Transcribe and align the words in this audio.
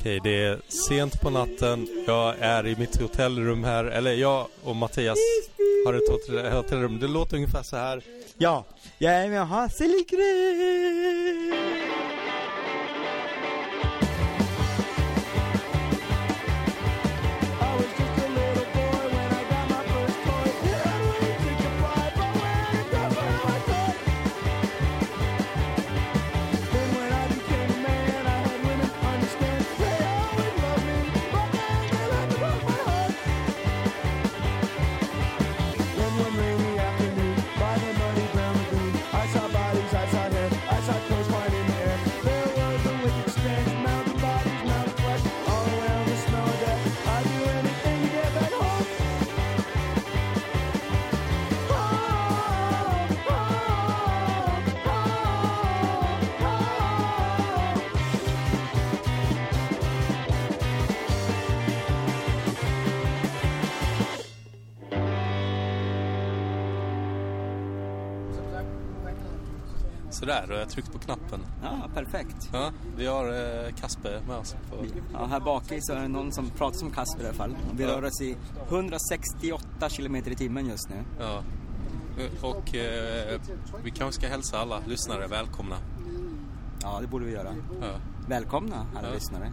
Okej, 0.00 0.20
det 0.22 0.44
är 0.44 0.60
sent 0.68 1.20
på 1.20 1.30
natten. 1.30 1.88
Jag 2.06 2.34
är 2.40 2.66
i 2.66 2.76
mitt 2.76 3.00
hotellrum 3.00 3.64
här. 3.64 3.84
Eller 3.84 4.12
jag 4.12 4.46
och 4.64 4.76
Mattias 4.76 5.18
har 5.86 5.94
ett 5.94 6.52
hotellrum. 6.54 6.98
Det 7.00 7.08
låter 7.08 7.36
ungefär 7.36 7.62
så 7.62 7.76
här. 7.76 8.02
Ja, 8.38 8.64
jag 8.98 9.14
är 9.14 9.28
med 9.28 9.48
Hasse 9.48 9.84
Sådär, 70.30 70.50
och 70.50 70.54
jag 70.54 70.58
har 70.60 70.66
tryckt 70.70 70.92
på 70.92 70.98
knappen. 70.98 71.40
Ja, 71.62 71.88
perfekt. 71.94 72.50
Ja, 72.52 72.70
vi 72.96 73.06
har 73.06 73.26
eh, 73.26 73.72
Kasper 73.80 74.20
med 74.28 74.36
oss. 74.36 74.56
På... 74.70 74.76
Ja, 75.12 75.26
här 75.26 75.40
bak 75.40 75.72
i 75.72 75.80
så 75.80 75.92
är 75.92 76.00
det 76.00 76.08
någon 76.08 76.32
som 76.32 76.50
pratar 76.50 76.78
som 76.78 76.90
Kasper 76.90 77.22
i 77.22 77.26
alla 77.26 77.34
fall. 77.36 77.56
Vi 77.76 77.82
Ja. 77.84 77.88
rör 77.90 78.04
oss 78.04 78.20
i 78.20 78.36
168 78.68 79.88
kilometer 79.88 80.30
i 80.30 80.34
timmen 80.34 80.66
just 80.66 80.88
nu. 80.88 80.96
Ja. 81.20 81.42
Och 82.42 82.74
eh, 82.74 83.40
vi 83.84 83.90
kanske 83.90 84.20
ska 84.20 84.28
hälsa 84.30 84.58
alla 84.58 84.80
lyssnare 84.86 85.26
välkomna. 85.26 85.76
Ja, 86.82 86.98
det 87.00 87.06
borde 87.06 87.24
vi 87.24 87.32
göra. 87.32 87.54
Ja. 87.80 87.86
Välkomna 88.28 88.86
alla 88.96 89.08
Ja. 89.08 89.14
lyssnare. 89.14 89.52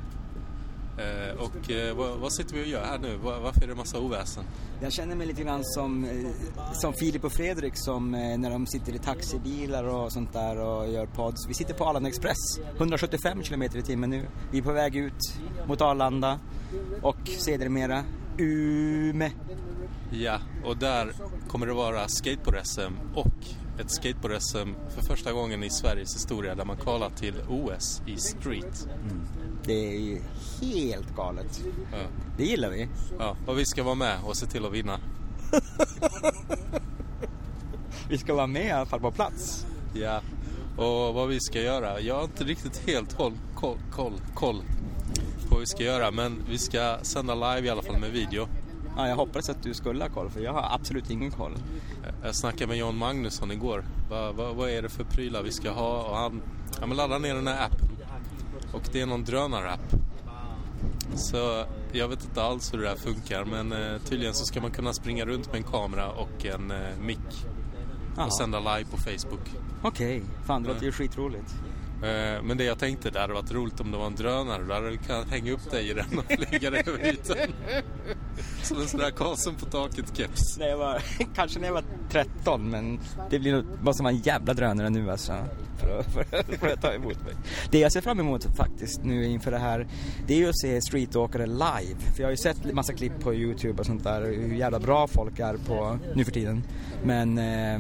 Eh, 0.97 1.43
och 1.43 1.71
eh, 1.71 1.95
vad, 1.95 2.19
vad 2.19 2.33
sitter 2.33 2.55
vi 2.55 2.63
och 2.63 2.67
gör 2.67 2.85
här 2.85 2.97
nu? 2.97 3.17
Var, 3.17 3.39
varför 3.39 3.63
är 3.63 3.67
det 3.67 3.75
massa 3.75 3.99
oväsen? 3.99 4.43
Jag 4.81 4.93
känner 4.93 5.15
mig 5.15 5.27
lite 5.27 5.43
grann 5.43 5.63
som, 5.63 6.03
eh, 6.03 6.71
som 6.73 6.93
Filip 6.93 7.23
och 7.23 7.31
Fredrik 7.31 7.73
som 7.75 8.13
eh, 8.13 8.37
när 8.37 8.49
de 8.49 8.67
sitter 8.67 8.95
i 8.95 8.99
taxibilar 8.99 9.83
och 9.83 10.11
sånt 10.11 10.33
där 10.33 10.57
och 10.57 10.89
gör 10.89 11.05
pods. 11.05 11.49
Vi 11.49 11.53
sitter 11.53 11.73
på 11.73 11.85
Arlanda 11.85 12.09
Express, 12.09 12.59
175 12.77 13.43
kilometer 13.43 13.77
i 13.77 13.81
timmen 13.81 14.09
nu. 14.09 14.27
Vi 14.51 14.57
är 14.57 14.61
på 14.61 14.71
väg 14.71 14.95
ut 14.95 15.33
mot 15.67 15.81
Arlanda 15.81 16.39
och 17.01 17.27
sedermera 17.27 18.03
Ume. 18.37 19.31
Ja, 20.11 20.39
och 20.65 20.77
där 20.77 21.13
kommer 21.47 21.67
det 21.67 21.73
vara 21.73 22.07
skateboard-SM 22.07 22.93
och 23.15 23.27
ett 23.79 23.89
skateboard-SM 23.89 24.75
för 24.89 25.01
första 25.01 25.33
gången 25.33 25.63
i 25.63 25.69
Sveriges 25.69 26.15
historia 26.15 26.55
där 26.55 26.65
man 26.65 26.77
kvalar 26.77 27.09
till 27.09 27.35
OS 27.49 28.01
i 28.05 28.17
street. 28.17 28.87
Det 29.67 29.95
är 29.95 29.99
ju 29.99 30.21
helt 30.61 31.15
galet. 31.15 31.63
Ja. 31.91 31.97
Det 32.37 32.43
gillar 32.43 32.69
vi. 32.69 32.87
Ja, 33.19 33.35
och 33.45 33.59
vi 33.59 33.65
ska 33.65 33.83
vara 33.83 33.95
med 33.95 34.17
och 34.25 34.37
se 34.37 34.45
till 34.45 34.65
att 34.65 34.71
vinna. 34.71 34.99
Vi 38.09 38.17
ska 38.17 38.33
vara 38.33 38.47
med 38.47 38.65
i 38.65 38.71
alla 38.71 38.85
fall 38.85 38.99
på 38.99 39.11
plats. 39.11 39.65
Ja, 39.93 40.21
och 40.77 41.13
vad 41.13 41.27
vi 41.27 41.39
ska 41.39 41.61
göra. 41.61 41.99
Jag 41.99 42.15
har 42.15 42.23
inte 42.23 42.43
riktigt 42.43 42.87
helt 42.87 43.17
koll, 43.17 43.33
koll, 43.55 43.77
koll, 43.91 44.13
koll 44.35 44.61
på 45.47 45.49
vad 45.49 45.59
vi 45.59 45.65
ska 45.65 45.83
göra. 45.83 46.11
Men 46.11 46.43
vi 46.49 46.57
ska 46.57 46.97
sända 47.01 47.35
live 47.35 47.67
i 47.67 47.69
alla 47.69 47.81
fall 47.81 47.99
med 47.99 48.11
video. 48.11 48.47
Ja, 48.97 49.07
jag 49.07 49.15
hoppas 49.15 49.49
att 49.49 49.63
du 49.63 49.73
skulle 49.73 50.03
ha 50.03 50.09
koll 50.09 50.29
för 50.29 50.39
jag 50.39 50.53
har 50.53 50.75
absolut 50.75 51.09
ingen 51.09 51.31
koll. 51.31 51.53
Jag 52.23 52.35
snackade 52.35 52.67
med 52.67 52.77
John 52.77 52.97
Magnusson 52.97 53.51
igår. 53.51 53.85
Vad, 54.09 54.35
vad, 54.35 54.55
vad 54.55 54.69
är 54.69 54.81
det 54.81 54.89
för 54.89 55.03
prylar 55.03 55.43
vi 55.43 55.51
ska 55.51 55.71
ha? 55.71 56.03
Och 56.03 56.17
han 56.17 56.41
ja, 56.79 56.87
men 56.87 56.97
laddade 56.97 57.19
ner 57.19 57.35
den 57.35 57.47
här 57.47 57.65
appen. 57.65 57.96
Och 58.71 58.81
det 58.91 59.01
är 59.01 59.05
någon 59.05 59.23
drönarapp. 59.23 59.93
Så 61.15 61.65
jag 61.91 62.07
vet 62.07 62.23
inte 62.23 62.43
alls 62.43 62.73
hur 62.73 62.77
det 62.77 62.83
där 62.83 62.95
funkar. 62.95 63.45
Men 63.45 63.71
eh, 63.71 64.01
tydligen 64.01 64.33
så 64.33 64.45
ska 64.45 64.61
man 64.61 64.71
kunna 64.71 64.93
springa 64.93 65.25
runt 65.25 65.47
med 65.47 65.55
en 65.55 65.63
kamera 65.63 66.09
och 66.09 66.45
en 66.45 66.71
eh, 66.71 66.97
mick. 67.01 67.45
Och 68.17 68.33
sända 68.33 68.59
live 68.59 68.89
på 68.91 68.97
Facebook. 68.97 69.51
Okej, 69.81 70.23
fan 70.45 70.63
det 70.63 70.69
låter 70.69 70.85
ju 70.85 70.91
skitroligt. 70.91 71.55
Eh, 72.03 72.43
men 72.43 72.57
det 72.57 72.63
jag 72.63 72.79
tänkte, 72.79 73.09
det 73.09 73.19
hade 73.19 73.33
varit 73.33 73.51
roligt 73.51 73.79
om 73.79 73.91
det 73.91 73.97
var 73.97 74.07
en 74.07 74.15
drönare. 74.15 74.63
Då 74.67 74.73
hade 74.73 74.89
du 74.89 74.97
kunnat 74.97 75.29
hänga 75.29 75.51
upp 75.51 75.71
dig 75.71 75.89
i 75.89 75.93
den 75.93 76.05
och 76.19 76.25
flyga 76.47 76.69
dig 76.69 76.83
över 76.87 77.07
ytan. 77.07 77.37
Som 78.63 78.77
en 78.81 78.87
sån 78.87 78.99
där 78.99 79.11
Karlsson 79.11 79.55
på 79.55 79.65
taket-keps. 79.65 80.59
När 80.59 80.67
jag 80.67 80.77
var, 80.77 81.01
kanske 81.35 81.59
när 81.59 81.67
jag 81.67 81.73
var 81.73 81.83
13 82.09 82.69
men 82.69 82.99
det 83.29 83.39
blir 83.39 83.51
nog, 83.53 83.65
måste 83.81 84.03
vara 84.03 84.13
en 84.13 84.19
jävla 84.19 84.53
drönare 84.53 84.89
nu 84.89 85.11
alltså. 85.11 85.33
För 85.79 85.99
att, 85.99 86.05
för, 86.13 86.21
att- 86.21 86.59
för 86.59 86.67
att 86.67 86.81
ta 86.81 86.93
emot 86.93 87.25
mig. 87.25 87.33
Det 87.71 87.79
jag 87.79 87.91
ser 87.91 88.01
fram 88.01 88.19
emot 88.19 88.43
faktiskt 88.57 89.03
nu 89.03 89.25
inför 89.25 89.51
det 89.51 89.57
här, 89.57 89.87
det 90.27 90.33
är 90.33 90.37
ju 90.37 90.49
att 90.49 90.59
se 90.59 90.81
streetåkare 90.81 91.45
live. 91.45 91.99
För 92.15 92.19
jag 92.21 92.25
har 92.25 92.31
ju 92.31 92.37
sett 92.37 92.73
massa 92.73 92.93
klipp 92.93 93.19
på 93.19 93.33
Youtube 93.33 93.79
och 93.79 93.85
sånt 93.85 94.03
där, 94.03 94.21
hur 94.21 94.55
jävla 94.55 94.79
bra 94.79 95.07
folk 95.07 95.39
är 95.39 95.57
på 95.67 95.97
nu 96.15 96.23
för 96.25 96.31
tiden. 96.31 96.63
Men 97.03 97.37
eh, 97.37 97.79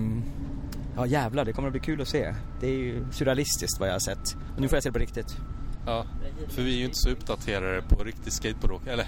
ja 0.97 1.05
jävlar, 1.05 1.45
det 1.45 1.53
kommer 1.53 1.67
att 1.67 1.73
bli 1.73 1.81
kul 1.81 2.01
att 2.01 2.07
se. 2.07 2.33
Det 2.59 2.67
är 2.67 2.71
ju 2.77 3.05
surrealistiskt 3.11 3.79
vad 3.79 3.89
jag 3.89 3.93
har 3.93 3.99
sett. 3.99 4.37
Och 4.55 4.61
nu 4.61 4.67
får 4.67 4.75
jag 4.75 4.83
se 4.83 4.89
det 4.89 4.93
på 4.93 4.99
riktigt. 4.99 5.37
Ja, 5.85 6.05
för 6.49 6.61
vi 6.61 6.73
är 6.73 6.77
ju 6.77 6.85
inte 6.85 6.97
så 6.97 7.09
uppdaterade 7.09 7.81
på 7.81 8.03
riktig 8.03 8.33
skateboardåkning. 8.33 8.93
Eller, 8.93 9.07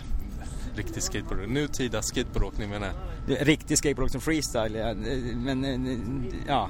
riktig 0.76 1.04
skateboardåkning. 1.04 1.54
Nutida 1.54 2.02
skateboardåkning 2.02 2.70
menar 2.70 2.88
jag. 2.88 3.48
Riktig 3.48 3.78
skateboard 3.78 4.12
som 4.12 4.22
freestyle, 4.22 4.76
ja, 4.76 4.94
men 5.36 5.66
eh, 5.66 6.34
ja. 6.48 6.70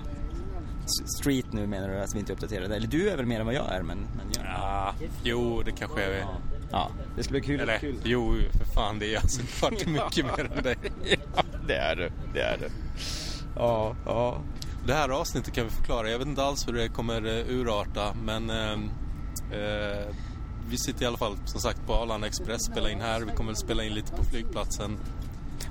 Street 1.20 1.54
nu 1.54 1.68
menar 1.68 1.90
du 1.90 2.00
att 2.00 2.16
vi 2.16 2.20
inte 2.20 2.32
är 2.32 2.34
uppdaterade? 2.34 2.76
Eller 2.76 2.88
du 2.88 3.10
är 3.10 3.18
väl 3.18 3.26
mer 3.26 3.40
än 3.40 3.46
vad 3.46 3.56
jag 3.56 3.74
är 3.74 3.82
men, 3.82 3.98
men 3.98 4.28
ja. 4.36 4.42
Ja, 4.46 4.94
jo, 5.24 5.62
det 5.66 5.72
kanske 5.72 6.02
jag 6.02 6.12
är. 6.12 6.26
ja. 6.72 6.92
Det 7.16 7.24
ska 7.24 7.32
bli 7.32 7.42
kul. 7.42 7.60
Eller, 7.60 7.78
kul. 7.78 7.96
jo, 8.04 8.36
för 8.52 8.66
fan, 8.66 9.00
det 9.00 9.16
är 9.16 9.20
alltså 9.20 9.42
kvart 9.42 9.86
mycket 9.86 10.26
mer 10.26 10.52
än 10.58 10.64
dig. 10.64 10.78
ja, 11.36 11.44
det 11.68 11.76
är 11.76 11.96
du. 11.96 12.12
Det 12.34 12.42
är 12.42 12.58
du. 12.58 12.68
Ja, 13.56 13.96
ja. 14.06 14.42
Det 14.90 14.96
här 14.96 15.10
avsnittet 15.10 15.54
kan 15.54 15.64
vi 15.64 15.70
förklara. 15.70 16.10
Jag 16.10 16.20
vet 16.20 16.28
inte 16.28 16.44
alls 16.44 16.68
hur 16.68 16.74
det 16.74 16.88
kommer 16.88 17.26
eh, 17.26 17.50
urarta, 17.50 18.14
men 18.24 18.50
ehm, 18.50 18.90
eh, 19.52 20.06
vi 20.70 20.78
sitter 20.78 21.04
i 21.04 21.06
alla 21.06 21.18
fall 21.18 21.38
som 21.46 21.62
sagt 21.62 21.86
på 21.88 21.94
Arlanda 21.94 22.28
Express, 22.28 22.66
spelar 22.66 22.90
in 22.90 23.02
här. 23.02 23.22
Vi 23.22 23.32
kommer 23.32 23.50
väl 23.50 23.56
spela 23.56 23.84
in 23.84 23.94
lite 23.94 24.12
på 24.12 24.24
flygplatsen. 24.24 24.98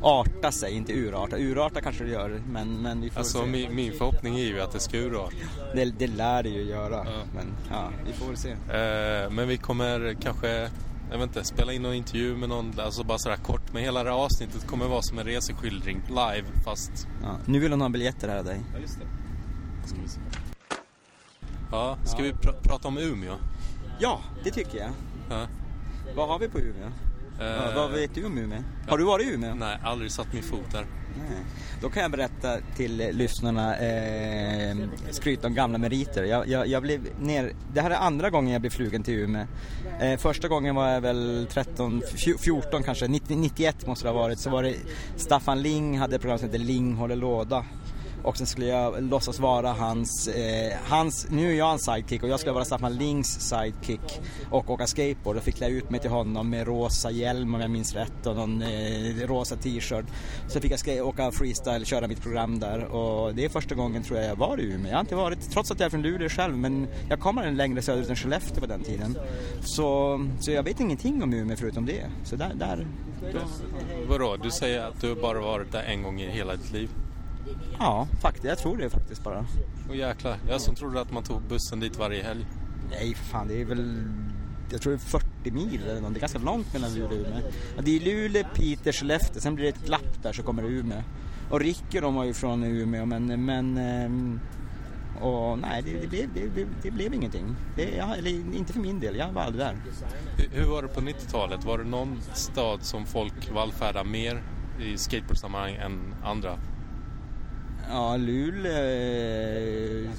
Arta 0.03 0.53
sig, 0.53 0.73
inte 0.73 0.93
urarta. 0.93 1.37
Urarta 1.39 1.81
kanske 1.81 2.05
det 2.05 2.11
gör, 2.11 2.43
men, 2.47 2.83
men 2.83 3.01
vi 3.01 3.11
får 3.11 3.19
Alltså 3.21 3.39
se. 3.39 3.47
min, 3.47 3.75
min 3.75 3.93
förhoppning 3.93 4.39
är 4.39 4.45
ju 4.45 4.61
att 4.61 4.73
det 4.73 4.81
ska 4.81 4.97
urarta. 4.97 5.37
Det, 5.75 5.85
det 5.85 6.07
lär 6.07 6.43
det 6.43 6.49
ju 6.49 6.63
göra. 6.63 6.97
Ja. 7.07 7.23
Men 7.35 7.47
ja, 7.71 7.91
vi 8.07 8.13
får 8.13 8.27
väl 8.27 8.37
se. 8.37 8.51
Eh, 8.51 9.31
men 9.31 9.49
vi 9.49 9.57
kommer 9.57 10.17
kanske, 10.23 10.71
jag 11.11 11.19
vet 11.19 11.29
inte, 11.29 11.45
spela 11.45 11.73
in 11.73 11.83
någon 11.83 11.95
intervju 11.95 12.37
med 12.37 12.49
någon, 12.49 12.81
alltså 12.81 13.05
bara 13.05 13.19
sådär 13.19 13.37
kort. 13.37 13.73
Men 13.73 13.83
hela 13.83 14.05
det 14.05 14.11
här 14.11 14.17
avsnittet 14.17 14.67
kommer 14.67 14.89
vara 14.89 15.03
som 15.03 15.19
en 15.19 15.25
reseskildring 15.25 16.03
live, 16.09 16.45
fast... 16.65 17.09
Ja. 17.23 17.37
Nu 17.47 17.59
vill 17.59 17.71
hon 17.71 17.81
ha 17.81 17.89
biljetter 17.89 18.29
här 18.29 18.39
av 18.39 18.45
dig. 18.45 18.61
Ja, 18.75 18.81
just 18.81 18.99
det. 18.99 19.07
Ska 19.89 19.97
vi 20.03 20.09
se. 20.09 20.21
Ja, 21.71 21.99
ska 22.05 22.23
vi 22.23 22.33
pr- 22.33 22.63
prata 22.63 22.89
om 22.89 22.99
Umeå? 22.99 23.35
Ja, 23.99 24.21
det 24.45 24.51
tycker 24.51 24.79
jag. 24.79 24.91
Ja. 25.31 25.47
Vad 26.17 26.29
har 26.29 26.39
vi 26.39 26.49
på 26.49 26.59
Umeå? 26.59 26.89
Ja, 27.39 27.45
Eh, 27.45 27.75
vad 27.75 27.91
vet 27.91 28.15
du 28.15 28.25
om 28.27 28.39
Umeå? 28.39 28.59
Har 28.89 28.99
du 28.99 29.05
varit 29.05 29.27
i 29.27 29.31
Umeå? 29.35 29.55
Nej, 29.55 29.79
aldrig 29.85 30.11
satt 30.13 30.33
min 30.33 30.43
fot 30.43 30.71
där. 30.73 30.87
Nej. 31.19 31.39
Då 31.83 31.91
kan 31.91 32.03
jag 32.03 32.11
berätta 32.11 32.57
till 32.77 33.01
eh, 33.01 33.13
lyssnarna, 33.13 33.77
eh, 33.79 34.77
skryta 35.11 35.47
om 35.47 35.55
gamla 35.55 35.79
meriter. 35.79 36.25
Jag, 36.25 36.49
jag, 36.49 36.67
jag 36.67 36.83
blev 36.83 37.01
ner, 37.21 37.53
det 37.75 37.81
här 37.81 37.91
är 37.91 37.95
andra 37.97 38.31
gången 38.31 38.53
jag 38.53 38.61
blev 38.61 38.71
flugen 38.71 39.03
till 39.03 39.15
Umeå. 39.15 39.47
Eh, 40.01 40.19
första 40.19 40.49
gången 40.49 40.75
var 40.75 40.89
jag 40.89 41.01
väl 41.01 41.47
13, 41.51 42.03
fj- 42.03 42.39
14 42.39 42.83
kanske, 42.83 43.09
90, 43.09 43.37
91 43.37 43.87
måste 43.87 44.05
det 44.05 44.11
ha 44.13 44.19
varit. 44.23 44.39
Så 44.39 44.51
var 44.51 44.63
det 44.63 44.75
Staffan 45.17 45.63
Ling 45.63 45.99
hade 45.99 46.15
ett 46.17 46.21
program 46.23 46.39
som 46.39 46.49
hette 46.49 46.59
Ling 46.59 46.95
håller 46.95 47.17
låda. 47.17 47.65
Och 48.29 48.37
sen 48.37 48.47
skulle 48.47 48.67
jag 48.67 49.03
låtsas 49.03 49.39
vara 49.39 49.73
hans, 49.73 50.29
eh, 50.29 50.77
hans, 50.89 51.27
nu 51.31 51.51
är 51.51 51.55
jag 51.55 51.73
en 51.73 51.79
sidekick 51.79 52.23
och 52.23 52.29
jag 52.29 52.41
skulle 52.41 52.53
vara 52.53 52.65
Staffan 52.65 52.97
Lings 52.97 53.41
sidekick 53.41 54.21
och 54.51 54.71
åka 54.71 54.87
skateboard 54.87 55.37
och 55.37 55.43
fick 55.43 55.57
klä 55.57 55.69
ut 55.69 55.91
mig 55.91 56.01
till 56.01 56.11
honom 56.11 56.51
med 56.51 56.67
rosa 56.67 57.11
hjälm 57.11 57.55
om 57.55 57.61
jag 57.61 57.71
minns 57.71 57.95
rätt 57.95 58.27
och 58.27 58.37
någon 58.37 58.63
eh, 58.63 59.27
rosa 59.27 59.57
t-shirt. 59.57 60.05
Så 60.49 60.61
fick 60.61 60.87
jag 60.87 61.07
åka 61.07 61.33
freestyle, 61.33 61.85
köra 61.85 62.09
mitt 62.09 62.23
program 62.23 62.59
där 62.59 62.85
och 62.85 63.35
det 63.35 63.45
är 63.45 63.49
första 63.49 63.75
gången 63.75 64.03
tror 64.03 64.19
jag 64.19 64.29
jag 64.31 64.37
var 64.37 64.61
i 64.61 64.73
Umeå. 64.73 64.91
Jag 64.91 64.97
har 64.97 65.01
inte 65.01 65.15
varit, 65.15 65.51
trots 65.51 65.71
att 65.71 65.81
jag 65.81 65.87
är 65.87 65.91
från 65.91 66.03
Luleå 66.03 66.29
själv, 66.29 66.57
men 66.57 66.87
jag 67.09 67.21
kommer 67.21 67.47
en 67.47 67.57
längre 67.57 67.83
söderut 67.83 68.09
än 68.09 68.17
Skellefteå 68.17 68.61
på 68.61 68.67
den 68.67 68.83
tiden. 68.83 69.19
Så, 69.61 70.21
så 70.41 70.51
jag 70.51 70.63
vet 70.63 70.81
ingenting 70.81 71.23
om 71.23 71.33
Umeå 71.33 71.57
förutom 71.57 71.87
det. 71.87 72.05
Så 72.25 72.37
där, 72.37 72.53
där 72.55 72.87
då... 73.33 73.39
Vadå, 74.09 74.37
du 74.43 74.51
säger 74.51 74.85
att 74.85 75.01
du 75.01 75.15
bara 75.15 75.41
varit 75.41 75.73
där 75.73 75.83
en 75.83 76.03
gång 76.03 76.21
i 76.21 76.31
hela 76.31 76.57
ditt 76.57 76.73
liv? 76.73 76.89
Ja, 77.79 78.09
faktiskt. 78.21 78.45
Jag 78.45 78.59
tror 78.59 78.77
det 78.77 78.91
faktiskt 78.91 79.25
bara. 79.25 79.47
Och 79.89 79.97
jäklar, 79.97 80.37
jag 80.49 80.61
som 80.61 80.75
trodde 80.75 81.01
att 81.01 81.13
man 81.13 81.23
tog 81.23 81.43
bussen 81.43 81.81
dit 81.81 81.99
varje 81.99 82.23
helg. 82.23 82.47
Nej, 82.91 83.15
för 83.15 83.25
fan 83.25 83.49
det 83.49 83.61
är 83.61 83.65
väl... 83.65 84.05
Jag 84.71 84.83
tror 84.83 84.93
det 84.93 84.97
är 84.97 85.21
40 85.21 85.51
mil 85.51 85.81
eller 85.83 86.01
något. 86.01 86.15
Det 86.15 86.19
är 86.19 86.21
ganska 86.21 86.39
långt 86.39 86.73
mellan 86.73 86.95
Luleå 86.95 87.07
och 87.07 87.27
Umeå. 87.27 87.41
Ja, 87.77 87.83
det 87.83 87.97
är 87.97 88.01
Luleå, 88.01 88.45
Piteå, 88.55 88.93
Skellefteå. 88.93 89.41
Sen 89.41 89.55
blir 89.55 89.65
det 89.65 89.71
ett 89.71 89.87
glapp 89.87 90.23
där 90.23 90.33
så 90.33 90.43
kommer 90.43 90.63
det 90.63 90.69
Umeå. 90.69 91.03
Och 91.51 91.61
Ricky 91.61 92.01
de 92.01 92.15
var 92.15 92.25
ju 92.25 92.35
från 92.35 92.65
Umeå 92.65 93.07
men... 93.07 93.45
men 93.45 93.77
ehm, 93.79 94.41
och 95.21 95.59
nej, 95.59 95.83
det, 95.83 95.93
det, 95.93 96.07
blev, 96.07 96.55
det, 96.55 96.67
det 96.83 96.91
blev 96.91 97.15
ingenting. 97.15 97.57
Det, 97.77 97.97
ja, 97.97 98.15
eller 98.15 98.31
inte 98.31 98.73
för 98.73 98.81
min 98.81 99.01
del, 99.01 99.17
jag 99.17 99.33
var 99.33 99.43
aldrig 99.43 99.67
där. 99.67 99.77
Hur, 100.37 100.61
hur 100.61 100.71
var 100.71 100.83
det 100.83 100.89
på 100.89 101.01
90-talet? 101.01 101.65
Var 101.65 101.79
det 101.79 101.85
någon 101.85 102.21
stad 102.33 102.83
som 102.83 103.07
folk 103.07 103.53
vallfärdade 103.55 104.09
mer 104.09 104.43
i 104.81 104.99
skateboardsammanhang 104.99 105.75
än 105.75 106.15
andra? 106.25 106.59
Ja, 107.89 108.17
Luleå... 108.17 108.73
Eh, 108.73 110.11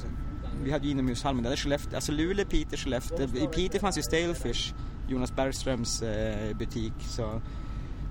vi 0.64 0.72
hade 0.72 0.86
ju 0.86 0.92
inomhushallen 0.92 1.44
där, 1.44 1.56
Skellefteå, 1.56 1.96
alltså 1.96 2.12
Luleå, 2.12 2.46
Piteå, 2.46 2.78
Skellefteå. 2.78 3.28
I 3.36 3.48
Piteå 3.48 3.80
fanns 3.80 3.98
ju 3.98 4.02
Stalefish, 4.02 4.74
Jonas 5.08 5.36
Bergströms 5.36 6.02
eh, 6.02 6.58
butik. 6.58 6.94
Så, 7.00 7.42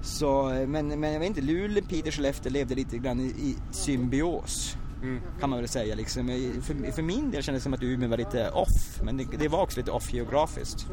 så, 0.03 0.51
eh, 0.51 0.67
men, 0.67 1.01
men 1.01 1.13
jag 1.13 1.21
vet 1.21 1.29
inte, 1.29 1.41
Luleå, 1.41 1.85
Piteå, 1.85 2.13
Skellefteå 2.13 2.53
levde 2.53 2.75
lite 2.75 2.99
grann 2.99 3.21
i, 3.21 3.25
i 3.25 3.57
symbios. 3.71 4.77
Mm. 5.03 5.21
Kan 5.41 5.51
man 5.51 5.59
väl 5.59 5.69
säga 5.69 5.95
liksom. 5.95 6.27
För, 6.63 6.93
för 6.93 7.03
min 7.03 7.31
del 7.31 7.43
kändes 7.43 7.63
det 7.63 7.65
som 7.65 7.75
att 7.75 7.83
Umeå 7.83 8.09
var 8.09 8.17
lite 8.17 8.51
off, 8.51 9.01
men 9.03 9.17
det, 9.17 9.25
det 9.39 9.49
var 9.49 9.63
också 9.63 9.81
lite 9.81 9.91
off 9.91 10.13
geografiskt. 10.13 10.87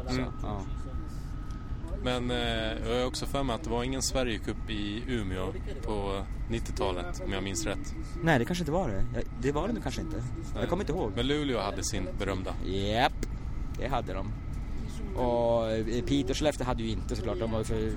Mm. 0.00 0.14
Så, 0.16 0.32
ja. 0.42 0.62
Men 2.02 2.30
eh, 2.30 2.36
jag 2.88 2.98
har 2.98 3.06
också 3.06 3.26
för 3.26 3.42
mig 3.42 3.54
att 3.54 3.64
det 3.64 3.70
var 3.70 3.84
ingen 3.84 4.02
Sverigecup 4.02 4.70
i 4.70 5.02
Umeå 5.08 5.52
på 5.82 6.24
90-talet 6.50 7.22
om 7.24 7.32
jag 7.32 7.42
minns 7.42 7.66
rätt. 7.66 7.94
Nej, 8.22 8.38
det 8.38 8.44
kanske 8.44 8.62
inte 8.62 8.72
var 8.72 8.88
det. 8.88 9.04
Det 9.40 9.52
var 9.52 9.68
det 9.68 9.74
nog 9.74 9.82
kanske 9.82 10.00
inte. 10.00 10.16
Nej. 10.16 10.60
Jag 10.60 10.68
kommer 10.68 10.82
inte 10.82 10.92
ihåg. 10.92 11.12
Men 11.16 11.26
Luleå 11.26 11.60
hade 11.60 11.84
sin 11.84 12.08
berömda. 12.18 12.54
Japp, 12.64 12.72
yep. 12.72 13.12
det 13.78 13.88
hade 13.88 14.12
de. 14.12 14.32
Och 15.16 15.70
eh, 15.70 16.04
Piteå 16.04 16.30
och 16.30 16.36
Skellefteå 16.36 16.66
hade 16.66 16.82
ju 16.82 16.90
inte 16.90 17.16
såklart. 17.16 17.38
De 17.38 17.50
var 17.50 17.62
för, 17.64 17.90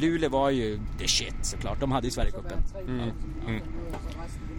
Luleå 0.00 0.30
var 0.30 0.50
ju 0.50 0.80
the 0.98 1.08
shit 1.08 1.34
såklart. 1.42 1.80
De 1.80 1.92
hade 1.92 2.06
ju 2.06 2.10
Sverigecupen. 2.10 2.58
Mm. 2.86 3.10
Mm. 3.46 3.62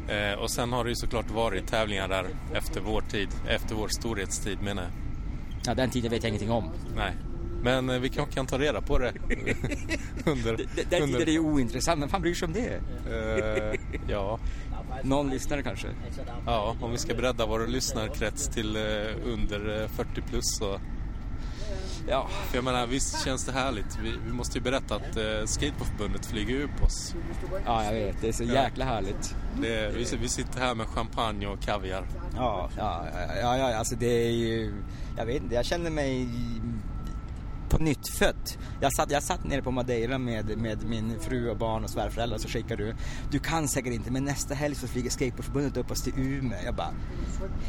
Eh, 0.09 0.39
och 0.39 0.51
sen 0.51 0.71
har 0.73 0.83
det 0.83 0.89
ju 0.89 0.95
såklart 0.95 1.31
varit 1.31 1.67
tävlingar 1.67 2.07
där 2.07 2.25
efter 2.53 2.81
vår 2.81 3.01
tid, 3.01 3.29
efter 3.47 3.75
vår 3.75 3.87
storhetstid 3.87 4.61
menar 4.61 4.83
jag. 4.83 4.91
Ja, 5.65 5.73
den 5.73 5.89
tiden 5.89 6.11
vet 6.11 6.23
jag 6.23 6.29
ingenting 6.29 6.51
om. 6.51 6.71
Nej. 6.95 7.13
Men 7.63 7.89
eh, 7.89 8.00
vi 8.00 8.09
kanske 8.09 8.33
kan 8.33 8.47
ta 8.47 8.57
reda 8.57 8.81
på 8.81 8.97
det 8.97 9.13
under... 10.25 10.57
Den 10.89 11.07
tiden 11.07 11.21
är 11.21 11.31
ju 11.31 11.39
ointressant, 11.39 12.00
men 12.00 12.09
fan 12.09 12.21
bryr 12.21 12.33
sig 12.33 12.45
om 12.45 12.53
det? 12.53 12.79
Uh, 13.11 13.79
ja. 14.07 14.39
Någon 15.03 15.29
lyssnare 15.29 15.63
kanske? 15.63 15.88
Ja, 16.45 16.75
om 16.81 16.91
vi 16.91 16.97
ska 16.97 17.13
bredda 17.13 17.45
vår 17.45 17.67
lyssnarkrets 17.67 18.47
till 18.47 18.77
uh, 18.77 19.33
under 19.33 19.88
40 19.88 20.21
plus 20.21 20.45
så... 20.57 20.79
Ja. 22.07 22.27
För 22.50 22.57
jag 22.57 22.63
menar, 22.63 22.88
visst 22.88 23.25
känns 23.25 23.45
det 23.45 23.51
härligt. 23.51 24.00
Vi, 24.03 24.13
vi 24.25 24.33
måste 24.33 24.57
ju 24.57 24.63
berätta 24.63 24.95
att 24.95 25.17
uh, 25.17 25.45
Skateboardförbundet 25.45 26.25
flyger 26.25 26.63
upp 26.63 26.83
oss. 26.83 27.15
Ja, 27.65 27.85
jag 27.85 27.94
vet. 27.94 28.21
Det 28.21 28.27
är 28.27 28.31
så 28.31 28.44
ja. 28.44 28.53
jäkla 28.53 28.85
härligt. 28.85 29.35
Det, 29.61 29.91
vi, 29.95 30.17
vi 30.21 30.29
sitter 30.29 30.59
här 30.59 30.75
med 30.75 30.88
champagne 30.88 31.47
och 31.47 31.61
kaviar. 31.61 32.07
Ja, 32.35 32.69
ja, 32.77 33.06
ja, 33.41 33.57
ja, 33.57 33.77
alltså 33.77 33.95
det 33.95 34.27
är 34.27 34.31
ju... 34.31 34.73
Jag 35.17 35.25
vet 35.25 35.44
inte, 35.44 35.56
jag 35.56 35.65
känner 35.65 35.89
mig 35.89 36.27
på 37.69 37.77
nytt 37.77 38.10
fött. 38.10 38.57
Jag 38.81 38.94
satt, 38.94 39.12
jag 39.12 39.24
satt 39.24 39.44
nere 39.44 39.62
på 39.62 39.71
Madeira 39.71 40.18
med, 40.18 40.57
med 40.57 40.83
min 40.83 41.19
fru 41.19 41.50
och 41.50 41.57
barn 41.57 41.83
och 41.83 41.89
svärföräldrar 41.89 42.38
så 42.38 42.48
skickade 42.48 42.83
du, 42.83 42.95
du 43.31 43.39
kan 43.39 43.68
säkert 43.68 43.94
inte 43.94 44.12
men 44.12 44.25
nästa 44.25 44.54
helg 44.54 44.75
så 44.75 44.88
flyger 44.88 45.10
Skateboardförbundet 45.10 45.77
upp 45.77 45.92
oss 45.92 46.04
till 46.04 46.13
Umeå. 46.18 46.60
Jag 46.66 46.75
bara, 46.75 46.94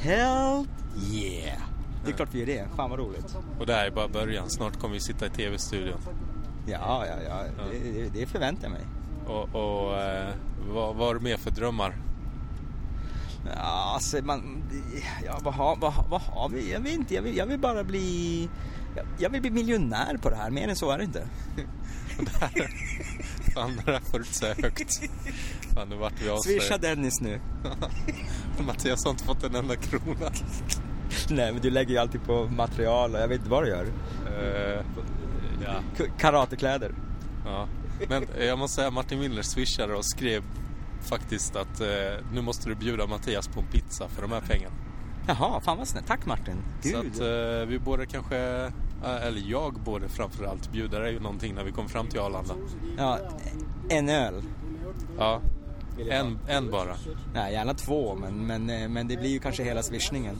hell 0.00 0.66
yeah! 1.12 1.60
Det 2.04 2.10
är 2.10 2.16
klart 2.16 2.28
vi 2.32 2.38
gör 2.38 2.46
det, 2.46 2.68
fan 2.76 2.90
vad 2.90 2.98
roligt. 2.98 3.36
Och 3.58 3.66
det 3.66 3.74
här 3.74 3.86
är 3.86 3.90
bara 3.90 4.08
början, 4.08 4.50
snart 4.50 4.80
kommer 4.80 4.94
vi 4.94 5.00
sitta 5.00 5.26
i 5.26 5.30
tv-studion. 5.30 5.98
Ja, 6.66 7.06
ja, 7.06 7.14
ja. 7.28 7.64
Det, 7.72 8.20
det, 8.20 8.26
förväntar 8.26 8.62
jag 8.62 8.72
mig. 8.72 8.86
Och, 9.26 9.54
och 9.54 9.98
eh, 9.98 10.34
vad, 10.68 10.96
vad 10.96 11.06
har 11.06 11.14
du 11.14 11.20
mer 11.20 11.36
för 11.36 11.50
drömmar? 11.50 11.96
Ja, 13.46 13.92
alltså 13.94 14.24
man, 14.24 14.62
ja, 15.24 15.38
vad, 15.42 15.54
har, 15.54 15.76
vad, 15.76 15.92
vad 16.10 16.20
har 16.20 16.48
vi? 16.48 16.72
Jag 16.72 16.80
vet 16.80 16.92
inte, 16.92 17.14
jag 17.14 17.22
vill, 17.22 17.36
jag 17.36 17.46
vill 17.46 17.58
bara 17.58 17.84
bli 17.84 18.48
jag 19.18 19.30
vill 19.30 19.40
bli 19.40 19.50
miljonär 19.50 20.16
på 20.16 20.30
det 20.30 20.36
här, 20.36 20.50
mer 20.50 20.68
än 20.68 20.76
så 20.76 20.90
är 20.90 20.98
det 20.98 21.04
inte. 21.04 21.26
Fan, 23.54 23.76
det 23.76 23.92
där 23.92 24.00
får 24.00 24.18
du 24.18 24.62
högt. 24.62 25.00
Fan, 25.74 25.88
nu 25.88 25.96
vart 25.96 26.22
vi 26.22 26.28
avslöjade. 26.28 26.62
Swisha 26.62 26.78
Dennis 26.78 27.20
nu. 27.20 27.40
Mattias 28.66 29.04
har 29.04 29.10
inte 29.10 29.24
fått 29.24 29.44
en 29.44 29.54
enda 29.54 29.76
krona. 29.76 30.30
Nej, 31.30 31.52
men 31.52 31.62
du 31.62 31.70
lägger 31.70 31.90
ju 31.90 31.98
alltid 31.98 32.24
på 32.24 32.44
material 32.44 33.14
och 33.14 33.20
jag 33.20 33.28
vet 33.28 33.38
inte 33.38 33.50
vad 33.50 33.64
du 33.64 33.68
gör. 33.68 33.84
Uh, 33.84 34.84
ja. 35.64 36.04
Karatekläder. 36.18 36.94
Ja, 37.44 37.68
men 38.08 38.26
jag 38.38 38.58
måste 38.58 38.74
säga 38.74 38.90
Martin 38.90 39.18
Miller 39.18 39.42
swishade 39.42 39.94
och 39.94 40.04
skrev 40.04 40.42
faktiskt 41.00 41.56
att 41.56 41.80
uh, 41.80 41.86
nu 42.32 42.40
måste 42.40 42.68
du 42.68 42.74
bjuda 42.74 43.06
Mattias 43.06 43.48
på 43.48 43.60
en 43.60 43.66
pizza 43.66 44.08
för 44.08 44.22
de 44.22 44.32
här 44.32 44.40
pengarna. 44.40 44.74
Jaha, 45.26 45.60
fan 45.60 45.78
vad 45.78 45.88
snällt. 45.88 46.06
Tack 46.06 46.26
Martin. 46.26 46.56
Gud. 46.82 46.92
Så 46.92 46.98
att 46.98 47.20
eh, 47.20 47.68
vi 47.68 47.78
borde 47.78 48.06
kanske, 48.06 48.36
eh, 49.04 49.26
eller 49.26 49.42
jag 49.46 49.74
borde 49.74 50.08
framförallt 50.08 50.72
bjuda 50.72 50.98
dig 50.98 51.20
någonting 51.20 51.54
när 51.54 51.64
vi 51.64 51.72
kommer 51.72 51.88
fram 51.88 52.06
till 52.06 52.20
Arlanda. 52.20 52.54
Ja, 52.96 53.18
en 53.88 54.08
öl. 54.08 54.42
Ja, 55.18 55.40
en, 56.08 56.38
en 56.48 56.70
bara? 56.70 56.96
Nej, 57.34 57.52
gärna 57.52 57.74
två, 57.74 58.14
men, 58.14 58.46
men, 58.46 58.70
eh, 58.70 58.88
men 58.88 59.08
det 59.08 59.16
blir 59.16 59.30
ju 59.30 59.38
kanske 59.38 59.62
hela 59.62 59.82
swishningen. 59.82 60.36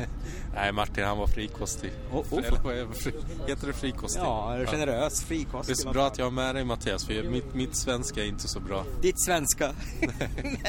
Nej, 0.54 0.72
Martin 0.72 1.04
han 1.04 1.18
var 1.18 1.26
frikostig. 1.26 1.92
Oh, 2.12 2.18
oh. 2.30 2.38
Eller 2.38 2.92
fri, 2.92 3.12
heter 3.46 3.66
det 3.66 3.72
frikostig? 3.72 4.20
Ja, 4.22 4.66
generös, 4.66 5.24
frikostig. 5.24 5.76
Det 5.76 5.80
är 5.80 5.82
så 5.82 5.92
bra 5.92 6.06
att 6.06 6.18
jag 6.18 6.26
har 6.26 6.30
med 6.30 6.54
dig 6.54 6.64
Mattias, 6.64 7.06
för 7.06 7.22
mitt, 7.22 7.54
mitt 7.54 7.76
svenska 7.76 8.24
är 8.24 8.28
inte 8.28 8.48
så 8.48 8.60
bra. 8.60 8.84
Ditt 9.02 9.24
svenska? 9.24 9.70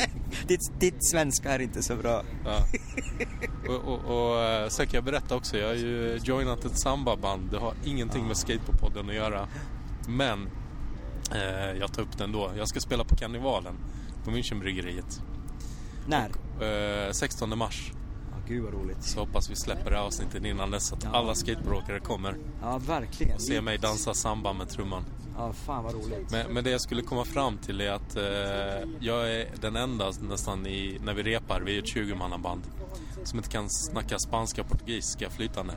ditt, 0.48 0.80
ditt 0.80 1.10
svenska 1.12 1.52
är 1.52 1.60
inte 1.60 1.84
så 1.84 1.96
bra. 1.96 2.24
ja. 2.46 2.66
Och, 3.68 3.94
och, 3.94 4.00
och 4.06 4.40
eh, 4.40 4.68
sen 4.68 4.86
kan 4.88 4.98
jag 4.98 5.04
berätta 5.04 5.36
också, 5.36 5.58
jag 5.58 5.68
har 5.68 5.76
ju 5.76 6.20
joinat 6.24 6.66
ett 6.66 6.80
sambaband. 6.80 7.52
Det 7.52 7.58
har 7.58 7.74
ingenting 7.86 8.28
med 8.28 8.38
Skateboardpodden 8.38 9.10
att 9.10 9.16
göra. 9.16 9.48
Men 10.07 10.50
eh, 11.31 11.80
jag 11.80 11.94
tar 11.94 12.02
upp 12.02 12.18
den 12.18 12.31
då. 12.31 12.52
Jag 12.57 12.68
ska 12.68 12.80
spela 12.80 13.04
på 13.04 13.16
karnevalen 13.16 13.74
på 14.23 14.31
Münchenbryggeriet. 14.31 15.21
När? 16.07 16.31
Och, 16.57 16.63
eh, 16.63 17.11
16 17.11 17.57
mars. 17.57 17.92
Ja, 18.31 18.37
gud 18.47 18.63
vad 18.63 18.73
roligt. 18.73 19.04
Så 19.04 19.19
hoppas 19.19 19.49
vi 19.49 19.56
släpper 19.56 19.92
det 19.92 19.99
avsnittet 19.99 20.45
innan 20.45 20.71
dess 20.71 20.94
att 20.94 21.04
ja. 21.04 21.09
alla 21.13 21.35
skateboardåkare 21.35 21.99
kommer. 21.99 22.37
Ja, 22.61 22.78
verkligen. 22.78 23.35
Och 23.35 23.42
se 23.42 23.61
mig 23.61 23.78
dansa 23.78 24.13
samba 24.13 24.54
med 24.54 24.69
trumman. 24.69 25.06
Ja, 25.37 25.54
fan 25.54 25.83
vad 25.83 25.94
roligt. 25.94 26.31
Men, 26.31 26.54
men 26.54 26.63
det 26.63 26.69
jag 26.69 26.81
skulle 26.81 27.01
komma 27.01 27.25
fram 27.25 27.57
till 27.57 27.81
är 27.81 27.92
att 27.92 28.16
eh, 28.16 28.90
jag 28.99 29.35
är 29.35 29.49
den 29.61 29.75
enda 29.75 30.11
nästan 30.21 30.68
i, 30.68 30.99
när 31.04 31.13
vi 31.13 31.23
repar, 31.23 31.61
vi 31.61 31.75
är 31.75 31.80
ett 31.80 31.95
20-mannaband, 31.95 32.61
som 33.23 33.40
inte 33.40 33.49
kan 33.49 33.69
snacka 33.69 34.19
spanska 34.19 34.61
och 34.61 34.68
portugisiska 34.68 35.30
flytande. 35.30 35.73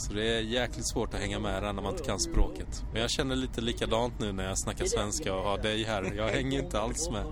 Så 0.00 0.12
det 0.12 0.36
är 0.36 0.40
jäkligt 0.40 0.88
svårt 0.88 1.14
att 1.14 1.20
hänga 1.20 1.38
med 1.38 1.62
där 1.62 1.72
när 1.72 1.82
man 1.82 1.92
inte 1.92 2.04
kan 2.04 2.20
språket. 2.20 2.84
Men 2.92 3.00
jag 3.00 3.10
känner 3.10 3.36
lite 3.36 3.60
likadant 3.60 4.18
nu 4.18 4.32
när 4.32 4.48
jag 4.48 4.58
snackar 4.58 4.84
svenska 4.84 5.34
och 5.34 5.42
har 5.42 5.58
dig 5.58 5.84
här. 5.84 6.12
Jag 6.16 6.28
hänger 6.28 6.62
inte 6.62 6.80
alls 6.80 7.10
med. 7.10 7.24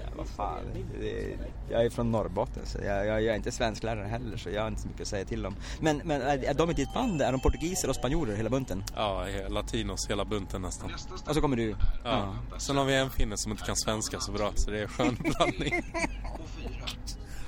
Ja, 0.00 0.06
vad 0.16 0.26
fan. 0.26 0.64
Jag 1.70 1.84
är 1.84 1.90
från 1.90 2.12
Norrbotten 2.12 2.66
så 2.66 2.78
jag, 2.84 3.06
jag, 3.06 3.22
jag, 3.22 3.32
är 3.32 3.36
inte 3.36 3.52
svensklärare 3.52 4.06
heller 4.06 4.36
så 4.36 4.50
jag 4.50 4.62
har 4.62 4.68
inte 4.68 4.80
så 4.80 4.88
mycket 4.88 5.02
att 5.02 5.08
säga 5.08 5.24
till 5.24 5.46
om. 5.46 5.56
Men, 5.80 6.00
men 6.04 6.22
är 6.22 6.54
de 6.54 6.70
i 6.70 6.74
ditt 6.74 6.94
band? 6.94 7.22
Är 7.22 7.32
de 7.32 7.40
portugiser 7.40 7.88
och 7.88 7.96
spanjorer 7.96 8.36
hela 8.36 8.50
bunten? 8.50 8.84
Ja, 8.96 9.26
latinos 9.48 10.10
hela 10.10 10.24
bunten 10.24 10.62
nästan. 10.62 10.90
Och 11.26 11.34
så 11.34 11.40
kommer 11.40 11.56
du? 11.56 11.70
Ja. 11.70 11.76
ja. 12.04 12.58
Sen 12.58 12.76
har 12.76 12.84
vi 12.84 12.94
en 12.94 13.10
finne 13.10 13.36
som 13.36 13.52
inte 13.52 13.64
kan 13.64 13.76
svenska 13.76 14.20
så 14.20 14.32
bra 14.32 14.52
så 14.54 14.70
det 14.70 14.78
är 14.78 14.82
en 14.82 14.88
skön 14.88 15.16
blandning. 15.20 15.82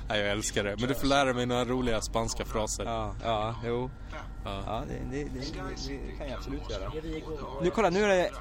Nej, 0.09 0.19
jag 0.19 0.31
älskar 0.31 0.63
det. 0.63 0.75
Men 0.79 0.89
du 0.89 0.95
får 0.95 1.07
lära 1.07 1.33
mig 1.33 1.45
några 1.45 1.65
roliga 1.65 2.01
spanska 2.01 2.45
fraser. 2.45 2.85
Ja, 2.85 3.15
ja 3.23 3.55
jo. 3.65 3.89
Ja, 4.47 4.63
ja 4.65 4.83
det, 4.87 5.17
det, 5.17 5.23
det, 5.23 5.39
det, 5.39 6.17
kan 6.17 6.27
jag 6.27 6.37
absolut 6.37 6.69
göra. 6.69 6.91
Nu 7.61 7.69
kolla, 7.69 7.89
nu 7.89 8.03
är 8.03 8.07
det... 8.07 8.31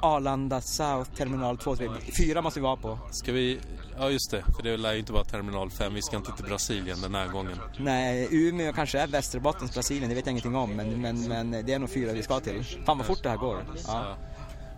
Arlanda 0.00 0.60
South, 0.60 1.10
terminal 1.10 1.58
2, 1.58 1.76
3, 1.76 1.88
4 2.16 2.42
måste 2.42 2.60
vi 2.60 2.64
vara 2.64 2.76
på. 2.76 2.98
Ska 3.10 3.32
vi... 3.32 3.60
Ja, 3.98 4.10
just 4.10 4.30
det. 4.30 4.44
För 4.56 4.62
det 4.62 4.76
lär 4.76 4.92
ju 4.92 4.98
inte 4.98 5.12
vara 5.12 5.24
terminal 5.24 5.70
5. 5.70 5.94
Vi 5.94 6.02
ska 6.02 6.16
inte 6.16 6.32
till 6.32 6.44
Brasilien 6.44 7.00
den 7.00 7.14
här 7.14 7.28
gången. 7.28 7.58
Nej, 7.78 8.28
Umeå 8.30 8.72
kanske 8.72 8.98
är 8.98 9.06
Västerbottens 9.06 9.74
Brasilien, 9.74 10.08
det 10.08 10.14
vet 10.14 10.26
jag 10.26 10.32
ingenting 10.32 10.56
om. 10.56 10.70
Men, 10.70 11.00
men, 11.00 11.28
men 11.28 11.50
det 11.50 11.72
är 11.72 11.78
nog 11.78 11.90
fyra 11.90 12.12
vi 12.12 12.22
ska 12.22 12.40
till. 12.40 12.64
Fan 12.86 12.98
vad 12.98 13.06
fort 13.06 13.22
det 13.22 13.28
här 13.28 13.36
går. 13.36 13.64
Ja. 13.86 14.16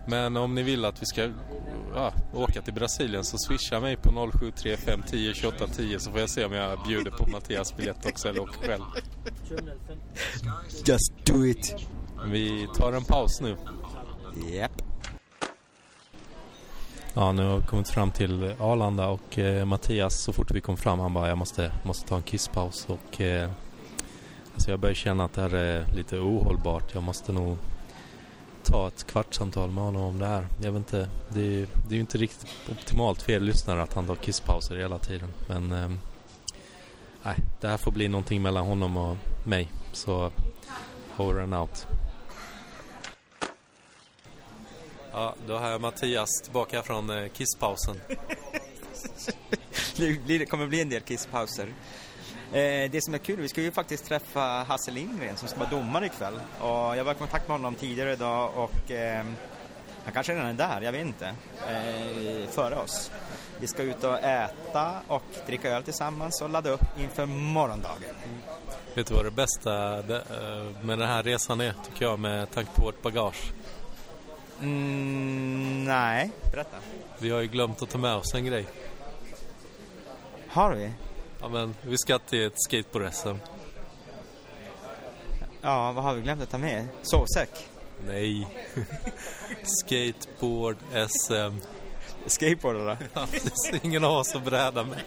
Men 0.09 0.37
om 0.37 0.55
ni 0.55 0.63
vill 0.63 0.85
att 0.85 1.01
vi 1.01 1.05
ska 1.05 1.29
ja, 1.95 2.13
åka 2.33 2.61
till 2.61 2.73
Brasilien 2.73 3.23
så 3.23 3.37
swisha 3.37 3.79
mig 3.79 3.97
på 3.97 4.31
0735 4.31 5.03
10 5.07 5.33
28 5.33 5.67
10 5.67 5.99
så 5.99 6.11
får 6.11 6.19
jag 6.19 6.29
se 6.29 6.45
om 6.45 6.53
jag 6.53 6.79
bjuder 6.87 7.11
på 7.11 7.29
Mattias 7.29 7.77
biljett 7.77 8.05
också 8.05 8.29
eller 8.29 8.41
åker 8.41 8.67
själv. 8.67 8.83
Just 10.85 11.25
do 11.25 11.45
it. 11.45 11.75
Vi 12.25 12.67
tar 12.75 12.93
en 12.93 13.03
paus 13.03 13.41
nu. 13.41 13.55
Japp. 14.53 14.81
Ja, 17.13 17.31
nu 17.31 17.45
har 17.45 17.57
vi 17.57 17.65
kommit 17.65 17.89
fram 17.89 18.11
till 18.11 18.53
Arlanda 18.59 19.07
och 19.07 19.39
eh, 19.39 19.65
Mattias 19.65 20.23
så 20.23 20.33
fort 20.33 20.51
vi 20.51 20.61
kom 20.61 20.77
fram 20.77 20.99
han 20.99 21.13
bara 21.13 21.29
jag 21.29 21.37
måste, 21.37 21.71
måste 21.83 22.09
ta 22.09 22.15
en 22.15 22.23
kisspaus 22.23 22.87
och 22.89 23.21
eh, 23.21 23.49
alltså 24.53 24.71
jag 24.71 24.79
börjar 24.79 24.95
känna 24.95 25.25
att 25.25 25.33
det 25.33 25.41
här 25.41 25.55
är 25.55 25.85
lite 25.95 26.19
ohållbart. 26.19 26.93
Jag 26.93 27.03
måste 27.03 27.31
nog 27.31 27.57
ta 28.63 28.87
ett 28.87 29.07
kvartssamtal 29.07 29.71
med 29.71 29.83
honom 29.83 30.01
om 30.01 30.19
det 30.19 30.25
här. 30.25 30.47
Jag 30.61 30.71
vet 30.71 30.79
inte, 30.79 31.09
det 31.29 31.39
är, 31.39 31.67
det 31.87 31.89
är 31.89 31.95
ju 31.95 31.99
inte 31.99 32.17
riktigt 32.17 32.47
optimalt 32.71 33.21
för 33.21 33.31
er 33.31 33.39
lyssnare 33.39 33.81
att 33.81 33.93
han 33.93 34.07
tar 34.07 34.15
kisspauser 34.15 34.75
hela 34.75 34.99
tiden. 34.99 35.29
Men 35.47 35.71
eh, 35.71 35.89
det 37.61 37.67
här 37.67 37.77
får 37.77 37.91
bli 37.91 38.07
någonting 38.07 38.41
mellan 38.41 38.65
honom 38.65 38.97
och 38.97 39.17
mig. 39.43 39.71
Så 39.93 40.31
over 41.17 41.41
and 41.41 41.53
out. 41.53 41.87
Ja, 45.11 45.35
då 45.47 45.57
har 45.57 45.69
jag 45.69 45.81
Mattias 45.81 46.41
tillbaka 46.43 46.81
från 46.81 47.09
eh, 47.09 47.27
kisspausen. 47.33 47.95
Det 50.27 50.45
kommer 50.45 50.67
bli 50.67 50.81
en 50.81 50.89
del 50.89 51.01
kisspauser. 51.01 51.73
Eh, 52.53 52.91
det 52.91 53.03
som 53.03 53.13
är 53.13 53.17
kul, 53.17 53.41
vi 53.41 53.47
ska 53.47 53.61
ju 53.61 53.71
faktiskt 53.71 54.05
träffa 54.05 54.39
Hasse 54.41 54.91
Lindgren 54.91 55.37
som 55.37 55.47
ska 55.47 55.59
vara 55.59 55.69
domare 55.69 56.05
ikväll. 56.05 56.39
Och 56.59 56.97
jag 56.97 57.03
var 57.03 57.11
i 57.11 57.15
kontakt 57.15 57.47
med 57.47 57.57
honom 57.57 57.75
tidigare 57.75 58.13
idag 58.13 58.51
och 58.55 58.91
eh, 58.91 59.25
han 60.03 60.13
kanske 60.13 60.33
redan 60.33 60.47
är 60.47 60.53
där, 60.53 60.81
jag 60.81 60.91
vet 60.91 61.01
inte. 61.01 61.25
Eh, 61.69 62.49
före 62.49 62.75
oss. 62.75 63.11
Vi 63.59 63.67
ska 63.67 63.83
ut 63.83 64.03
och 64.03 64.19
äta 64.19 64.91
och 65.07 65.23
dricka 65.45 65.69
öl 65.69 65.83
tillsammans 65.83 66.41
och 66.41 66.49
ladda 66.49 66.69
upp 66.69 66.99
inför 66.99 67.25
morgondagen. 67.25 68.15
Vet 68.93 69.07
du 69.07 69.13
vad 69.13 69.25
det 69.25 69.31
bästa 69.31 69.97
eh, 69.99 70.81
med 70.81 70.99
den 70.99 71.07
här 71.07 71.23
resan 71.23 71.61
är, 71.61 71.73
tycker 71.85 72.05
jag, 72.05 72.19
med 72.19 72.51
tanke 72.51 72.71
på 72.75 72.81
vårt 72.81 73.01
bagage? 73.01 73.51
Mm, 74.61 75.83
nej, 75.83 76.31
berätta. 76.51 76.77
Vi 77.17 77.29
har 77.29 77.39
ju 77.39 77.47
glömt 77.47 77.81
att 77.81 77.89
ta 77.89 77.97
med 77.97 78.15
oss 78.15 78.33
en 78.33 78.45
grej. 78.45 78.65
Har 80.47 80.73
vi? 80.73 80.91
Ja, 81.41 81.49
men 81.49 81.75
vi 81.81 81.97
ska 81.97 82.19
till 82.19 82.45
ett 82.45 82.53
skateboard-SM. 82.69 83.35
Ja, 85.61 85.91
vad 85.91 86.03
har 86.03 86.13
vi 86.13 86.21
glömt 86.21 86.41
att 86.41 86.49
ta 86.49 86.57
med? 86.57 86.87
Sovsäck? 87.01 87.49
Nej. 88.07 88.47
Skateboard-SM. 89.63 91.57
Skateboard 92.25 92.75
då? 92.75 92.97
Ja, 93.13 93.27
precis. 93.31 93.83
Ingen 93.83 94.03
av 94.03 94.11
oss 94.11 94.33
har 94.33 94.41
bräda 94.41 94.83
med. 94.83 94.99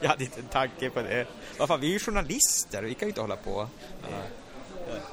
Jag 0.00 0.08
hade 0.08 0.24
inte 0.24 0.40
en 0.40 0.46
tanke 0.46 0.90
på 0.90 1.02
det. 1.02 1.26
Vad 1.58 1.68
fan, 1.68 1.80
vi 1.80 1.88
är 1.88 1.92
ju 1.92 1.98
journalister, 1.98 2.82
vi 2.82 2.94
kan 2.94 3.08
ju 3.08 3.10
inte 3.10 3.20
hålla 3.20 3.36
på. 3.36 3.68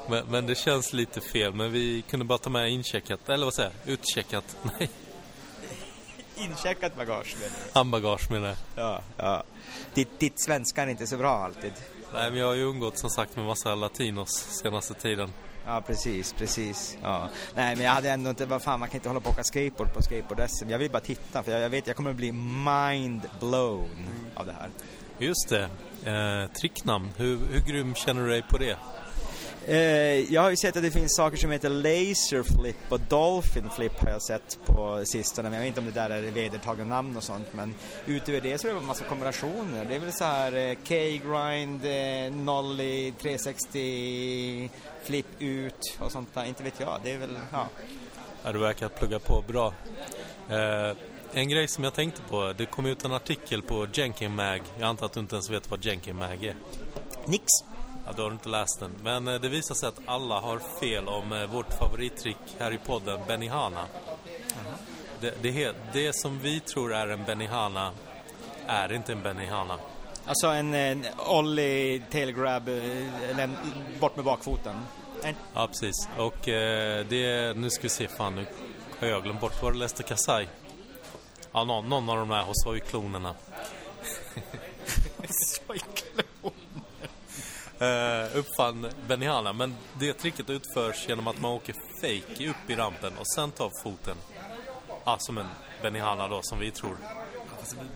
Men, 0.10 0.26
men 0.30 0.46
det 0.46 0.56
känns 0.56 0.94
lite 0.94 1.22
fel. 1.22 1.54
Men 1.54 1.72
vi 1.72 2.04
kunde 2.10 2.26
bara 2.26 2.38
ta 2.38 2.50
med 2.50 2.72
incheckat, 2.72 3.30
eller 3.30 3.46
vad 3.46 3.54
säger 3.54 3.72
jag? 3.84 3.94
Utcheckat. 3.94 4.58
Nej, 4.80 4.90
Incheckat 6.40 6.96
bagage 6.96 7.36
menar 7.40 7.56
du? 7.66 7.72
handbagage 7.80 8.32
menar 8.32 8.48
jag. 8.48 8.58
Ja, 8.76 9.02
ja. 9.18 9.44
Ditt, 9.94 10.20
ditt 10.20 10.40
svenska 10.40 10.84
är 10.84 10.88
inte 10.88 11.08
så 11.08 11.18
bra 11.18 11.32
alltid. 11.46 11.74
Nej, 12.14 12.32
men 12.32 12.40
jag 12.40 12.48
har 12.48 12.56
ju 12.56 12.64
umgått 12.64 12.98
som 12.98 13.10
sagt 13.10 13.36
med 13.36 13.46
massa 13.46 13.76
latinos 13.76 14.30
senaste 14.62 14.94
tiden. 14.94 15.34
Ja, 15.66 15.82
precis, 15.88 16.34
precis. 16.34 16.98
Ja. 17.02 17.30
Nej, 17.56 17.76
men 17.76 17.86
jag 17.86 17.92
hade 17.92 18.10
ändå 18.10 18.30
inte, 18.30 18.46
vad 18.46 18.62
fan, 18.62 18.80
man 18.80 18.90
kan 18.90 18.96
inte 18.96 19.10
hålla 19.10 19.20
på 19.20 19.30
och 19.30 19.34
åka 19.34 19.44
skateboard 19.44 19.94
på 19.94 20.02
skateboard-SM. 20.02 20.70
Jag 20.70 20.80
vill 20.80 20.92
bara 20.92 21.00
titta, 21.00 21.44
för 21.44 21.52
jag, 21.52 21.62
jag 21.62 21.70
vet, 21.70 21.88
jag 21.88 21.96
kommer 21.96 22.10
att 22.10 22.16
bli 22.16 22.32
mind 22.32 23.22
blown 23.40 24.08
av 24.36 24.46
det 24.46 24.52
här. 24.60 24.70
Just 25.20 25.50
det. 25.50 25.70
Eh, 26.12 26.52
tricknamn. 26.52 27.10
Hur, 27.18 27.40
hur 27.52 27.60
grym 27.60 27.96
känner 27.96 28.22
du 28.22 28.30
dig 28.30 28.42
på 28.50 28.58
det? 28.58 28.78
Eh, 29.68 30.34
jag 30.34 30.42
har 30.42 30.50
ju 30.50 30.56
sett 30.56 30.78
att 30.78 30.84
det 30.84 30.92
finns 30.92 31.16
saker 31.16 31.38
som 31.38 31.52
heter 31.52 31.70
laser 31.70 32.44
flip 32.44 32.76
och 32.90 33.00
dolphin 33.00 33.70
flip 33.76 34.00
har 34.00 34.10
jag 34.10 34.22
sett 34.22 34.60
på 34.66 35.02
sistone. 35.06 35.50
Men 35.50 35.54
jag 35.54 35.62
vet 35.62 35.68
inte 35.68 35.80
om 35.80 35.86
det 35.86 35.92
där 35.92 36.10
är 36.10 36.32
vedertagna 36.32 36.84
namn 36.84 37.18
och 37.18 37.24
sånt. 37.24 37.48
Men 37.52 37.76
utöver 38.06 38.42
det 38.42 38.58
så 38.58 38.68
är 38.68 38.74
det 38.74 38.80
en 38.80 38.86
massa 38.86 39.06
kombinationer. 39.06 39.86
Det 39.86 39.96
är 39.96 40.00
väl 40.00 40.14
så 40.14 40.24
här 40.24 40.56
eh, 40.56 40.76
K-grind, 40.76 41.86
eh, 41.86 42.44
nollie, 42.44 43.12
360, 43.12 44.70
flip 45.04 45.28
ut 45.40 45.98
och 46.00 46.12
sånt 46.12 46.34
där. 46.34 46.46
Inte 46.46 46.64
vet 46.64 46.80
jag. 46.80 47.00
Det 47.04 47.12
är 47.12 47.18
väl, 47.18 47.38
ja. 47.52 47.68
Ja, 48.44 48.52
du 48.52 48.60
verkar 48.60 48.90
plugga 48.90 49.20
på 49.20 49.44
bra. 49.48 49.74
Eh, 50.50 50.96
en 51.34 51.50
grej 51.50 51.68
som 51.68 51.84
jag 51.84 51.94
tänkte 51.94 52.22
på. 52.30 52.54
Det 52.58 52.66
kom 52.66 52.86
ut 52.86 53.06
en 53.06 53.12
artikel 53.14 53.62
på 53.62 53.88
Jenkin 53.94 54.36
Mag. 54.36 54.62
Jag 54.80 54.88
antar 54.88 55.06
att 55.06 55.14
du 55.14 55.20
inte 55.20 55.36
ens 55.36 55.50
vet 55.50 55.72
vad 55.72 55.86
Jenkin 55.86 56.16
Mag 56.16 56.44
är. 56.44 56.56
Nix. 57.26 57.44
Ja, 58.10 58.14
då 58.18 58.24
har 58.24 58.30
du 58.30 58.34
inte 58.34 58.50
läst 58.50 58.80
den. 58.80 58.92
Men 59.04 59.28
eh, 59.28 59.42
det 59.42 59.50
visar 59.50 59.76
sig 59.76 59.90
att 59.90 60.00
alla 60.06 60.40
har 60.40 60.60
fel 60.80 61.08
om 61.08 61.32
eh, 61.34 61.46
vårt 61.46 61.74
favorittrick 61.74 62.38
här 62.60 62.72
i 62.74 62.78
podden, 62.78 63.20
Benihana. 63.28 63.86
Det, 65.20 65.34
det, 65.42 65.52
he- 65.52 65.74
det 65.94 66.14
som 66.16 66.40
vi 66.40 66.60
tror 66.60 66.94
är 66.94 67.08
en 67.08 67.24
Benihana 67.26 67.92
är 68.68 68.94
inte 68.94 69.12
en 69.12 69.22
Benihana. 69.24 69.78
Alltså 70.26 70.48
en, 70.48 70.74
en 70.74 71.06
ollie 71.28 72.02
tail 72.12 72.32
grab, 72.32 72.68
eh, 72.70 73.30
eller 73.30 73.50
bort 74.00 74.16
med 74.16 74.26
bakfoten. 74.26 74.76
En, 75.24 75.36
Ja, 75.54 75.68
precis. 75.68 76.08
Och 76.18 76.38
det... 76.46 77.58
Nu 77.58 77.70
ska 77.70 77.82
vi 77.84 77.90
se, 77.90 78.08
fan 78.08 78.36
nu 78.36 78.46
har 79.00 79.08
jag 79.08 79.24
glömt 79.24 79.42
bort. 79.42 79.62
Var 79.64 79.72
det 79.72 79.78
Lester 79.78 80.04
Kasai? 80.04 80.48
Ja, 81.52 81.64
någon, 81.64 81.90
någon 81.90 82.10
av 82.10 82.18
de 82.18 82.30
där 82.30 82.44
hos 82.44 82.66
var 82.66 82.74
ju 82.74 82.80
klonerna. 82.80 83.36
Eh, 87.80 88.38
uppfann 88.38 88.88
Benihana. 89.08 89.54
Men 89.54 89.76
det 90.00 90.14
tricket 90.14 90.50
utförs 90.50 91.06
genom 91.08 91.28
att 91.28 91.42
man 91.42 91.52
åker 91.52 91.76
fake 92.02 92.50
upp 92.50 92.70
i 92.70 92.76
rampen 92.76 93.14
och 93.18 93.28
sen 93.28 93.52
tar 93.52 93.72
foten. 93.84 94.16
Ja, 95.06 95.18
som 95.20 95.38
en 95.38 95.48
Benihana 95.82 96.28
då, 96.28 96.40
som 96.42 96.60
vi 96.60 96.72
tror. 96.72 96.98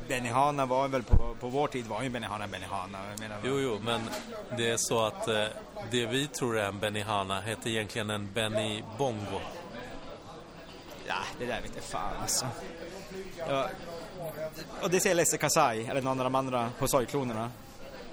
Benihana 0.07 0.65
var 0.65 0.87
väl 0.87 1.03
på, 1.03 1.35
på 1.39 1.47
vår 1.47 1.67
tid 1.67 1.85
var 1.85 2.03
ju 2.03 2.09
Benihana 2.09 2.47
Benihana. 2.47 2.97
Menar, 3.19 3.37
Jo, 3.43 3.59
jo, 3.59 3.79
men 3.85 4.01
det 4.57 4.69
är 4.69 4.77
så 4.77 5.05
att 5.05 5.27
eh, 5.27 5.45
det 5.91 6.05
vi 6.05 6.27
tror 6.27 6.57
är 6.57 6.65
en 6.65 6.79
Benihana 6.79 7.41
heter 7.41 7.69
egentligen 7.69 8.09
en 8.09 8.33
Benny 8.33 8.83
Bongo. 8.97 9.39
Ja, 11.07 11.15
det 11.39 11.45
där 11.45 11.61
vet 11.61 11.71
jag 11.75 11.83
fan 11.83 12.13
alltså. 12.21 12.45
Ja. 13.47 13.69
Och 14.81 14.89
det 14.89 14.99
säger 14.99 15.15
Lester 15.15 15.37
Kasai, 15.37 15.85
eller 15.87 16.01
någon 16.01 16.19
av 16.19 16.23
de 16.23 16.35
andra 16.35 16.69
Hosoi-klonerna. 16.79 17.51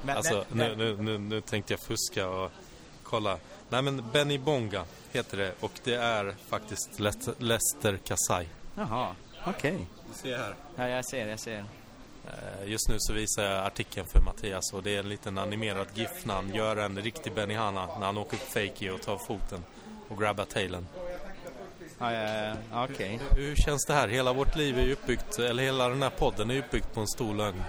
Men, 0.03 0.17
Alltså, 0.17 0.45
men- 0.49 0.79
nu, 0.79 0.97
nu, 0.97 1.03
nu, 1.03 1.19
nu 1.19 1.41
tänkte 1.41 1.73
jag 1.73 1.81
fuska 1.81 2.29
och 2.29 2.51
kolla. 3.03 3.39
Nej, 3.69 3.83
men 3.83 4.05
Benny 4.13 4.39
Bonga 4.39 4.85
heter 5.13 5.37
det 5.37 5.53
och 5.61 5.73
det 5.85 5.95
är 5.95 6.35
faktiskt 6.49 7.01
Lester, 7.01 7.35
Lester 7.39 7.97
Kasai. 8.05 8.49
Jaha, 8.75 9.15
okej. 9.47 9.87
Du 10.13 10.19
ser 10.19 10.39
här. 10.39 10.55
Ja, 10.77 10.89
jag 10.89 11.05
ser, 11.05 11.27
jag 11.27 11.41
ser. 11.41 11.65
Eh, 12.27 12.69
Just 12.71 12.89
nu 12.89 12.95
så 12.99 13.13
visar 13.13 13.43
jag 13.45 13.67
artikeln 13.67 14.07
för 14.07 14.21
Mattias 14.21 14.73
och 14.73 14.83
det 14.83 14.95
är 14.97 14.99
en 14.99 15.09
liten 15.09 15.39
animerad 15.39 15.87
GIF 15.95 16.25
när 16.25 16.35
han 16.35 16.55
gör 16.55 16.77
en 16.77 16.97
riktig 17.03 17.33
Benihana 17.35 17.87
när 17.99 18.07
han 18.07 18.19
åker 18.19 18.37
på 18.37 18.45
fake 18.47 18.91
och 18.91 19.03
tar 19.03 19.19
foten 19.19 19.65
och 20.09 20.19
grabbar 20.19 20.45
tailen. 20.45 20.87
Ja, 21.99 22.13
ja, 22.13 22.55
ja, 22.73 22.85
okej. 22.93 23.21
Hur 23.37 23.57
känns 23.57 23.87
det 23.87 23.95
här? 23.95 24.09
Hela 24.09 24.33
vårt 24.33 24.57
liv 24.57 24.79
är 24.79 24.83
ju 24.83 24.93
uppbyggt, 24.93 25.39
eller 25.39 25.63
hela 25.63 25.89
den 25.89 26.03
här 26.03 26.11
podden 26.11 26.51
är 26.51 26.55
ju 26.55 26.61
uppbyggt 26.61 26.95
på 26.95 27.01
en 27.01 27.09
stor 27.09 27.35
lögn. 27.35 27.63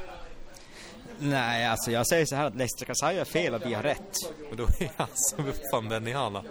Nej, 1.23 1.65
alltså 1.65 1.91
jag 1.91 2.07
säger 2.07 2.25
så 2.25 2.35
här 2.35 2.45
att 2.45 2.55
Lester 2.55 2.85
Kasai 2.85 3.17
har 3.17 3.25
fel 3.25 3.53
och 3.53 3.65
vi 3.65 3.73
har 3.73 3.83
rätt. 3.83 4.15
Och 4.51 4.55
då 4.57 4.63
är 4.63 4.91
han 4.97 5.07
som 5.13 5.45
uppfann 5.47 5.89
Benihana. 5.89 6.43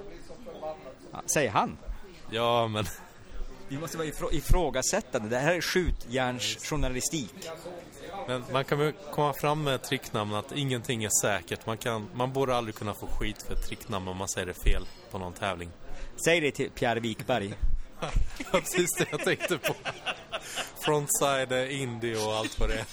Ja, 1.12 1.22
säger 1.26 1.50
han. 1.50 1.78
Ja, 2.30 2.68
men 2.68 2.84
Vi 3.68 3.78
måste 3.78 3.96
vara 3.96 4.08
ifrå- 4.08 4.32
ifrågasättande. 4.34 5.28
Det 5.28 5.38
här 5.38 5.54
är 5.54 5.60
skjutjärnsjournalistik. 5.60 7.34
Men 8.28 8.44
man 8.52 8.64
kan 8.64 8.78
väl 8.78 8.92
komma 9.12 9.32
fram 9.32 9.62
med 9.62 9.82
tricknamn 9.82 10.34
att 10.34 10.52
ingenting 10.52 11.04
är 11.04 11.10
säkert. 11.22 11.66
Man, 11.66 11.78
kan, 11.78 12.08
man 12.14 12.32
borde 12.32 12.56
aldrig 12.56 12.74
kunna 12.74 12.94
få 12.94 13.06
skit 13.06 13.42
för 13.42 13.54
ett 13.54 13.66
tricknamn 13.66 14.08
om 14.08 14.16
man 14.16 14.28
säger 14.28 14.46
det 14.46 14.54
fel 14.54 14.86
på 15.10 15.18
någon 15.18 15.32
tävling. 15.32 15.70
Säg 16.24 16.40
det 16.40 16.50
till 16.50 16.70
Pierre 16.70 17.00
Wikberg. 17.00 17.54
Ja, 18.00 18.60
precis 18.60 18.90
det 18.98 19.06
jag 19.10 19.20
tänkte 19.24 19.58
på. 19.58 19.74
frontside 20.80 21.70
indie 21.70 22.16
och 22.16 22.34
allt 22.34 22.60
vad 22.60 22.68
det 22.68 22.74
är. 22.74 22.86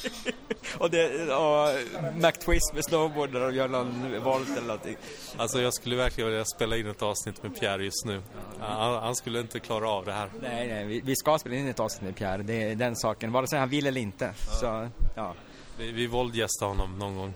och, 0.77 0.91
det, 0.91 1.33
och 1.33 1.69
McTwist 2.15 2.73
med 2.73 2.83
snowboard 2.85 3.31
där 3.31 3.39
de 3.39 3.55
gör 3.55 3.67
någon 3.67 4.23
volt 4.23 4.49
eller 4.49 4.67
någonting. 4.67 4.97
Alltså 5.37 5.61
jag 5.61 5.73
skulle 5.73 5.95
verkligen 5.95 6.29
vilja 6.29 6.45
spela 6.45 6.77
in 6.77 6.87
ett 6.87 7.01
avsnitt 7.01 7.43
med 7.43 7.59
Pierre 7.59 7.83
just 7.83 8.05
nu. 8.05 8.21
Han, 8.59 9.03
han 9.03 9.15
skulle 9.15 9.39
inte 9.39 9.59
klara 9.59 9.89
av 9.89 10.05
det 10.05 10.13
här. 10.13 10.29
Nej, 10.41 10.67
nej, 10.67 10.85
vi, 10.85 11.01
vi 11.01 11.15
ska 11.15 11.39
spela 11.39 11.55
in 11.55 11.67
ett 11.67 11.79
avsnitt 11.79 12.01
med 12.01 12.15
Pierre. 12.15 12.43
Det 12.43 12.63
är 12.71 12.75
den 12.75 12.95
saken, 12.95 13.31
vare 13.31 13.47
sig 13.47 13.59
han 13.59 13.69
vill 13.69 13.87
eller 13.87 14.01
inte. 14.01 14.33
Ja. 14.47 14.55
Så, 14.59 14.89
ja. 15.15 15.33
Vi, 15.77 15.91
vi 15.91 16.07
våldgästar 16.07 16.67
honom 16.67 16.99
någon 16.99 17.17
gång. 17.17 17.33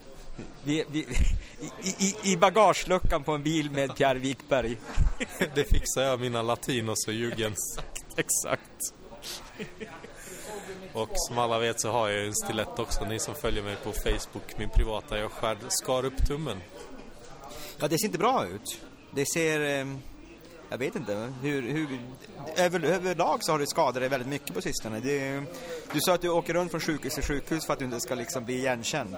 Vi, 0.64 0.86
vi, 0.92 1.00
i, 1.82 2.06
i, 2.06 2.16
I 2.24 2.38
bagageluckan 2.38 3.24
på 3.24 3.32
en 3.32 3.44
bil 3.44 3.72
med 3.72 3.96
Pierre 3.96 4.20
Wikberg. 4.20 4.78
det 5.56 5.64
fixar 5.64 6.02
jag, 6.02 6.20
mina 6.20 6.42
latinos 6.42 7.08
och 7.08 7.14
jugens. 7.14 7.80
Exakt. 8.18 8.94
Och 10.94 11.10
som 11.14 11.38
alla 11.38 11.60
vet 11.60 11.82
så 11.82 11.92
har 11.92 12.10
jag 12.10 12.28
en 12.28 12.36
stilett 12.36 12.80
också, 12.80 13.06
ni 13.06 13.20
som 13.20 13.36
följer 13.36 13.64
mig 13.64 13.76
på 13.84 13.92
Facebook, 13.92 14.58
min 14.58 14.70
privata. 14.70 15.20
Jag 15.20 15.32
skär, 15.32 15.58
skar 15.70 16.06
upp 16.06 16.28
tummen. 16.28 16.58
Ja, 17.80 17.88
det 17.88 18.00
ser 18.00 18.06
inte 18.06 18.18
bra 18.18 18.48
ut. 18.48 18.82
Det 19.12 19.26
ser... 19.26 19.80
Eh, 19.80 19.86
jag 20.70 20.78
vet 20.78 20.96
inte. 20.96 21.34
Hur, 21.42 21.62
hur, 21.62 22.00
över, 22.56 22.84
överlag 22.84 23.38
så 23.42 23.52
har 23.52 23.60
du 23.60 23.66
skadat 23.66 24.02
dig 24.02 24.10
väldigt 24.10 24.30
mycket 24.30 24.54
på 24.54 24.62
sistone. 24.62 25.00
Det, 25.00 25.44
du 25.94 26.00
sa 26.00 26.14
att 26.14 26.22
du 26.22 26.30
åker 26.30 26.54
runt 26.54 26.72
från 26.72 26.82
sjukhus 26.82 27.14
till 27.14 27.24
sjukhus 27.24 27.66
för 27.66 27.74
att 27.74 27.80
du 27.80 27.86
inte 27.86 28.00
ska 28.00 28.16
liksom 28.16 28.46
bli 28.46 28.58
igenkänd. 28.58 29.18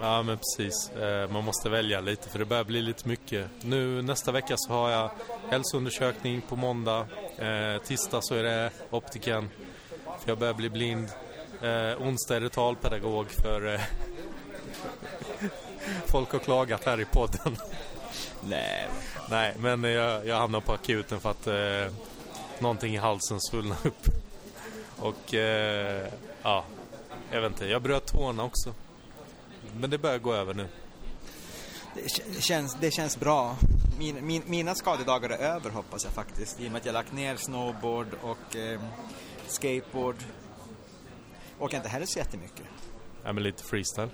Ja, 0.00 0.22
men 0.22 0.38
precis. 0.38 0.90
Eh, 0.90 1.30
man 1.30 1.44
måste 1.44 1.68
välja 1.68 2.00
lite 2.00 2.28
för 2.28 2.38
det 2.38 2.44
börjar 2.44 2.64
bli 2.64 2.82
lite 2.82 3.08
mycket. 3.08 3.50
Nu 3.62 4.02
nästa 4.02 4.32
vecka 4.32 4.54
så 4.56 4.72
har 4.72 4.90
jag 4.90 5.10
hälsoundersökning 5.50 6.40
på 6.40 6.56
måndag. 6.56 7.06
Eh, 7.38 7.82
tisdag 7.82 8.20
så 8.22 8.34
är 8.34 8.42
det 8.42 8.70
optiken. 8.90 9.50
För 10.04 10.30
jag 10.30 10.38
börjar 10.38 10.54
bli 10.54 10.70
blind. 10.70 11.08
Eh, 11.62 12.02
onsdag 12.02 12.36
är 12.36 12.40
det 12.40 12.48
talpedagog 12.48 13.30
för 13.30 13.80
folk 16.06 16.32
har 16.32 16.38
klagat 16.38 16.84
här 16.84 17.00
i 17.00 17.04
podden. 17.04 17.56
Nej. 18.40 18.88
Nej, 19.30 19.54
men 19.58 19.84
jag, 19.84 20.26
jag 20.26 20.36
hamnar 20.36 20.60
på 20.60 20.72
akuten 20.72 21.20
för 21.20 21.30
att 21.30 21.46
eh, 21.46 21.92
någonting 22.58 22.94
i 22.94 22.98
halsen 22.98 23.40
svullnade 23.40 23.88
upp. 23.88 24.06
Och 24.98 25.34
eh, 25.34 26.08
ja, 26.42 26.64
jag 27.30 27.40
vet 27.40 27.52
inte. 27.52 27.66
Jag 27.66 27.82
bröt 27.82 28.06
tårna 28.06 28.44
också. 28.44 28.74
Men 29.80 29.90
det 29.90 29.98
börjar 29.98 30.18
gå 30.18 30.34
över 30.34 30.54
nu. 30.54 30.68
Det 32.34 32.42
känns, 32.42 32.76
det 32.80 32.90
känns 32.90 33.20
bra. 33.20 33.56
Min, 33.98 34.26
min, 34.26 34.42
mina 34.46 34.74
skadedagar 34.74 35.30
är 35.30 35.38
över 35.38 35.70
hoppas 35.70 36.04
jag 36.04 36.12
faktiskt. 36.12 36.60
I 36.60 36.68
och 36.68 36.72
med 36.72 36.80
att 36.80 36.86
jag 36.86 36.92
lagt 36.92 37.12
ner 37.12 37.36
snowboard 37.36 38.06
och 38.22 38.56
eh, 38.56 38.80
skateboard. 39.46 40.16
Åker 41.58 41.76
inte 41.76 41.88
heller 41.88 42.06
så 42.06 42.18
jättemycket. 42.18 42.66
Ja, 43.24 43.32
men 43.32 43.42
lite 43.42 43.62
freestyle. 43.64 44.10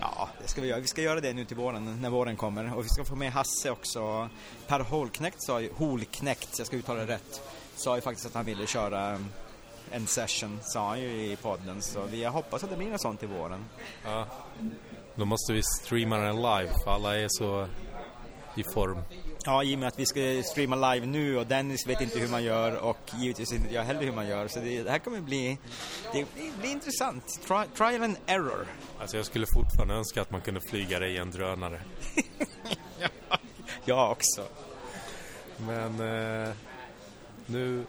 Ja, 0.00 0.28
det 0.42 0.48
ska 0.48 0.60
vi 0.60 0.68
göra. 0.68 0.80
Vi 0.80 0.86
ska 0.86 1.02
göra 1.02 1.20
det 1.20 1.32
nu 1.32 1.44
till 1.44 1.56
våren, 1.56 2.00
när 2.00 2.10
våren 2.10 2.36
kommer. 2.36 2.76
Och 2.76 2.84
vi 2.84 2.88
ska 2.88 3.04
få 3.04 3.16
med 3.16 3.32
Hasse 3.32 3.70
också. 3.70 4.28
Per 4.66 4.80
Holknekt 4.80 5.42
sa 5.42 5.60
ju, 5.60 5.72
Holknekt, 5.72 6.58
jag 6.58 6.66
ska 6.66 6.76
uttala 6.76 7.00
det 7.00 7.14
rätt, 7.14 7.42
sa 7.76 7.96
ju 7.96 8.00
faktiskt 8.00 8.26
att 8.26 8.34
han 8.34 8.44
ville 8.44 8.66
köra 8.66 9.18
en 9.94 10.06
session, 10.06 10.58
sa 10.62 10.88
han 10.88 11.00
ju 11.00 11.08
i 11.08 11.36
podden. 11.36 11.82
Så 11.82 12.02
vi 12.10 12.24
hoppas 12.24 12.64
att 12.64 12.70
det 12.70 12.76
blir 12.76 12.90
något 12.90 13.00
sånt 13.00 13.20
till 13.20 13.28
våren. 13.28 13.64
Ja. 14.04 14.26
Då 15.14 15.24
måste 15.24 15.52
vi 15.52 15.62
streama 15.62 16.16
den 16.18 16.36
live, 16.36 16.70
för 16.84 16.90
alla 16.90 17.16
är 17.16 17.28
så 17.28 17.68
i 18.54 18.64
form. 18.74 18.98
Ja, 19.44 19.64
i 19.64 19.74
och 19.74 19.78
med 19.78 19.88
att 19.88 19.98
vi 19.98 20.06
ska 20.06 20.42
streama 20.44 20.94
live 20.94 21.06
nu 21.06 21.38
och 21.38 21.46
Dennis 21.46 21.86
vet 21.86 22.00
inte 22.00 22.18
hur 22.18 22.28
man 22.28 22.44
gör 22.44 22.76
och 22.76 22.98
givetvis 23.14 23.52
inte 23.52 23.74
jag 23.74 23.82
heller 23.82 24.02
hur 24.02 24.12
man 24.12 24.26
gör. 24.26 24.48
Så 24.48 24.60
det, 24.60 24.82
det 24.82 24.90
här 24.90 24.98
kommer 24.98 25.20
bli, 25.20 25.58
det 26.12 26.26
blir, 26.60 26.70
intressant. 26.70 27.24
Tri, 27.26 27.56
trial 27.76 28.02
and 28.02 28.16
error. 28.26 28.66
Alltså 29.00 29.16
jag 29.16 29.26
skulle 29.26 29.46
fortfarande 29.54 29.94
önska 29.94 30.22
att 30.22 30.30
man 30.30 30.40
kunde 30.40 30.60
flyga 30.60 30.98
det 30.98 31.08
i 31.08 31.16
en 31.16 31.30
drönare. 31.30 31.80
ja, 33.00 33.08
jag 33.84 34.10
också. 34.10 34.46
Men 35.58 36.00
eh, 36.00 36.52
nu 37.46 37.84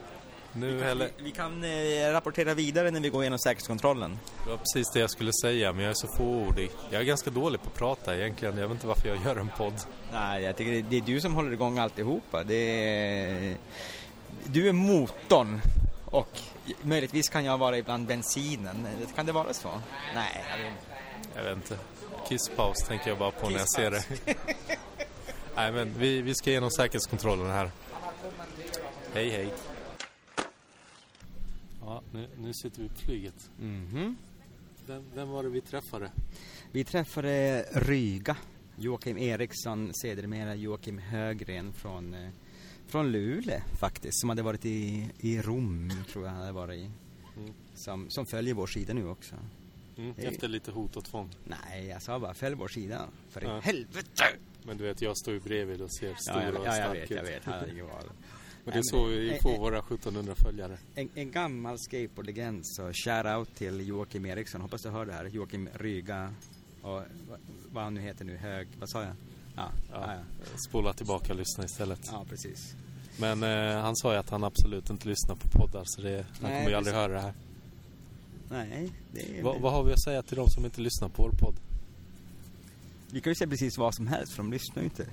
nu 0.58 0.74
vi, 0.76 0.82
kan, 0.82 1.00
vi, 1.00 1.10
vi 1.18 1.32
kan 1.32 1.64
eh, 1.64 2.12
rapportera 2.12 2.54
vidare 2.54 2.92
när 2.92 3.00
vi 3.00 3.10
går 3.10 3.24
igenom 3.24 3.40
säkerhetskontrollen. 3.40 4.20
Det 4.44 4.50
var 4.50 4.58
precis 4.58 4.92
det 4.94 5.00
jag 5.00 5.10
skulle 5.10 5.32
säga, 5.42 5.74
men 5.74 5.84
jag 5.84 5.90
är 5.90 5.96
så 5.96 6.08
fåordig. 6.18 6.72
Jag 6.90 7.02
är 7.02 7.06
ganska 7.06 7.30
dålig 7.30 7.62
på 7.62 7.68
att 7.68 7.74
prata 7.74 8.18
egentligen. 8.18 8.58
Jag 8.58 8.68
vet 8.68 8.76
inte 8.76 8.88
varför 8.88 9.08
jag 9.08 9.18
gör 9.26 9.36
en 9.36 9.50
podd. 9.58 9.74
Nej, 10.14 10.44
jag 10.44 10.56
tycker 10.56 10.72
det, 10.72 10.82
det 10.82 10.98
är 10.98 11.02
du 11.02 11.22
som 11.22 11.36
håller 11.36 11.52
igång 11.52 11.80
alltihopa. 11.80 12.44
Det 12.44 12.56
är... 12.56 13.56
Du 14.46 14.70
är 14.70 14.74
motorn 14.74 15.62
och 16.06 16.40
möjligtvis 16.82 17.30
kan 17.30 17.46
jag 17.46 17.58
vara 17.58 17.78
ibland 17.78 18.08
bensinen. 18.08 18.88
Kan 19.16 19.26
det 19.26 19.32
vara 19.32 19.54
så? 19.54 19.70
Nej, 20.16 20.44
jag 20.52 20.58
vet 20.58 20.68
inte. 20.72 20.96
Jag 21.36 21.44
vet 21.44 21.56
inte. 21.56 21.78
Kisspaus 22.30 22.78
tänker 22.88 23.10
jag 23.10 23.18
bara 23.18 23.32
på 23.32 23.50
när 23.50 23.60
jag 23.60 23.70
ser 23.70 23.92
det. 23.92 24.04
Nej, 25.56 25.72
men 25.72 25.94
vi, 25.98 26.22
vi 26.22 26.36
ska 26.36 26.50
igenom 26.50 26.72
säkerhetskontrollen 26.72 27.52
här. 27.52 27.72
Hej, 29.14 29.30
hej. 29.30 29.54
Ja, 31.86 32.02
nu, 32.12 32.28
nu 32.38 32.54
sitter 32.54 32.82
vi 32.82 32.90
på 32.90 32.96
flyget. 32.96 33.52
Mm 33.62 33.88
-hmm. 33.88 34.16
vem, 34.88 35.04
vem, 35.16 35.30
var 35.30 35.44
det 35.44 35.50
vi 35.50 35.62
träffade? 35.62 36.12
Vi 36.72 36.84
träffade 36.84 37.66
Ryga. 37.74 38.38
Joakim 38.78 39.18
Eriksson, 39.18 39.94
sedermera 39.94 40.56
Joakim 40.56 40.98
Högren 40.98 41.74
från, 41.74 42.14
eh, 42.14 42.30
från 42.88 43.12
Luleå 43.12 43.62
faktiskt. 43.80 44.20
Som 44.20 44.30
hade 44.30 44.42
varit 44.42 44.66
i, 44.66 45.10
i 45.20 45.42
Rom, 45.42 45.92
tror 46.12 46.26
jag 46.26 46.32
han 46.32 46.42
hade 46.42 46.52
varit 46.52 46.80
i. 46.80 46.92
Mm. 47.38 47.54
Som, 47.76 48.10
som 48.10 48.26
följer 48.26 48.54
vår 48.54 48.68
sida 48.68 48.94
nu 48.94 49.08
också. 49.08 49.36
Mm, 49.98 50.14
efter 50.18 50.48
lite 50.48 50.72
hot 50.72 50.96
och 50.96 51.06
tvång? 51.06 51.30
Nej, 51.44 51.88
jag 51.88 52.02
sa 52.02 52.20
bara 52.20 52.34
följ 52.34 52.56
vår 52.56 52.68
sida. 52.68 53.08
För 53.30 53.42
ja. 53.42 53.60
helvete! 53.60 54.24
Men 54.64 54.78
du 54.78 54.84
vet, 54.84 55.02
jag 55.02 55.18
står 55.18 55.34
ju 55.34 55.40
bredvid 55.40 55.82
och 55.82 55.92
ser 55.92 56.16
stora 56.16 56.44
ja, 56.44 56.60
och 56.60 56.68
ja, 56.68 56.78
jag 56.78 56.92
vet, 56.92 57.12
jag 57.12 57.24
vet. 57.24 57.46
Han 57.46 57.54
hade 57.54 57.72
ingen 57.72 57.88
val. 57.88 58.10
Och 58.66 58.72
det 58.72 58.78
är 58.78 58.84
så 58.84 59.06
vi 59.06 59.40
får 59.42 59.58
våra 59.58 59.80
1700 59.80 60.36
följare. 60.36 60.78
En, 60.96 61.10
en 61.16 61.32
gammal 61.32 61.80
skateboardlegend, 61.80 62.62
så 62.64 62.92
shout-out 62.92 63.46
till 63.58 63.88
Joakim 63.88 64.26
Eriksson. 64.26 64.62
Hoppas 64.62 64.82
du 64.82 64.90
hör 64.90 65.06
det 65.06 65.14
här. 65.14 65.26
Joakim 65.26 65.70
Ryga 65.74 66.34
och 66.82 67.02
vad 67.72 67.84
han 67.84 67.94
nu 67.94 68.02
heter 68.02 68.26
nu, 68.26 68.38
Hög, 68.38 68.68
vad 68.80 68.90
sa 68.90 69.02
jag? 69.02 69.14
Ja, 69.56 69.72
ja, 69.92 70.14
ja. 70.14 70.20
Spola 70.70 70.94
tillbaka 70.94 71.34
och 71.34 71.40
lyssna 71.40 71.66
istället. 71.66 72.00
Ja, 72.12 72.26
precis. 72.30 72.76
Men 73.20 73.44
eh, 73.44 73.82
han 73.82 73.96
sa 73.96 74.14
ju 74.14 74.20
att 74.20 74.30
han 74.30 74.44
absolut 74.44 74.90
inte 74.90 75.08
lyssnar 75.08 75.36
på 75.36 75.50
poddar 75.50 75.84
så 75.86 76.02
det, 76.02 76.26
han 76.42 76.52
Nej, 76.52 76.60
kommer 76.60 76.70
ju 76.70 76.76
aldrig 76.76 76.96
höra 76.96 77.14
det 77.14 77.22
här. 77.22 77.34
Nej, 78.50 78.92
det 79.14 79.40
är... 79.40 79.44
Va, 79.44 79.56
vad 79.60 79.72
har 79.72 79.84
vi 79.84 79.94
att 79.94 80.04
säga 80.04 80.22
till 80.22 80.38
de 80.38 80.50
som 80.50 80.66
inte 80.66 80.82
lyssnar 80.82 81.10
på 81.10 81.24
vår 81.24 81.32
podd? 81.32 81.56
Vi 83.12 83.22
kan 83.22 83.32
ju 83.32 83.36
säga 83.36 83.50
precis 83.50 83.78
vad 83.78 83.96
som 83.96 84.08
helst 84.08 84.34
för 84.34 84.44
de 84.44 84.52
lyssnar 84.52 84.84
ju 84.84 84.84
inte. 84.84 85.08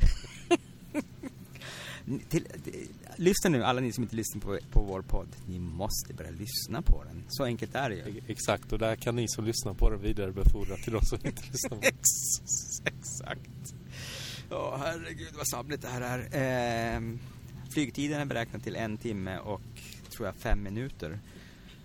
till, 2.29 2.45
till, 2.45 2.89
lyssna 3.17 3.51
nu, 3.51 3.65
alla 3.65 3.81
ni 3.81 3.93
som 3.93 4.05
inte 4.05 4.17
lyssnar 4.17 4.41
på, 4.41 4.59
på 4.71 4.81
vår 4.81 5.03
podd. 5.03 5.29
Ni 5.47 5.59
måste 5.59 6.15
börja 6.15 6.31
lyssna 6.31 6.83
på 6.83 7.05
den. 7.05 7.25
Så 7.29 7.45
enkelt 7.45 7.75
är 7.75 7.91
det 7.91 7.97
ju. 7.97 8.21
Exakt, 8.27 8.73
och 8.73 8.79
där 8.79 8.97
kan 8.97 9.17
ni 9.17 9.29
som 9.29 9.45
lyssnar 9.45 9.75
på 9.75 9.91
den 9.91 10.03
vidarebefordra 10.03 10.77
till 10.77 10.93
de 10.93 11.05
som 11.05 11.19
inte 11.25 11.43
lyssnar 11.53 11.71
på 11.71 11.81
den. 11.81 11.93
Exakt. 12.85 13.75
Ja, 14.51 14.57
oh, 14.57 14.79
herregud 14.79 15.35
vad 15.37 15.49
sabligt 15.49 15.83
det 15.83 15.89
här 15.89 16.29
är. 16.33 16.97
Eh, 16.97 17.19
flygtiden 17.73 18.21
är 18.21 18.25
beräknad 18.25 18.63
till 18.63 18.77
en 18.77 18.99
timme 18.99 19.39
och 19.39 19.63
tror 20.11 20.27
jag 20.27 20.35
fem 20.35 20.63
minuter. 20.63 21.19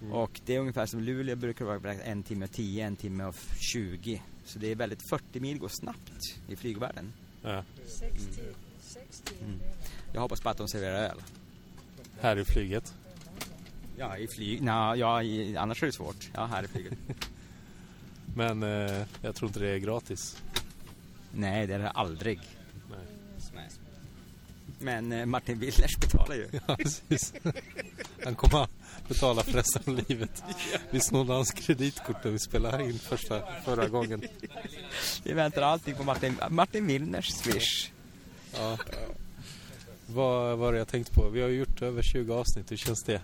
Mm. 0.01 0.13
Och 0.13 0.41
det 0.45 0.55
är 0.55 0.59
ungefär 0.59 0.85
som 0.85 0.99
Luleå 0.99 1.35
brukar 1.35 1.65
vara 1.65 1.79
beräknat 1.79 2.07
en 2.07 2.23
timme 2.23 2.47
tio, 2.47 2.85
en 2.85 2.95
timme 2.95 3.23
och 3.23 3.35
20. 3.59 4.21
Så 4.45 4.59
det 4.59 4.71
är 4.71 4.75
väldigt 4.75 5.09
40 5.09 5.39
mil 5.39 5.59
går 5.59 5.71
snabbt 5.81 6.39
i 6.47 6.55
flygvärlden. 6.55 7.13
Ja. 7.41 7.63
60. 7.87 8.41
60 8.81 9.33
mm. 9.43 9.59
Jag 10.13 10.21
hoppas 10.21 10.41
på 10.41 10.49
att 10.49 10.57
de 10.57 10.67
serverar 10.67 11.09
öl. 11.09 11.21
Här 12.21 12.37
i 12.37 12.45
flyget? 12.45 12.93
Ja, 13.97 14.17
i 14.17 14.27
flyg. 14.27 14.61
Nå, 14.61 14.95
ja, 14.95 15.23
i, 15.23 15.57
annars 15.57 15.83
är 15.83 15.87
det 15.87 15.93
svårt. 15.93 16.29
Ja, 16.33 16.45
här 16.45 16.63
i 16.63 16.67
flyget. 16.67 16.97
Men 18.35 18.63
eh, 18.63 19.05
jag 19.21 19.35
tror 19.35 19.49
inte 19.49 19.59
det 19.59 19.69
är 19.69 19.77
gratis. 19.77 20.37
Nej, 21.31 21.67
det 21.67 21.73
är 21.73 21.79
det 21.79 21.89
aldrig. 21.89 22.39
Nej. 22.89 22.99
Nej. 23.53 23.69
Men 24.79 25.11
eh, 25.11 25.25
Martin 25.25 25.59
Willers 25.59 25.97
betalar 25.97 26.35
ju. 26.35 26.49
ja, 26.67 26.75
precis. 26.75 27.33
Han 28.23 28.35
kommer 28.35 28.67
betala 29.07 29.43
för 29.43 29.51
resten 29.51 29.81
av 29.85 30.03
livet. 30.07 30.43
Vi 30.91 30.99
snodde 30.99 31.33
hans 31.33 31.51
kreditkort 31.51 32.23
när 32.23 32.31
vi 32.31 32.39
spelade 32.39 32.83
in 32.83 32.99
första, 32.99 33.41
förra 33.65 33.87
gången. 33.87 34.27
vi 35.23 35.33
väntar 35.33 35.61
alltid 35.61 35.97
på 35.97 36.03
Martin, 36.03 36.37
Martin 36.49 36.87
Willners 36.87 37.27
swish. 37.27 37.91
Ja. 38.53 38.77
Vad 40.13 40.57
var 40.57 40.73
det 40.73 40.77
jag 40.77 40.87
tänkte 40.87 41.13
på? 41.13 41.29
Vi 41.29 41.41
har 41.41 41.49
gjort 41.49 41.81
över 41.81 42.01
20 42.01 42.33
avsnitt, 42.33 42.71
hur 42.71 42.77
känns 42.77 43.03
det? 43.03 43.21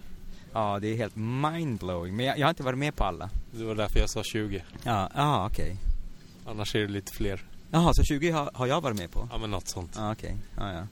Ja, 0.54 0.80
det 0.80 0.88
är 0.88 0.96
helt 0.96 1.16
mindblowing. 1.16 2.16
Men 2.16 2.26
jag, 2.26 2.38
jag 2.38 2.46
har 2.46 2.50
inte 2.50 2.64
varit 2.64 2.80
med 2.80 2.96
på 2.96 3.04
alla. 3.04 3.30
Det 3.52 3.64
var 3.64 3.76
därför 3.76 4.00
jag 4.00 4.10
sa 4.10 4.24
20. 4.24 4.64
Ja, 4.84 5.10
ja 5.16 5.48
okej. 5.48 5.64
Okay. 5.64 5.78
Annars 6.52 6.76
är 6.76 6.80
det 6.80 6.88
lite 6.88 7.14
fler. 7.14 7.44
Jaha, 7.72 7.94
så 7.94 8.04
20 8.04 8.30
har, 8.30 8.52
har 8.54 8.68
jag 8.68 8.82
varit 8.82 8.98
med 8.98 9.12
på? 9.12 9.28
Ja, 9.32 9.38
men 9.38 9.52
något 9.52 9.68
sånt. 9.68 9.94
Ja, 9.96 10.12
okej. 10.12 10.38
Okay. 10.56 10.68
Ja, 10.68 10.74
ja. 10.74 10.88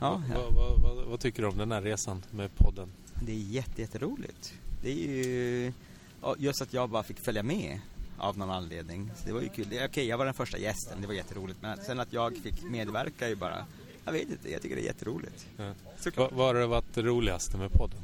ja, 0.00 0.22
ja. 0.28 0.34
Vad, 0.34 0.54
vad, 0.54 0.96
vad, 0.96 1.06
vad, 1.06 1.20
tycker 1.20 1.42
du 1.42 1.48
om 1.48 1.58
den 1.58 1.72
här 1.72 1.82
resan 1.82 2.22
med 2.30 2.50
podden? 2.56 2.88
Det 3.22 3.32
är 3.32 3.36
jätte, 3.36 3.80
jätteroligt. 3.80 4.54
Det 4.82 4.90
är 4.90 4.94
ju... 4.94 5.72
just 6.38 6.62
att 6.62 6.72
jag 6.72 6.90
bara 6.90 7.02
fick 7.02 7.18
följa 7.18 7.42
med 7.42 7.80
av 8.18 8.38
någon 8.38 8.50
anledning. 8.50 9.10
Så 9.16 9.26
det 9.26 9.32
var 9.32 9.40
ju 9.40 9.48
kul. 9.48 9.66
Okej, 9.84 10.06
jag 10.06 10.18
var 10.18 10.24
den 10.24 10.34
första 10.34 10.58
gästen, 10.58 11.00
det 11.00 11.06
var 11.06 11.14
jätteroligt. 11.14 11.62
Men 11.62 11.78
sen 11.78 12.00
att 12.00 12.12
jag 12.12 12.36
fick 12.36 12.62
medverka 12.62 13.24
är 13.24 13.28
ju 13.28 13.36
bara, 13.36 13.66
jag 14.08 14.12
vet 14.12 14.30
inte, 14.30 14.50
jag 14.50 14.62
tycker 14.62 14.76
det 14.76 14.82
är 14.82 14.86
jätteroligt. 14.86 15.46
Ja. 15.56 15.72
Såklart. 15.98 16.32
Vad 16.32 16.46
har 16.46 16.54
det 16.54 16.66
varit 16.66 16.94
det 16.94 17.02
roligaste 17.02 17.56
med 17.56 17.72
podden? 17.72 17.98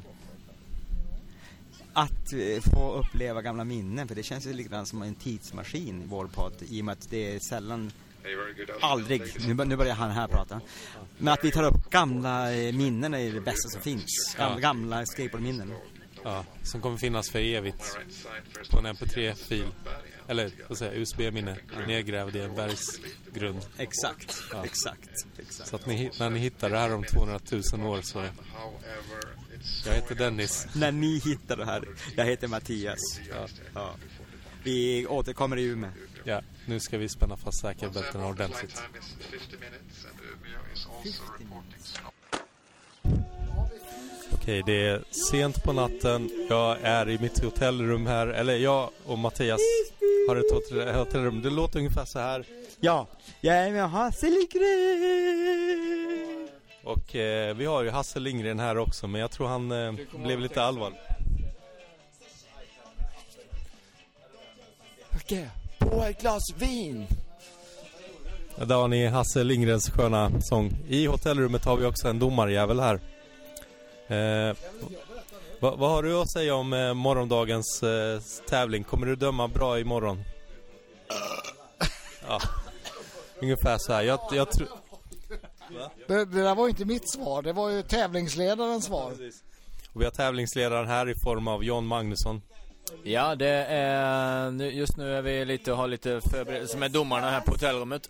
Att 1.93 2.33
eh, 2.33 2.61
få 2.73 2.93
uppleva 2.93 3.41
gamla 3.41 3.63
minnen, 3.63 4.07
för 4.07 4.15
det 4.15 4.23
känns 4.23 4.45
ju 4.47 4.53
lite 4.53 4.69
grann 4.69 4.85
som 4.85 5.01
en 5.01 5.15
tidsmaskin 5.15 6.01
i 6.01 6.05
vår 6.07 6.25
podd 6.27 6.53
i 6.69 6.81
och 6.81 6.85
med 6.85 6.93
att 6.93 7.09
det 7.09 7.35
är 7.35 7.39
sällan, 7.39 7.91
aldrig, 8.81 9.21
nu, 9.47 9.53
nu 9.65 9.75
börjar 9.75 9.95
han 9.95 10.11
här 10.11 10.27
prata. 10.27 10.61
Men 11.17 11.33
att 11.33 11.43
vi 11.43 11.51
tar 11.51 11.63
upp 11.63 11.89
gamla 11.89 12.53
eh, 12.53 12.73
minnen 12.73 13.13
är 13.13 13.33
det 13.33 13.41
bästa 13.41 13.69
som 13.69 13.81
finns. 13.81 14.35
Gamla, 14.37 14.55
Ja. 14.55 14.59
gamla 14.59 15.05
skateboardminnen. 15.05 15.73
Ja, 16.23 16.45
som 16.63 16.81
kommer 16.81 16.97
finnas 16.97 17.29
för 17.29 17.39
evigt 17.39 17.97
på 18.71 18.79
en 18.79 18.85
mp3-fil. 18.87 19.65
Eller 20.27 20.51
vad 20.67 20.77
säger 20.77 20.93
USB-minne 21.01 21.57
nedgrävd 21.87 22.35
i 22.35 22.39
en 22.41 22.55
bergsgrund. 22.55 23.59
Exakt, 23.77 24.41
Ja. 24.51 24.65
exakt, 24.65 25.09
exakt. 25.39 25.69
Så 25.69 25.75
att 25.75 25.85
ni, 25.85 26.11
när 26.19 26.29
ni 26.29 26.39
hittar 26.39 26.69
det 26.69 26.77
här 26.77 26.93
om 26.93 27.03
200 27.03 27.39
000 27.73 27.85
år 27.87 28.01
så... 28.01 28.23
Jag 29.85 29.93
heter 29.93 30.15
Dennis. 30.15 30.67
När 30.75 30.91
ni 30.91 31.19
hittar 31.25 31.57
det 31.57 31.65
här, 31.65 31.87
jag 32.15 32.25
heter 32.25 32.47
Mattias. 32.47 33.19
Ja, 33.29 33.47
Ja. 33.73 33.95
Vi 34.63 35.07
återkommer 35.07 35.57
i 35.57 35.63
Umeå. 35.63 35.91
ja, 36.23 36.41
nu 36.65 36.79
ska 36.79 36.97
vi 36.97 37.09
spänna 37.09 37.37
fast 37.37 37.61
säkerhetsbältena 37.61 38.27
ordentligt. 38.27 38.81
Okej, 44.33 44.63
det 44.65 44.85
är 44.87 45.03
sent 45.31 45.63
på 45.63 45.73
natten. 45.73 46.29
Jag 46.49 46.77
är 46.81 47.09
i 47.09 47.19
mitt 47.19 47.43
hotellrum 47.43 48.07
här. 48.07 48.27
Eller 48.27 48.55
jag 48.55 48.89
och 49.05 49.17
Mattias 49.19 49.59
har 50.27 50.35
ett 50.35 50.51
hotell- 50.51 50.93
hotellrum. 50.93 51.41
Det 51.41 51.49
låter 51.49 51.79
ungefär 51.79 52.05
så 52.05 52.19
här. 52.19 52.45
Ja, 52.79 53.07
jag 53.41 53.55
är 53.55 53.71
med 53.71 53.89
Hasse 53.89 54.25
Lindgren. 54.25 54.65
Och 56.83 57.15
eh, 57.15 57.55
vi 57.55 57.65
har 57.65 57.83
ju 57.83 57.89
Hasse 57.89 58.19
Lindgren 58.19 58.59
här 58.59 58.77
också, 58.77 59.07
men 59.07 59.21
jag 59.21 59.31
tror 59.31 59.47
han 59.47 59.71
eh, 59.71 59.93
blev 60.23 60.39
lite 60.39 60.63
allvarlig. 60.63 60.99
Okej, 65.15 65.49
på 65.79 66.03
ett 66.03 66.21
glas 66.21 66.43
vin. 66.57 67.07
Där 68.65 68.75
har 68.75 68.87
ni 68.87 69.07
Hasse 69.07 69.43
Lindgrens 69.43 69.89
sköna 69.89 70.31
sång. 70.41 70.77
I 70.89 71.05
hotellrummet 71.05 71.65
har 71.65 71.77
vi 71.77 71.85
också 71.85 72.07
en 72.07 72.19
domarjävel 72.19 72.79
här. 72.79 72.99
Eh, 74.07 74.55
vad, 75.65 75.79
vad 75.79 75.89
har 75.89 76.03
du 76.03 76.21
att 76.21 76.31
säga 76.31 76.55
om 76.55 76.73
eh, 76.73 76.93
morgondagens 76.93 77.83
eh, 77.83 78.21
tävling? 78.49 78.83
Kommer 78.83 79.07
du 79.07 79.15
döma 79.15 79.47
bra 79.47 79.79
imorgon? 79.79 80.23
Ja, 82.27 82.41
ungefär 83.41 83.77
så 83.77 83.93
här. 83.93 84.03
Jag, 84.03 84.19
jag 84.31 84.51
tror... 84.51 84.67
Det, 86.07 86.25
det 86.25 86.43
där 86.43 86.55
var 86.55 86.67
inte 86.67 86.85
mitt 86.85 87.11
svar, 87.11 87.41
det 87.41 87.53
var 87.53 87.69
ju 87.69 87.81
tävlingsledarens 87.81 88.85
svar. 88.85 89.11
Och 89.93 90.01
vi 90.01 90.05
har 90.05 90.11
tävlingsledaren 90.11 90.87
här 90.87 91.09
i 91.09 91.15
form 91.15 91.47
av 91.47 91.63
John 91.63 91.85
Magnusson. 91.85 92.41
Ja, 93.03 93.35
det 93.35 93.65
är... 93.69 94.51
nu- 94.51 94.71
Just 94.71 94.97
nu 94.97 95.17
är 95.17 95.21
vi 95.21 95.45
lite 95.45 95.71
har 95.71 95.87
lite 95.87 96.21
förberedelser 96.21 96.77
med 96.77 96.91
domarna 96.91 97.29
här 97.29 97.41
på 97.41 97.51
hotellrummet. 97.51 98.09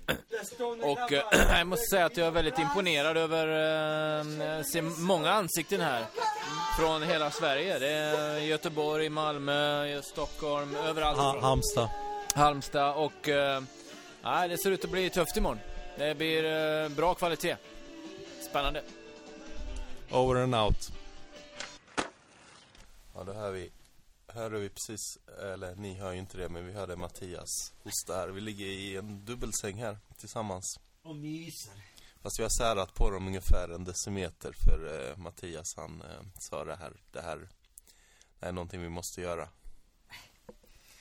Och 0.83 1.11
eh, 1.13 1.23
jag 1.57 1.67
måste 1.67 1.85
säga 1.85 2.05
att 2.05 2.17
jag 2.17 2.27
är 2.27 2.31
väldigt 2.31 2.59
imponerad 2.59 3.17
över... 3.17 3.47
Eh, 3.47 4.63
ser 4.63 4.81
många 5.01 5.31
ansikten 5.31 5.81
här. 5.81 6.05
Från 6.79 7.03
hela 7.03 7.31
Sverige. 7.31 7.79
Det 7.79 7.89
är 7.89 8.37
Göteborg, 8.39 9.09
Malmö, 9.09 10.01
Stockholm, 10.01 10.75
överallt. 10.75 11.17
Ha, 11.17 11.41
Halmstad. 11.41 11.89
Halmstad 12.33 12.95
och... 12.95 13.29
Eh, 13.29 13.61
nej, 14.23 14.49
det 14.49 14.57
ser 14.57 14.71
ut 14.71 14.83
att 14.85 14.91
bli 14.91 15.09
tufft 15.09 15.37
imorgon. 15.37 15.59
Det 15.97 16.15
blir 16.17 16.43
eh, 16.83 16.89
bra 16.89 17.13
kvalitet. 17.13 17.55
Spännande. 18.49 18.81
Over 20.11 20.35
and 20.43 20.55
out. 20.55 20.91
Ja, 23.15 23.23
då 23.25 23.33
hör 23.33 23.51
vi, 23.51 23.69
hörde 24.35 24.59
vi 24.59 24.69
precis, 24.69 25.17
eller 25.41 25.75
ni 25.75 25.93
hör 25.93 26.11
ju 26.11 26.19
inte 26.19 26.37
det, 26.37 26.49
men 26.49 26.65
vi 26.65 26.73
hörde 26.73 26.95
Mattias 26.95 27.73
hosta 27.83 28.15
här. 28.15 28.27
Vi 28.27 28.41
ligger 28.41 28.65
i 28.65 28.95
en 28.95 29.25
dubbelsäng 29.25 29.77
här 29.77 29.97
tillsammans. 30.17 30.79
Och 31.01 31.15
myser. 31.15 31.73
Fast 32.21 32.39
vi 32.39 32.43
har 32.43 32.49
särat 32.49 32.93
på 32.93 33.11
dem 33.11 33.27
ungefär 33.27 33.69
en 33.69 33.83
decimeter 33.83 34.53
för 34.65 35.09
eh, 35.11 35.17
Mattias 35.17 35.75
han 35.75 36.01
eh, 36.01 36.21
sa 36.39 36.65
det 36.65 36.75
här, 36.75 36.93
det 37.11 37.21
här 37.21 37.49
det 38.39 38.45
är 38.45 38.51
någonting 38.51 38.81
vi 38.81 38.89
måste 38.89 39.21
göra. 39.21 39.49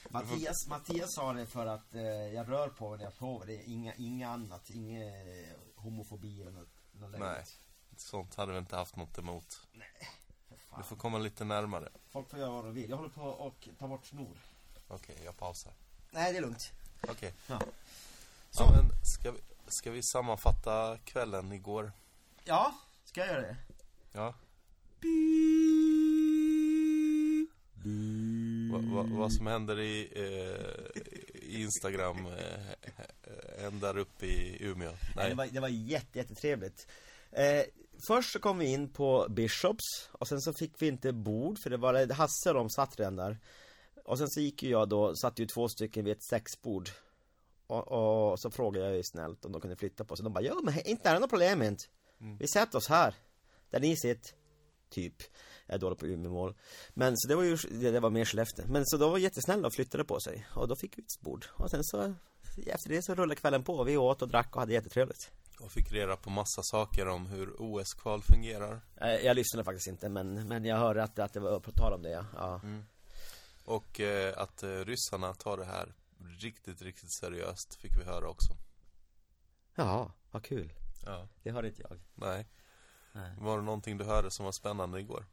Mattias, 0.08 0.66
Mattias 0.68 1.14
sa 1.14 1.32
det 1.32 1.46
för 1.46 1.66
att 1.66 1.94
eh, 1.94 2.02
jag 2.02 2.48
rör 2.48 2.68
på 2.68 2.88
mig 2.90 2.98
när 2.98 3.04
jag 3.04 3.14
sover. 3.14 3.46
Det 3.46 3.54
är 3.54 3.68
inga, 3.68 3.94
inga 3.94 4.28
annat. 4.28 4.70
Inga 4.70 5.04
eh, 5.04 5.56
homofobi 5.74 6.42
eller 6.42 6.52
något, 6.52 6.68
något 6.92 7.18
Nej. 7.18 7.44
Sånt 7.96 8.34
hade 8.34 8.52
vi 8.52 8.58
inte 8.58 8.76
haft 8.76 8.96
något 8.96 9.18
emot. 9.18 9.60
För 9.72 10.23
fan. 10.74 10.82
Du 10.82 10.88
får 10.88 10.96
komma 10.96 11.18
lite 11.18 11.44
närmare. 11.44 11.88
Folk 12.12 12.30
får 12.30 12.38
göra 12.38 12.50
vad 12.50 12.64
de 12.64 12.74
vill. 12.74 12.90
Jag 12.90 12.96
håller 12.96 13.10
på 13.10 13.22
och 13.22 13.68
ta 13.78 13.88
bort 13.88 14.06
snor. 14.06 14.38
Okej, 14.88 15.16
jag 15.24 15.36
pausar. 15.36 15.72
Nej, 16.10 16.32
det 16.32 16.38
är 16.38 16.42
lugnt. 16.42 16.72
Okej. 17.08 17.32
Ja. 17.46 17.60
Ja, 18.58 18.70
men 18.76 18.90
ska 19.02 19.30
vi, 19.30 19.40
ska 19.68 19.90
vi 19.90 20.02
sammanfatta 20.02 20.98
kvällen 21.04 21.52
igår? 21.52 21.92
Ja, 22.44 22.74
ska 23.04 23.20
jag 23.20 23.28
göra 23.28 23.40
det? 23.40 23.56
Ja. 24.12 24.34
Vad 28.72 28.84
va, 28.84 29.16
vad 29.18 29.32
som 29.32 29.46
händer 29.46 29.80
i, 29.80 30.08
eh, 30.14 31.02
i 31.42 31.62
Instagram 31.62 32.26
eh, 32.26 33.64
än 33.64 33.80
där 33.80 33.98
uppe 33.98 34.26
i 34.26 34.56
Umeå? 34.60 34.90
Nej. 34.90 34.98
Nej. 35.16 35.28
Det 35.28 35.34
var, 35.34 35.46
det 35.46 35.60
var 35.60 35.68
jätte, 35.68 36.18
jättetrevligt. 36.18 36.86
Eh, 37.30 37.62
först 38.06 38.32
så 38.32 38.38
kom 38.38 38.58
vi 38.58 38.66
in 38.66 38.92
på 38.92 39.26
Bishops 39.30 40.08
och 40.12 40.28
sen 40.28 40.40
så 40.40 40.52
fick 40.52 40.82
vi 40.82 40.86
inte 40.86 41.12
bord 41.12 41.58
för 41.58 41.70
det 41.70 41.76
var 41.76 42.12
Hasse 42.12 42.48
och 42.48 42.54
de 42.54 42.70
satt 42.70 42.98
redan 42.98 43.16
där. 43.16 43.38
Och 44.04 44.18
sen 44.18 44.30
så 44.30 44.40
gick 44.40 44.62
ju 44.62 44.70
jag 44.70 44.88
då, 44.88 45.16
satt 45.16 45.38
ju 45.38 45.46
två 45.46 45.68
stycken 45.68 46.04
vid 46.04 46.16
ett 46.16 46.24
sexbord. 46.24 46.90
Och, 47.66 48.32
och 48.32 48.40
så 48.40 48.50
frågade 48.50 48.86
jag 48.86 48.96
ju 48.96 49.02
snällt 49.04 49.44
om 49.44 49.52
de 49.52 49.60
kunde 49.60 49.76
flytta 49.76 50.04
på 50.04 50.16
sig. 50.16 50.24
De 50.24 50.32
bara, 50.32 50.44
ja 50.44 50.60
men 50.62 50.86
inte 50.86 51.08
är 51.08 51.14
det 51.14 51.20
något 51.20 51.30
problem 51.30 51.62
inte. 51.62 51.84
Vi 52.38 52.48
sätter 52.48 52.78
oss 52.78 52.88
här. 52.88 53.14
Där 53.70 53.80
ni 53.80 53.96
sitter. 53.96 54.30
Typ. 54.90 55.14
Jag 55.66 55.74
är 55.74 55.78
dålig 55.78 55.98
på 55.98 56.06
Umeåmål. 56.06 56.54
Men 56.94 57.16
så 57.16 57.28
det 57.28 57.34
var 57.34 57.42
ju, 57.42 57.56
det 57.56 58.00
var 58.00 58.10
mer 58.10 58.24
Skellefteå. 58.24 58.66
Men 58.68 58.86
så 58.86 58.96
de 58.96 59.10
var 59.10 59.18
jättesnälla 59.18 59.66
och 59.66 59.74
flyttade 59.74 60.04
på 60.04 60.20
sig. 60.20 60.46
Och 60.54 60.68
då 60.68 60.76
fick 60.76 60.98
vi 60.98 61.02
ett 61.02 61.20
bord. 61.20 61.46
Och 61.50 61.70
sen 61.70 61.84
så, 61.84 62.14
efter 62.66 62.90
det 62.90 63.02
så 63.02 63.14
rullade 63.14 63.40
kvällen 63.40 63.64
på. 63.64 63.84
Vi 63.84 63.96
åt 63.96 64.22
och 64.22 64.28
drack 64.28 64.54
och 64.56 64.60
hade 64.60 64.72
jättetrevligt. 64.72 65.30
Och 65.60 65.72
fick 65.72 65.92
reda 65.92 66.16
på 66.16 66.30
massa 66.30 66.62
saker 66.62 67.08
om 67.08 67.26
hur 67.26 67.54
OS-kval 67.58 68.22
fungerar. 68.22 68.80
Jag, 68.94 69.24
jag 69.24 69.36
lyssnade 69.36 69.64
faktiskt 69.64 69.86
inte 69.86 70.08
men, 70.08 70.48
men 70.48 70.64
jag 70.64 70.76
hörde 70.76 71.02
att, 71.02 71.18
att 71.18 71.32
det 71.32 71.40
var 71.40 71.60
på 71.60 71.72
tal 71.72 71.92
om 71.92 72.02
det 72.02 72.10
ja. 72.10 72.24
ja. 72.36 72.60
Och 73.64 74.00
eh, 74.00 74.38
att 74.38 74.62
eh, 74.62 74.68
ryssarna 74.68 75.34
tar 75.34 75.56
det 75.56 75.64
här 75.64 75.94
riktigt, 76.40 76.82
riktigt 76.82 77.12
seriöst 77.12 77.74
fick 77.74 77.96
vi 77.96 78.04
höra 78.04 78.28
också. 78.28 78.56
Jaha, 79.74 80.12
vad 80.30 80.44
kul. 80.44 80.72
Ja. 81.04 81.28
Det 81.42 81.50
hörde 81.50 81.68
inte 81.68 81.82
jag. 81.82 82.00
Nej. 82.14 82.46
Nej. 83.12 83.32
Var 83.38 83.58
det 83.58 83.64
någonting 83.64 83.98
du 83.98 84.04
hörde 84.04 84.30
som 84.30 84.44
var 84.44 84.52
spännande 84.52 85.00
igår? 85.00 85.26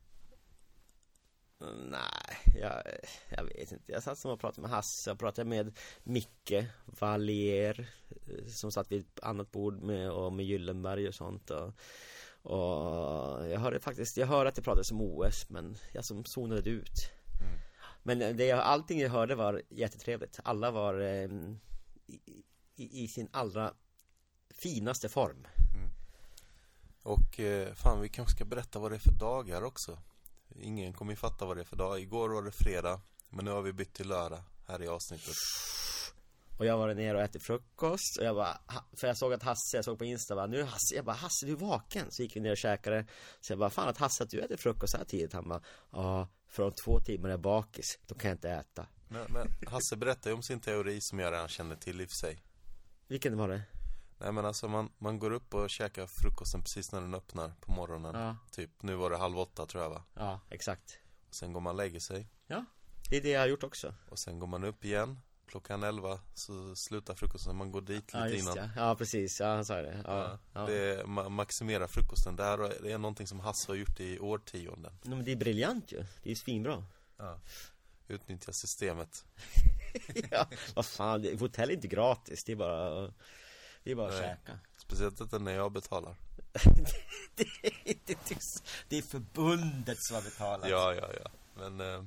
Mm, 1.62 1.90
Nej, 1.90 2.38
jag, 2.62 2.84
jag 3.30 3.44
vet 3.44 3.72
inte. 3.72 3.92
Jag 3.92 4.04
satt 4.04 4.18
som 4.18 4.32
och 4.32 4.40
pratade 4.40 4.62
med 4.62 4.72
Hasse. 4.72 5.12
Och 5.12 5.20
pratade 5.20 5.50
med 5.50 5.78
Micke 6.04 6.54
Valier 6.86 7.90
eh, 8.10 8.46
Som 8.48 8.72
satt 8.72 8.92
vid 8.92 9.00
ett 9.02 9.20
annat 9.24 9.52
bord 9.52 9.82
med, 9.82 10.12
och 10.12 10.34
med 10.34 10.46
Gyllenberg 10.46 11.08
och 11.08 11.16
sånt. 11.16 11.50
Och, 11.50 11.74
och 12.42 13.48
jag 13.50 13.60
hörde 13.60 13.80
faktiskt, 13.80 14.18
jag 14.18 14.28
hörde 14.28 14.50
att 14.50 14.56
det 14.56 14.62
pratades 14.62 14.92
om 14.92 15.02
OS 15.02 15.50
men 15.50 15.76
jag 15.94 16.06
som 16.06 16.26
zonade 16.26 16.70
ut. 16.70 17.12
Men 18.04 18.20
det, 18.38 18.46
jag- 18.46 18.60
allting 18.60 19.00
jag 19.00 19.10
hörde 19.10 19.36
var 19.36 19.62
jättetrevligt. 19.70 20.40
Alla 20.44 20.72
var 20.72 21.00
eh, 21.00 21.30
i, 22.76 23.04
i, 23.04 23.08
sin 23.08 23.28
allra 23.32 23.74
finaste 24.50 25.10
form. 25.10 25.48
Och 27.04 27.40
eh, 27.40 27.74
fan, 27.74 28.02
vi 28.02 28.10
kanske 28.10 28.36
ska 28.36 28.46
berätta 28.46 28.80
vad 28.80 28.92
det 28.92 28.96
är 28.96 29.00
för 29.00 29.20
dagar 29.20 29.64
också. 29.64 29.98
Ingen 30.60 30.94
kommer 30.94 31.12
ju 31.12 31.16
fatta 31.16 31.46
vad 31.46 31.58
det 31.58 31.62
är 31.62 31.66
för 31.66 31.76
dag. 31.76 32.00
Igår 32.00 32.30
var 32.30 32.42
det 32.42 32.52
fredag, 32.52 33.02
men 33.30 33.46
nu 33.46 33.52
har 33.52 33.62
vi 33.62 33.74
bytt 33.74 33.94
till 33.94 34.08
lördag 34.08 34.44
här 34.68 34.84
i 34.84 34.88
avsnittet. 34.88 35.36
Och 36.62 36.66
jag 36.66 36.78
var 36.78 36.94
nere 36.94 37.18
och 37.18 37.24
ätit 37.24 37.44
frukost 37.44 38.18
och 38.20 38.26
jag 38.26 38.36
bara, 38.36 38.58
för 39.00 39.08
jag 39.08 39.18
såg 39.18 39.34
att 39.34 39.44
Hasse, 39.44 39.78
jag 39.78 39.86
såg 39.86 39.98
på 39.98 40.06
Insta 40.06 40.36
bara, 40.36 40.48
nu 40.48 40.60
är 40.60 40.64
Hasse, 40.64 40.96
jag 40.96 41.06
bara, 41.06 41.16
Hasse 41.16 41.46
du 41.46 41.52
är 41.52 41.56
vaken? 41.56 42.06
Så 42.10 42.22
gick 42.22 42.36
vi 42.36 42.40
ner 42.40 42.52
och 42.52 42.58
käkade 42.58 43.06
Så 43.42 43.52
jag 43.52 43.60
bara, 43.60 43.70
fan 43.70 43.90
att 43.90 43.98
Hasse 43.98 44.24
att 44.24 44.30
du 44.30 44.40
äter 44.40 44.58
frukost 44.58 44.92
så 44.92 44.98
här 44.98 45.06
tidigt? 45.06 45.34
Han 45.34 45.50
bara, 45.50 45.62
ja, 45.92 46.28
för 46.48 46.64
om 46.64 46.72
två 46.86 47.00
timmar 47.00 47.30
är 47.30 47.34
jag 47.34 47.42
bakis, 47.42 48.00
då 48.08 48.16
kan 48.16 48.30
jag 48.30 48.36
inte 48.36 48.50
äta 48.50 48.88
Men, 49.08 49.32
men 49.32 49.48
Hasse 49.68 49.96
berättade 49.96 50.30
ju 50.30 50.36
om 50.36 50.44
sin 50.44 50.60
teori 50.60 50.98
som 51.02 51.20
jag 51.20 51.34
redan 51.34 51.48
känner 51.48 51.76
till 51.76 52.02
i 52.02 52.06
och 52.06 52.10
för 52.10 52.28
sig. 52.28 52.44
Vilken 53.08 53.38
var 53.38 53.48
det? 53.48 53.62
Nej 54.22 54.32
men 54.32 54.46
alltså 54.46 54.68
man, 54.68 54.90
man 54.98 55.20
går 55.20 55.32
upp 55.32 55.54
och 55.54 55.70
käkar 55.70 56.08
frukosten 56.08 56.62
precis 56.62 56.92
när 56.92 57.02
den 57.02 57.14
öppnar 57.14 57.52
på 57.60 57.72
morgonen. 57.72 58.16
Ja. 58.16 58.36
Typ, 58.52 58.82
nu 58.82 58.96
var 58.96 59.10
det 59.10 59.18
halv 59.18 59.40
åtta 59.40 59.66
tror 59.66 59.84
jag 59.84 59.90
va? 59.90 60.04
Ja, 60.14 60.40
exakt 60.50 60.98
Sen 61.32 61.54
går 61.54 61.62
man 61.62 61.72
och 61.72 61.78
lägger 61.78 62.00
sig. 62.00 62.28
Ja 62.48 62.66
Det 63.10 63.18
är 63.18 63.22
det 63.22 63.30
jag 63.30 63.40
har 63.40 63.48
gjort 63.48 63.64
också. 63.64 63.94
Och 64.10 64.20
sen 64.20 64.40
går 64.40 64.48
man 64.48 64.64
upp 64.64 64.86
igen. 64.86 65.20
Klockan 65.48 65.84
11 65.84 66.20
så 66.34 66.76
slutar 66.76 67.16
frukosten. 67.16 67.56
Man 67.56 67.72
går 67.72 67.82
dit 67.82 68.14
lite 68.14 68.38
innan. 68.38 68.58
ja. 68.58 68.70
Ja, 68.76 68.96
precis. 68.96 69.40
Ja, 69.40 69.48
han 69.56 69.66
sa 69.66 69.82
det. 69.82 70.04
Ja, 70.08 70.40
ja. 70.54 70.66
Det 70.66 70.76
är, 70.96 71.04
ma- 71.04 71.30
maximera 71.30 71.88
frukosten. 71.88 72.36
Det 72.36 72.44
här 72.44 72.86
är- 72.88 72.98
någonting 72.98 73.28
som 73.28 73.40
Hasse 73.40 73.72
har 73.72 73.76
gjort 73.76 74.00
i 74.00 74.20
årtionden. 74.20 74.94
Nej, 75.04 75.16
men 75.16 75.26
det 75.26 75.32
är 75.32 75.36
briljant 75.36 75.92
ju. 75.92 76.06
Det 76.24 76.32
är 76.32 76.36
svinbra. 76.36 76.86
Ja. 77.18 77.40
Utnyttja 78.08 78.52
systemet. 78.54 79.26
ja, 80.32 80.48
vad 80.76 80.86
fan, 80.86 81.38
hotell 81.40 81.70
är 81.70 81.74
inte 81.74 81.88
gratis. 81.88 82.44
Det 82.44 82.52
är 82.52 82.56
bara, 82.56 83.14
det 83.84 83.92
är 83.92 83.96
bara 83.96 84.08
att 84.08 84.14
Nej. 84.22 84.36
käka. 84.46 84.60
Speciellt 84.78 85.22
inte 85.22 85.40
när 85.40 85.52
jag 85.52 85.72
betalar. 85.72 86.16
det 87.36 87.44
är 87.64 87.88
inte. 87.88 88.16
Det 88.90 88.98
är 88.98 89.02
förbundet 89.02 89.98
som 90.04 90.16
har 90.16 90.24
betalat. 90.24 90.70
Ja, 90.70 90.94
ja, 90.94 91.10
ja. 91.24 91.30
Men 91.56 91.80
eh, 91.82 92.04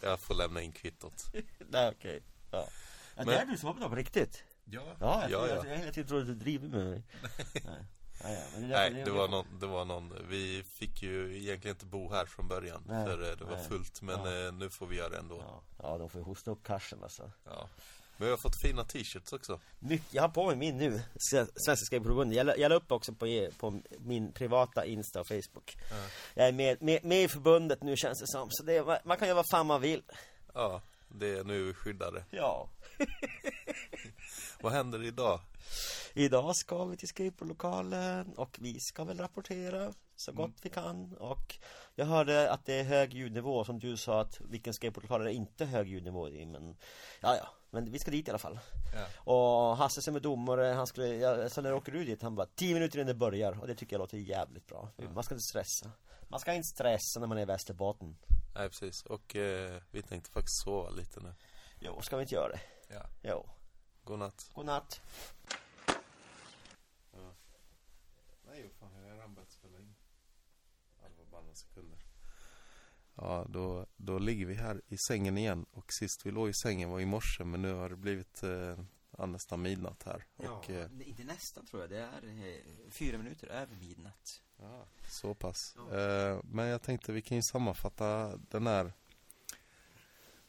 jag 0.00 0.20
får 0.20 0.34
lämna 0.34 0.62
in 0.62 0.72
kvittot. 0.72 1.24
Nej, 1.58 1.88
okej. 1.88 2.22
Ja. 2.50 2.58
ja 2.58 2.68
Men- 3.16 3.26
Det 3.26 3.36
är 3.36 3.46
du 3.46 3.56
som 3.58 3.66
har 3.66 3.74
betalat 3.74 3.90
på 3.92 3.96
riktigt. 3.96 4.44
Ja, 4.64 4.82
Ja, 5.00 5.22
jag, 5.22 5.30
ja, 5.30 5.48
jag, 5.48 5.48
ja. 5.48 5.54
jag, 5.64 5.72
jag 5.72 5.78
hela 5.78 5.92
tiden 5.92 6.08
tror 6.08 6.20
att 6.20 6.26
du 6.26 6.34
driver 6.34 6.68
med 6.68 6.86
mig. 6.86 7.02
Nej. 7.64 7.84
Ja, 8.22 8.30
ja, 8.30 8.40
men 8.52 8.62
det, 8.62 8.68
Nej, 8.68 8.90
därför- 8.90 9.04
det 9.04 9.10
var, 9.18 9.28
någon, 9.28 9.58
det 9.60 9.66
var 9.66 9.84
någon 9.84 10.14
Vi 10.28 10.62
fick 10.62 11.02
ju 11.02 11.38
egentligen 11.42 11.74
inte 11.76 11.86
bo 11.86 12.12
här 12.12 12.26
från 12.26 12.48
början 12.48 12.82
Nej, 12.86 13.06
För 13.06 13.30
eh, 13.30 13.36
det 13.36 13.44
var 13.44 13.56
nej. 13.56 13.68
fullt 13.68 14.02
Men 14.02 14.20
Ja. 14.24 14.46
eh, 14.46 14.52
nu 14.52 14.70
får 14.70 14.86
vi 14.86 14.96
göra 14.96 15.08
det 15.08 15.18
ändå 15.18 15.36
Ja, 15.48 15.62
ja, 15.82 15.98
de 15.98 16.10
får 16.10 16.20
ju 16.20 16.24
hosta 16.24 16.50
upp 16.50 16.62
cashen 16.64 17.02
alltså. 17.02 17.30
ja. 17.44 17.68
Men 18.18 18.26
vi 18.26 18.30
har 18.30 18.38
fått 18.38 18.60
fina 18.62 18.84
t-shirts 18.84 19.32
också 19.32 19.60
Mycket, 19.78 20.14
jag 20.14 20.22
har 20.22 20.28
på 20.28 20.46
mig 20.46 20.56
min 20.56 20.76
nu, 20.76 21.02
Svenska 21.54 21.76
Skateboardförbundet. 21.76 22.36
Jag, 22.36 22.46
la- 22.46 22.56
jag 22.56 22.68
la 22.68 22.74
upp 22.76 22.92
också 22.92 23.12
på, 23.12 23.26
e- 23.26 23.50
på 23.58 23.80
min 23.98 24.32
privata 24.32 24.84
Insta 24.86 25.20
och 25.20 25.26
Facebook. 25.28 25.76
Ja. 25.90 25.96
Jag 26.34 26.48
är 26.48 26.52
med, 26.52 26.82
med, 26.82 27.04
med 27.04 27.22
i 27.24 27.28
förbundet 27.28 27.82
nu 27.82 27.96
känns 27.96 28.20
det 28.20 28.26
som, 28.26 28.48
så 28.50 28.62
det, 28.62 29.00
man 29.04 29.16
kan 29.16 29.28
göra 29.28 29.36
vad 29.36 29.48
fan 29.50 29.66
man 29.66 29.80
vill. 29.80 30.02
Ja, 30.54 30.82
det 31.08 31.28
är 31.38 31.44
nu 31.44 31.74
skyddade 31.74 32.24
Ja. 32.30 32.68
Vad 34.60 34.72
händer 34.72 35.02
idag? 35.04 35.40
Idag 36.14 36.56
ska 36.56 36.84
vi 36.84 36.96
till 36.96 37.08
skateboardlokalen 37.08 38.32
och 38.36 38.56
vi 38.60 38.80
ska 38.80 39.04
väl 39.04 39.18
rapportera 39.18 39.92
så 40.16 40.32
gott 40.32 40.52
vi 40.62 40.70
kan 40.70 41.16
och 41.16 41.58
jag 41.94 42.06
hörde 42.06 42.50
att 42.52 42.64
det 42.66 42.74
är 42.74 42.84
hög 42.84 43.14
ljudnivå 43.14 43.64
som 43.64 43.78
du 43.78 43.96
sa 43.96 44.20
att 44.20 44.40
vilken 44.40 44.74
skateboardlokal 44.74 45.20
är 45.20 45.24
det 45.24 45.32
inte 45.32 45.64
hög 45.64 45.88
ljudnivå 45.88 46.28
i 46.28 46.46
men 46.46 46.76
ja 47.20 47.36
ja, 47.36 47.48
men 47.70 47.90
vi 47.92 47.98
ska 47.98 48.10
dit 48.10 48.28
i 48.28 48.30
alla 48.30 48.38
fall. 48.38 48.58
Ja. 48.94 49.06
Och 49.32 49.76
Hasse 49.76 50.02
som 50.02 50.16
är 50.16 50.20
domare, 50.20 50.66
han 50.66 50.86
skulle, 50.86 51.06
jag, 51.06 51.52
så 51.52 51.60
när 51.62 51.72
åker 51.74 51.92
du 51.92 52.04
dit, 52.04 52.22
han 52.22 52.34
bara 52.34 52.46
10 52.46 52.74
minuter 52.74 52.98
innan 52.98 53.06
det 53.06 53.14
börjar 53.14 53.60
och 53.60 53.66
det 53.66 53.74
tycker 53.74 53.94
jag 53.96 54.00
låter 54.00 54.18
jävligt 54.18 54.66
bra. 54.66 54.88
Man 55.14 55.24
ska 55.24 55.34
inte 55.34 55.46
stressa. 55.46 55.90
Man 56.28 56.40
ska 56.40 56.52
inte 56.54 56.68
stressa 56.68 57.20
när 57.20 57.26
man 57.26 57.38
är 57.38 57.42
i 57.42 57.44
Västerbotten. 57.44 58.16
Nej 58.54 58.68
precis, 58.68 59.02
och 59.02 59.36
eh, 59.36 59.82
vi 59.90 60.02
tänkte 60.02 60.30
faktiskt 60.30 60.62
sova 60.64 60.90
lite 60.90 61.20
nu 61.20 61.34
Jo, 61.80 62.00
ska 62.02 62.16
vi 62.16 62.22
inte 62.22 62.34
göra 62.34 62.48
det? 62.48 62.60
Ja, 62.88 63.02
Jo. 63.22 63.48
godnatt 64.04 64.50
Godnatt. 64.54 65.00
Nej, 68.46 68.62
vad 68.62 68.90
fan, 68.90 69.06
jag 69.06 69.22
har 69.22 69.28
börjat 69.28 69.50
spela 69.50 69.78
in 69.78 69.94
Ja, 71.02 71.08
det 71.08 71.16
var 71.18 71.30
bara 71.30 71.40
några 71.42 71.54
sekunder 71.54 71.97
Ja, 73.20 73.46
då, 73.48 73.86
då 73.96 74.18
ligger 74.18 74.46
vi 74.46 74.54
här 74.54 74.82
i 74.88 74.96
sängen 75.08 75.38
igen 75.38 75.66
Och 75.70 75.92
sist 75.92 76.26
vi 76.26 76.30
låg 76.30 76.48
i 76.48 76.54
sängen 76.54 76.90
var 76.90 77.00
i 77.00 77.06
morse 77.06 77.44
Men 77.44 77.62
nu 77.62 77.72
har 77.72 77.88
det 77.88 77.96
blivit 77.96 78.42
eh, 78.42 78.78
ja, 79.18 79.26
nästan 79.26 79.62
midnatt 79.62 80.02
här 80.02 80.24
och, 80.36 80.70
eh, 80.70 80.86
inte 81.00 81.24
nästan 81.24 81.66
tror 81.66 81.82
jag, 81.82 81.90
det 81.90 81.98
är 81.98 82.24
eh, 82.24 82.90
fyra 82.90 83.18
minuter 83.18 83.46
över 83.48 83.76
midnatt. 83.76 84.42
Ja, 84.56 84.86
så 85.10 85.34
pass. 85.34 85.76
Eh, 85.92 86.40
men 86.44 86.66
jag 86.66 86.82
tänkte 86.82 87.12
vi 87.12 87.22
kan 87.22 87.36
ju 87.36 87.42
sammanfatta 87.42 88.36
den 88.36 88.66
här 88.66 88.92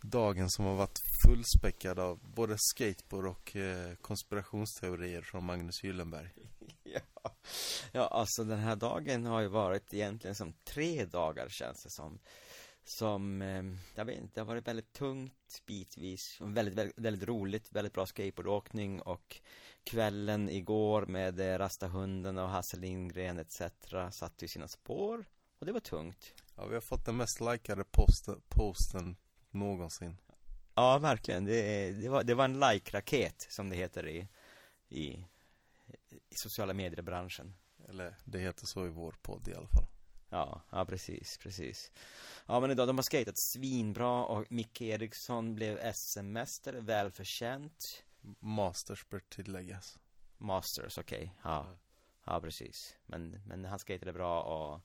dagen 0.02 0.50
som 0.50 0.66
har 0.66 0.76
varit 0.76 1.00
fullspäckad 1.26 2.00
av 2.00 2.20
både 2.36 2.56
skateboard 2.58 3.26
och 3.26 3.56
eh, 3.56 3.96
konspirationsteorier 3.96 5.22
från 5.22 5.46
Magnus 5.46 5.84
Gyllenberg. 5.84 6.30
Ja. 6.84 7.32
ja, 7.92 8.08
alltså 8.08 8.44
den 8.44 8.60
här 8.60 8.76
dagen 8.76 9.26
har 9.26 9.42
ju 9.42 9.48
varit 9.48 9.94
egentligen 9.94 10.36
som 10.36 10.54
tre 10.54 11.06
dagar 11.06 11.50
känns 11.50 11.84
det 11.84 11.90
som. 11.90 12.20
Som, 12.84 13.42
eh, 13.42 13.64
jag 13.96 14.06
vet 14.06 14.18
inte, 14.18 14.34
det 14.34 14.42
har 14.42 14.46
varit 14.46 14.68
väldigt 14.68 14.94
tungt 14.94 15.64
bitvis. 15.66 16.38
Väldigt, 16.42 16.76
väldigt, 16.76 16.98
väldigt 16.98 17.30
roligt, 17.30 17.72
väldigt 17.72 17.94
bra 17.94 18.06
skateboardåkning 18.06 19.02
och 19.02 19.42
kvällen 19.84 20.50
igår 20.50 21.06
med 21.06 21.40
eh, 21.40 21.58
Rastahunden 21.58 22.38
och 22.38 22.50
Hasse 22.50 22.78
Lindgren 22.78 23.40
etc. 23.40 23.62
satte 24.12 24.46
ju 24.46 24.48
sina 24.48 24.68
spår. 24.68 25.26
Och 25.60 25.66
det 25.66 25.72
var 25.72 25.80
tungt. 25.80 26.34
Ja, 26.56 26.66
vi 26.66 26.74
har 26.74 26.82
fått 26.82 27.06
den 27.06 27.18
mest 27.18 27.42
likade 27.42 27.84
posten, 27.84 28.42
posten 28.50 29.16
någonsin. 29.52 30.18
Ja, 30.76 30.98
verkligen. 30.98 31.46
Det, 31.46 31.92
det, 31.92 32.10
var, 32.10 32.24
det 32.24 32.34
var 32.34 32.46
en 32.46 32.60
like-raket 32.60 33.48
som 33.50 33.70
det 33.70 33.76
heter 33.76 34.08
i, 34.08 34.28
i, 34.90 35.26
i 36.30 36.36
sociala 36.36 36.74
medier-branschen. 36.74 37.54
Eller 37.90 38.16
det 38.26 38.40
heter 38.40 38.66
så 38.66 38.86
i 38.86 38.90
vår 38.90 39.16
podd 39.22 39.48
i 39.48 39.54
alla 39.54 39.68
fall. 39.68 39.88
Ja, 40.30 40.62
ja 40.70 40.86
precis, 40.86 41.38
precis. 41.38 41.92
Ja 42.46 42.60
men 42.60 42.72
idag, 42.72 42.88
de 42.88 42.98
har 42.98 43.04
skatat 43.04 43.40
svinbra 43.40 44.26
och 44.26 44.52
Micke 44.52 44.82
Eriksson 44.82 45.56
blev 45.56 45.94
SM-mästare, 45.94 46.80
välförtjänt. 46.80 48.04
Masters 48.40 49.10
bör 49.10 49.20
tilläggas. 49.20 50.00
Masters, 50.38 50.98
okej, 50.98 51.36
ja. 51.44 51.78
Ja, 52.24 52.42
precis. 52.42 52.98
Men, 53.06 53.42
men 53.46 53.66
han 53.66 53.80
skatade 53.80 54.14
bra 54.14 54.42
och 54.42 54.82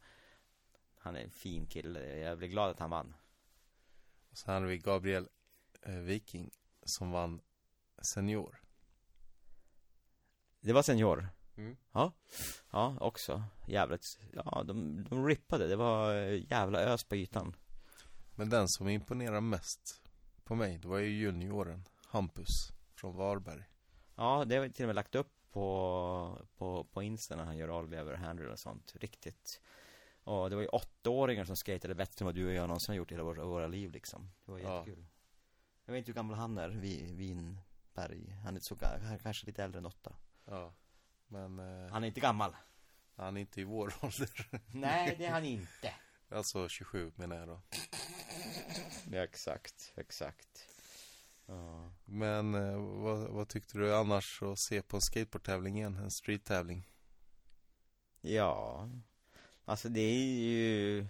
han 0.99 1.17
är 1.17 1.21
en 1.21 1.31
fin 1.31 1.67
kille. 1.67 2.19
Jag 2.19 2.39
blir 2.39 2.49
glad 2.49 2.71
att 2.71 2.79
han 2.79 2.91
vann. 2.91 3.15
Och 4.31 4.39
sen 4.39 4.55
hade 4.55 4.67
vi 4.67 4.79
Gabriel 4.79 5.29
eh, 5.83 5.95
Viking 5.95 6.51
som 6.83 7.11
vann 7.11 7.41
senior. 8.03 8.61
Det 10.61 10.73
var 10.73 10.83
senior. 10.83 11.29
Mm. 11.57 11.77
Ja, 11.93 12.13
ja 12.71 12.97
också. 13.01 13.43
Jävligt, 13.67 14.19
ja 14.33 14.63
de, 14.67 15.05
de 15.11 15.27
rippade. 15.27 15.67
Det 15.67 15.77
var 15.77 16.15
eh, 16.15 16.51
jävla 16.51 16.79
ös 16.81 17.05
på 17.05 17.17
ytan. 17.17 17.57
Men 18.35 18.49
den 18.51 18.69
som 18.69 18.89
imponerar 18.89 19.41
mest 19.41 20.03
på 20.45 20.55
mig, 20.55 20.79
det 20.79 20.89
var 20.89 20.99
ju 20.99 21.09
junioren 21.09 21.85
Hampus 22.07 22.69
från 22.95 23.17
Varberg. 23.17 23.65
Ja, 24.17 24.45
det 24.45 24.55
har 24.57 24.63
vi 24.63 24.73
till 24.73 24.85
och 24.85 24.89
med 24.89 24.95
lagt 24.97 25.15
upp 25.15 25.33
på, 25.53 26.39
på, 26.57 26.85
på 26.85 27.03
Insta 27.03 27.37
när 27.37 27.45
han 27.45 27.57
gör 27.57 27.79
all 27.79 27.95
över 27.95 28.15
handle 28.15 28.49
och 28.53 28.59
sånt. 28.59 28.93
Riktigt. 28.97 29.61
Och 30.25 30.51
det 30.51 30.57
var 30.57 30.63
ju 30.63 30.69
åttaåringar 30.69 31.45
som 31.45 31.57
skatade 31.57 31.95
bättre 31.95 32.23
än 32.23 32.27
vad 32.27 32.35
du 32.35 32.47
och 32.47 32.53
jag 32.53 32.69
någonsin 32.69 32.93
har 32.93 32.97
gjort 32.97 33.11
i 33.11 33.15
hela 33.15 33.25
våra, 33.25 33.45
våra 33.45 33.67
liv 33.67 33.91
liksom. 33.91 34.31
Det 34.45 34.53
var 34.53 34.59
Ja. 34.59 34.79
jättekul. 34.79 35.07
Jag 35.85 35.93
vet 35.93 35.99
inte 35.99 36.11
hur 36.11 36.15
gammal 36.17 36.37
han 36.37 36.59
är, 36.59 36.69
Vi- 36.69 37.13
Vinberg. 37.13 38.31
Han 38.45 38.57
är 38.57 38.61
så 38.61 38.77
han 39.09 39.19
kanske 39.19 39.47
lite 39.47 39.65
äldre 39.65 39.79
än 39.79 39.87
åtta. 39.87 40.17
Ja. 40.45 40.73
Men 41.29 41.59
eh, 41.59 41.93
Han 41.93 42.05
är 42.05 42.09
inte 42.09 42.21
gammal. 42.21 42.57
han 43.17 43.37
är 43.37 43.41
inte 43.41 43.61
i 43.61 43.65
vår 43.65 43.95
ålder. 44.01 44.49
Nej, 44.73 45.15
det 45.19 45.25
är 45.27 45.31
han 45.31 45.45
inte. 45.45 45.93
Alltså 46.31 46.69
27 46.69 47.13
menar 47.17 47.37
jag 47.37 47.49
då. 47.49 47.63
Ja, 49.13 49.25
exakt, 49.25 49.93
exakt. 49.97 50.67
Ja. 51.47 51.91
Men 52.05 52.55
eh, 52.55 52.77
vad, 52.79 53.19
vad 53.29 53.49
tyckte 53.49 53.79
du 53.79 53.95
annars 53.97 54.43
att 54.43 54.59
se 54.59 54.83
på 54.83 54.97
en 54.97 55.01
skateboardtävling 55.01 55.77
igen? 55.79 55.97
En 55.97 56.11
streettävling? 56.11 56.89
Ja, 58.21 58.89
alltså 59.65 59.89
det 59.89 60.01
är 60.01 60.25
ju 60.25 61.07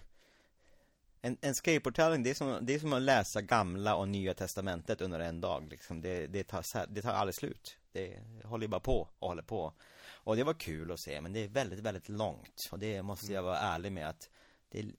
En, 1.20 1.38
en 1.40 1.54
skateboardtävling, 1.54 2.22
det 2.22 2.30
är, 2.30 2.34
som, 2.34 2.58
det 2.66 2.74
är 2.74 2.78
som 2.78 2.92
att 2.92 3.02
läsa 3.02 3.42
gamla 3.42 3.94
och 3.96 4.08
nya 4.08 4.34
testamentet 4.34 5.00
under 5.00 5.20
en 5.20 5.40
dag 5.40 5.68
liksom. 5.70 6.00
det, 6.00 6.26
det, 6.26 6.44
tar, 6.44 6.86
det 6.94 7.02
tar 7.02 7.12
aldrig 7.12 7.34
slut 7.34 7.76
Det 7.92 8.20
håller 8.44 8.68
bara 8.68 8.80
på 8.80 9.08
och 9.18 9.28
håller 9.28 9.42
på 9.42 9.74
Och 10.24 10.36
det 10.36 10.44
var 10.44 10.54
kul 10.54 10.92
att 10.92 11.00
se, 11.00 11.20
men 11.20 11.32
det 11.32 11.44
är 11.44 11.48
väldigt, 11.48 11.78
väldigt 11.78 12.08
långt. 12.08 12.68
Och 12.72 12.78
det 12.78 13.02
måste 13.02 13.32
jag 13.32 13.42
vara 13.42 13.58
ärlig 13.58 13.92
med 13.92 14.08
att 14.08 14.30
Det 14.68 14.78
är 14.78 14.92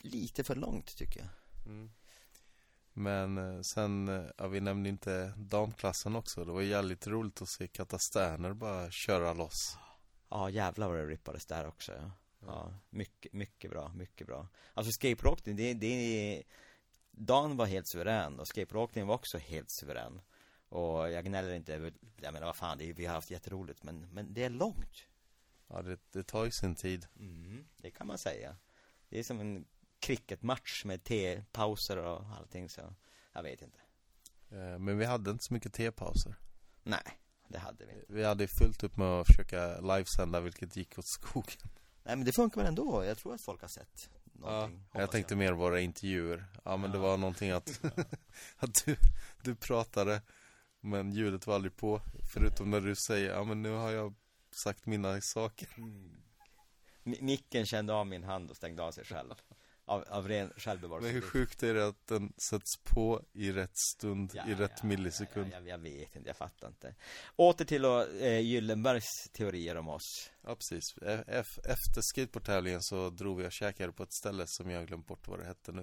lite 0.00 0.44
för 0.44 0.54
långt 0.54 0.96
tycker 0.96 1.20
jag. 1.20 1.28
Men 2.92 3.38
eh, 3.38 3.60
sen, 3.60 4.08
eh, 4.08 4.30
ja, 4.36 4.48
vi 4.48 4.60
nämnde 4.60 4.88
inte 4.88 5.32
damklassen 5.36 6.16
också. 6.16 6.44
Det 6.44 6.52
var 6.52 6.62
jävligt 6.62 7.06
roligt 7.06 7.42
att 7.42 7.48
se 7.48 7.68
Katta 7.68 7.98
Sterner 7.98 8.52
bara 8.52 8.90
köra 8.90 9.32
loss. 9.32 9.76
Ja 10.28 10.50
jävlar 10.50 10.88
vad 10.88 10.98
det 10.98 11.06
rippades 11.06 11.46
där 11.46 11.66
också. 11.66 11.92
Ja. 11.92 12.10
Ja, 12.46 12.74
mycket, 12.90 13.32
mycket 13.32 13.70
bra, 13.70 13.92
mycket 13.94 14.26
bra. 14.26 14.48
Alltså 14.74 14.92
skateboardåkning, 14.92 15.56
det, 15.56 15.74
det 15.74 15.86
är 15.86 16.42
Dan 17.10 17.56
var 17.56 17.66
helt 17.66 17.86
suverän 17.86 18.40
och 18.40 18.48
skateboardåkningen 18.48 19.08
var 19.08 19.14
också 19.14 19.38
helt 19.38 19.70
suverän 19.70 20.20
Och 20.68 21.10
jag 21.10 21.24
gnäller 21.24 21.54
inte 21.54 21.74
över, 21.74 21.92
jag 22.20 22.32
menar 22.32 22.46
vad 22.46 22.56
fan, 22.56 22.78
det 22.78 22.90
är, 22.90 22.94
vi 22.94 23.06
har 23.06 23.14
haft 23.14 23.30
jätteroligt 23.30 23.82
men, 23.82 24.08
men 24.12 24.34
det 24.34 24.44
är 24.44 24.50
långt 24.50 25.04
Ja, 25.68 25.82
det, 25.82 25.98
det 26.12 26.22
tar 26.22 26.44
ju 26.44 26.50
sin 26.50 26.74
tid. 26.74 27.06
mm, 27.18 27.66
Det 27.76 27.90
kan 27.90 28.06
man 28.06 28.18
säga 28.18 28.56
Det 29.08 29.18
är 29.18 29.22
som 29.22 29.40
en 29.40 29.64
cricketmatch 29.98 30.84
med 30.84 31.04
T-pauser 31.04 31.96
och 31.96 32.24
allting 32.38 32.68
så 32.68 32.94
Jag 33.32 33.42
vet 33.42 33.62
inte 33.62 33.78
Eh, 34.50 34.78
Men 34.78 34.98
vi 34.98 35.04
hade 35.04 35.30
inte 35.30 35.44
så 35.44 35.54
mycket 35.54 35.72
tepauser. 35.72 36.34
Nej, 36.82 37.18
det 37.48 37.58
hade 37.58 37.86
vi 37.86 37.92
inte 37.92 38.04
Vi 38.12 38.24
hade 38.24 38.48
fullt 38.48 38.84
upp 38.84 38.96
med 38.96 39.06
att 39.06 39.26
försöka 39.26 39.80
livesända 39.80 40.40
vilket 40.40 40.76
gick 40.76 40.98
åt 40.98 41.06
skogen. 41.06 41.70
Nej 42.02 42.16
men 42.16 42.24
det 42.24 42.32
funkar 42.32 42.60
väl 42.60 42.68
ändå, 42.68 43.04
jag 43.04 43.18
tror 43.18 43.34
att 43.34 43.40
folk 43.40 43.60
har 43.60 43.68
sett 43.68 44.10
någonting. 44.32 44.82
jag 44.92 45.00
hoppas 45.00 45.12
tänkte 45.12 45.36
mer 45.36 45.52
våra 45.52 45.80
intervjuer. 45.80 46.44
Ja, 46.64 46.76
men 46.76 46.90
det 46.90 46.96
Ja. 46.96 47.02
var 47.02 47.16
någonting 47.16 47.50
att, 47.50 47.80
att 48.56 48.84
du, 48.84 48.96
du 49.42 49.54
pratade, 49.54 50.22
men 50.86 51.12
ljudet 51.12 51.46
var 51.46 51.54
aldrig 51.54 51.76
på. 51.76 52.00
Förutom 52.34 52.70
när 52.70 52.80
du 52.80 52.94
säger, 53.08 53.30
ja 53.34 53.44
men 53.44 53.62
nu 53.62 53.70
har 53.70 53.90
jag 53.90 54.14
sagt 54.64 54.86
mina 54.86 55.20
saker. 55.20 55.68
Mi- 57.04 57.22
Micken 57.22 57.66
kände 57.66 57.92
av 57.94 58.06
min 58.06 58.24
hand 58.24 58.50
och 58.50 58.56
stängde 58.56 58.82
av 58.82 58.92
sig 58.92 59.04
själv. 59.04 59.34
Av, 59.88 60.04
av 60.08 60.28
ren 60.28 60.46
Men 60.46 60.52
hur 60.54 60.60
självbevarelse. 60.60 61.20
sjukt 61.20 61.62
är 61.62 61.74
det 61.74 61.86
att 61.86 62.06
den 62.06 62.32
sätts 62.50 62.76
på 62.84 63.22
i 63.32 63.52
rätt 63.52 63.76
stund, 63.96 64.30
Ja, 64.34 64.48
i 64.48 64.54
rätt 64.54 64.72
ja, 64.82 64.86
millisekund? 64.86 65.52
Ja, 65.52 65.58
ja, 65.60 65.66
jag 65.66 65.78
vet 65.78 66.16
inte, 66.16 66.28
jag 66.28 66.36
fattar 66.36 66.68
inte. 66.68 66.94
Åter 67.36 67.64
till 67.64 67.82
då, 67.82 68.02
eh, 68.06 68.40
Gyllenbergs 68.40 69.04
teorier 69.32 69.76
om 69.76 69.88
oss. 69.88 70.30
Ja, 70.42 70.56
precis. 70.56 70.98
E- 71.02 71.24
ef- 71.26 71.60
Efter 71.72 72.00
skateboardtävlingen 72.02 72.82
så 72.82 73.10
drog 73.10 73.38
vi 73.38 73.46
och 73.48 73.52
käkade 73.52 73.92
på 73.92 74.02
ett 74.02 74.12
ställe 74.14 74.44
som 74.46 74.70
jag 74.70 74.86
glömt 74.86 75.06
bort 75.06 75.28
vad 75.28 75.38
det 75.38 75.44
hette 75.46 75.72
nu. 75.72 75.82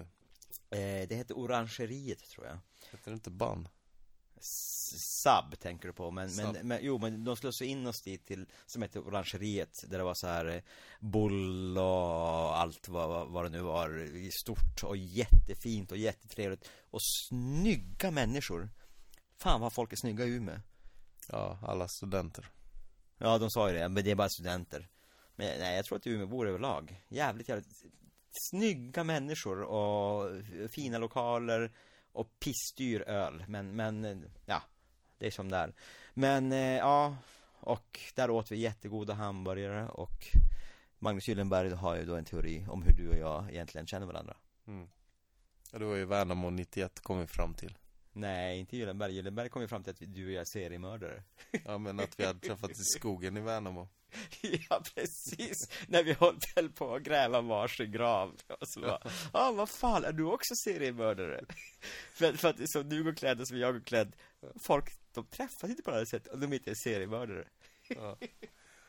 Eh, 0.70 1.08
det 1.08 1.14
heter 1.14 1.38
Orangeriet 1.38 2.18
tror 2.34 2.46
jag. 2.46 2.58
Heter 2.92 3.10
det 3.10 3.14
inte 3.14 3.30
Ban? 3.30 3.68
Sub 4.44 5.58
tänker 5.58 5.88
du 5.88 5.94
på, 5.94 6.10
men, 6.10 6.30
Sub. 6.30 6.44
men, 6.44 6.68
men 6.68 6.78
jo, 6.82 6.98
men 6.98 7.24
de 7.24 7.36
slussade 7.36 7.70
in 7.70 7.86
oss 7.86 8.02
dit 8.02 8.26
till, 8.26 8.46
som 8.66 8.82
heter 8.82 9.06
Orangeriet, 9.06 9.84
där 9.88 9.98
det 9.98 10.04
var 10.04 10.14
så 10.14 10.26
här 10.26 10.46
eh, 10.46 10.62
bull 11.00 11.78
och 11.78 12.58
allt 12.58 12.88
vad, 12.88 13.28
vad, 13.28 13.44
det 13.44 13.48
nu 13.48 13.60
var, 13.60 14.08
stort 14.30 14.82
och 14.82 14.96
jättefint 14.96 15.92
och 15.92 15.98
jättetrevligt 15.98 16.68
och 16.90 17.00
snygga 17.02 18.10
människor. 18.10 18.70
Fan 19.36 19.60
vad 19.60 19.72
folk 19.72 19.92
är 19.92 19.96
snygga 19.96 20.24
i 20.24 20.28
Umeå. 20.28 20.60
Ja, 21.28 21.58
alla 21.62 21.88
studenter. 21.88 22.48
Ja, 23.18 23.38
de 23.38 23.50
sa 23.50 23.68
ju 23.68 23.78
det, 23.78 23.88
men 23.88 24.04
det 24.04 24.10
är 24.10 24.14
bara 24.14 24.28
studenter. 24.28 24.88
Men 25.36 25.58
nej, 25.58 25.76
jag 25.76 25.84
tror 25.84 25.98
att 25.98 26.06
Umeåbor 26.06 26.48
överlag. 26.48 27.02
Jävligt, 27.08 27.48
jävligt 27.48 27.84
snygga 28.30 29.04
människor 29.04 29.62
och 29.62 30.30
fina 30.70 30.98
lokaler 30.98 31.72
och 32.14 32.38
pissdyr 32.40 33.00
öl. 33.00 33.44
Men, 33.48 33.76
men, 33.76 34.24
ja, 34.46 34.62
det 35.18 35.26
är 35.26 35.30
som 35.30 35.48
där. 35.48 35.72
Men, 36.14 36.52
eh, 36.52 36.76
ja, 36.76 37.16
och 37.60 38.00
där 38.14 38.30
åt 38.30 38.52
vi 38.52 38.56
jättegoda 38.56 39.14
hamburgare 39.14 39.88
och 39.88 40.36
Magnus 40.98 41.28
Gyllenberg 41.28 41.70
har 41.70 41.96
ju 41.96 42.04
då 42.04 42.16
en 42.16 42.24
teori 42.24 42.66
om 42.68 42.82
hur 42.82 42.92
du 42.92 43.08
och 43.08 43.16
jag 43.16 43.50
egentligen 43.50 43.86
känner 43.86 44.06
varandra. 44.06 44.36
Mm. 44.66 44.88
Ja, 45.72 45.78
det 45.78 45.84
var 45.84 45.96
ju 45.96 46.04
Värnamo 46.04 46.50
91 46.50 47.00
kom 47.00 47.20
vi 47.20 47.26
fram 47.26 47.54
till. 47.54 47.78
Nej, 48.16 48.58
inte 48.58 48.76
Gyllenberg. 48.76 49.12
Gyllenberg 49.12 49.48
kom 49.48 49.62
ju 49.62 49.68
fram 49.68 49.82
till 49.82 49.90
att 49.90 50.14
du 50.14 50.26
och 50.26 50.32
jag 50.32 50.40
är 50.40 50.44
seriemördare. 50.44 51.22
Ja, 51.64 51.78
men 51.78 52.00
att 52.00 52.20
vi 52.20 52.24
hade 52.26 52.38
träffats 52.38 52.80
i 52.80 52.84
skogen 52.84 53.36
i 53.36 53.40
Värnamo. 53.40 53.88
Ja, 54.70 54.82
precis. 54.94 55.70
När 55.88 56.02
vi 56.02 56.12
höll 56.56 56.72
på 56.72 56.94
att 56.94 57.02
gräva 57.02 57.40
varsin 57.40 57.92
grav. 57.92 58.36
Och 58.60 58.68
så 58.68 58.80
bara, 58.80 59.00
ja, 59.32 59.52
vad 59.52 59.68
fan, 59.68 60.04
är 60.04 60.12
du 60.12 60.24
också 60.24 60.54
seriemördare? 60.64 61.44
för, 62.12 62.32
för 62.32 62.48
att 62.48 62.70
som 62.70 62.88
du 62.88 63.04
går 63.04 63.12
klädd 63.12 63.40
och 63.40 63.48
som 63.48 63.58
jag 63.58 63.74
går 63.74 63.80
klädd, 63.80 64.16
folk, 64.66 64.84
de 65.12 65.26
träffas 65.26 65.70
inte 65.70 65.82
på 65.82 65.90
det 65.90 65.96
här 65.96 66.04
sättet 66.04 66.32
om 66.32 66.40
de 66.40 66.52
inte 66.52 66.70
är 66.70 66.74
seriemördare. 66.74 67.48
Ja. 67.88 68.16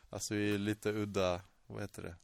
Alltså 0.09 0.33
vi 0.35 0.53
är 0.53 0.57
lite 0.57 0.89
udda, 0.89 1.41
vad 1.67 1.81
heter 1.81 2.01
det? 2.01 2.15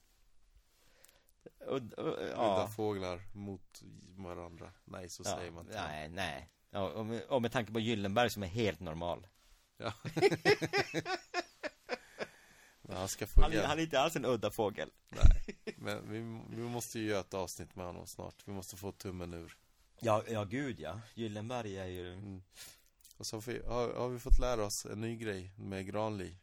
Och, 1.66 1.76
och, 1.76 2.20
Udda 2.20 2.32
ja, 2.32 2.68
fåglar 2.68 3.22
mot 3.34 3.82
varandra. 4.16 4.72
Nej, 4.86 5.10
så 5.10 5.24
ja, 5.26 5.36
säger 5.38 5.52
man 5.52 5.66
inte. 5.66 5.82
nej, 5.82 6.10
nej. 6.10 6.50
Ja, 6.72 6.90
och, 6.90 7.06
med, 7.06 7.24
och 7.24 7.42
med 7.42 7.52
tanke 7.52 7.72
på 7.72 7.80
Gyllenberg 7.80 8.30
som 8.30 8.44
är 8.44 8.48
helt 8.48 8.80
normal. 8.80 9.28
Ja. 9.78 9.94
Han 12.90 13.08
ska 13.08 13.28
få 13.28 13.42
Han, 13.42 13.52
han 13.58 13.80
är 13.80 13.84
inte 13.84 14.00
alls 14.00 14.16
en 14.16 14.26
udda 14.26 14.52
fågel. 14.52 14.90
Nej, 15.10 15.56
men 15.78 16.12
vi, 16.12 16.20
vi 16.56 16.64
måste 16.64 17.00
ju 17.00 17.06
göra 17.06 17.20
ett 17.20 17.34
avsnitt 17.34 17.76
med 17.76 17.86
honom 17.86 18.08
snart. 18.08 18.36
Vi 18.46 18.52
måste 18.52 18.78
få 18.78 18.92
tummen 18.92 19.34
ur. 19.34 19.58
Ja, 20.00 20.24
ja 20.28 20.44
gud 20.44 20.80
ja. 20.80 21.02
Gyllenberg 21.14 21.78
är 21.78 21.86
ju... 21.86 22.14
Mm. 22.14 22.44
Och 23.18 23.26
så 23.26 23.36
har 23.36 23.42
vi, 23.42 23.62
har, 23.68 23.94
har 23.94 24.10
vi 24.10 24.20
fått 24.20 24.40
lära 24.40 24.66
oss 24.66 24.86
en 24.86 25.02
ny 25.02 25.16
grej 25.16 25.54
med 25.56 25.86
Granli. 25.86 26.36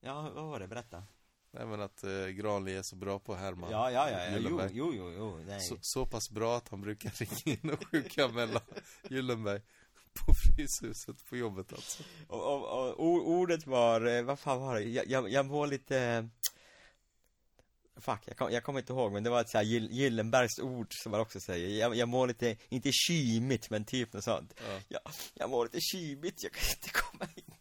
Ja, 0.00 0.30
vad 0.34 0.44
var 0.44 0.60
det? 0.60 0.68
Berätta. 0.68 1.04
Nej 1.56 1.66
men 1.66 1.80
att 1.80 2.04
eh, 2.04 2.26
Granli 2.26 2.74
är 2.76 2.82
så 2.82 2.96
bra 2.96 3.18
på 3.18 3.34
härma 3.34 3.70
Ja, 3.70 3.90
ja, 3.90 4.10
ja, 4.10 4.24
ja. 4.24 4.38
Jo, 4.38 4.60
jo, 4.72 4.92
jo, 4.94 5.12
jo, 5.16 5.38
nej. 5.46 5.60
Så, 5.60 5.76
så 5.80 6.06
pass 6.06 6.30
bra 6.30 6.56
att 6.56 6.68
han 6.68 6.80
brukar 6.80 7.10
ringa 7.44 7.58
in 7.62 7.70
och 7.70 7.84
sjukanmäla 7.90 8.60
Gyllenberg 9.08 9.60
på 10.14 10.32
Fryshuset 10.34 11.24
på 11.28 11.36
jobbet 11.36 11.72
alltså. 11.72 12.02
Och, 12.28 12.62
och, 12.64 12.88
och 12.90 13.28
ordet 13.30 13.66
var, 13.66 14.06
eh, 14.06 14.22
vad 14.22 14.38
fan 14.38 14.60
var 14.60 14.74
det? 14.74 14.82
Jag, 14.82 15.06
jag, 15.06 15.28
jag 15.30 15.44
var 15.44 15.66
lite 15.66 16.28
Fuck, 17.96 18.20
jag, 18.24 18.36
kom, 18.36 18.52
jag 18.52 18.64
kommer 18.64 18.78
inte 18.80 18.92
ihåg 18.92 19.12
men 19.12 19.22
det 19.24 19.30
var 19.30 19.40
ett 19.40 19.48
så 19.50 19.58
här 19.58 19.64
Gyll- 19.64 19.90
Gyllenbergs 19.90 20.58
ord 20.58 20.86
som 20.90 21.12
man 21.12 21.20
också 21.20 21.40
säger 21.40 21.80
Jag, 21.80 21.94
jag 21.96 22.08
mår 22.08 22.26
lite, 22.26 22.56
inte 22.68 22.90
kymigt 22.92 23.70
men 23.70 23.84
typ 23.84 24.12
något 24.12 24.24
sånt 24.24 24.54
Ja. 24.68 24.80
jag, 24.88 25.00
jag 25.34 25.50
mår 25.50 25.64
lite 25.64 25.80
kymigt, 25.80 26.42
jag 26.42 26.52
kan 26.52 26.62
inte 26.76 26.90
komma 26.90 27.26
in 27.34 27.54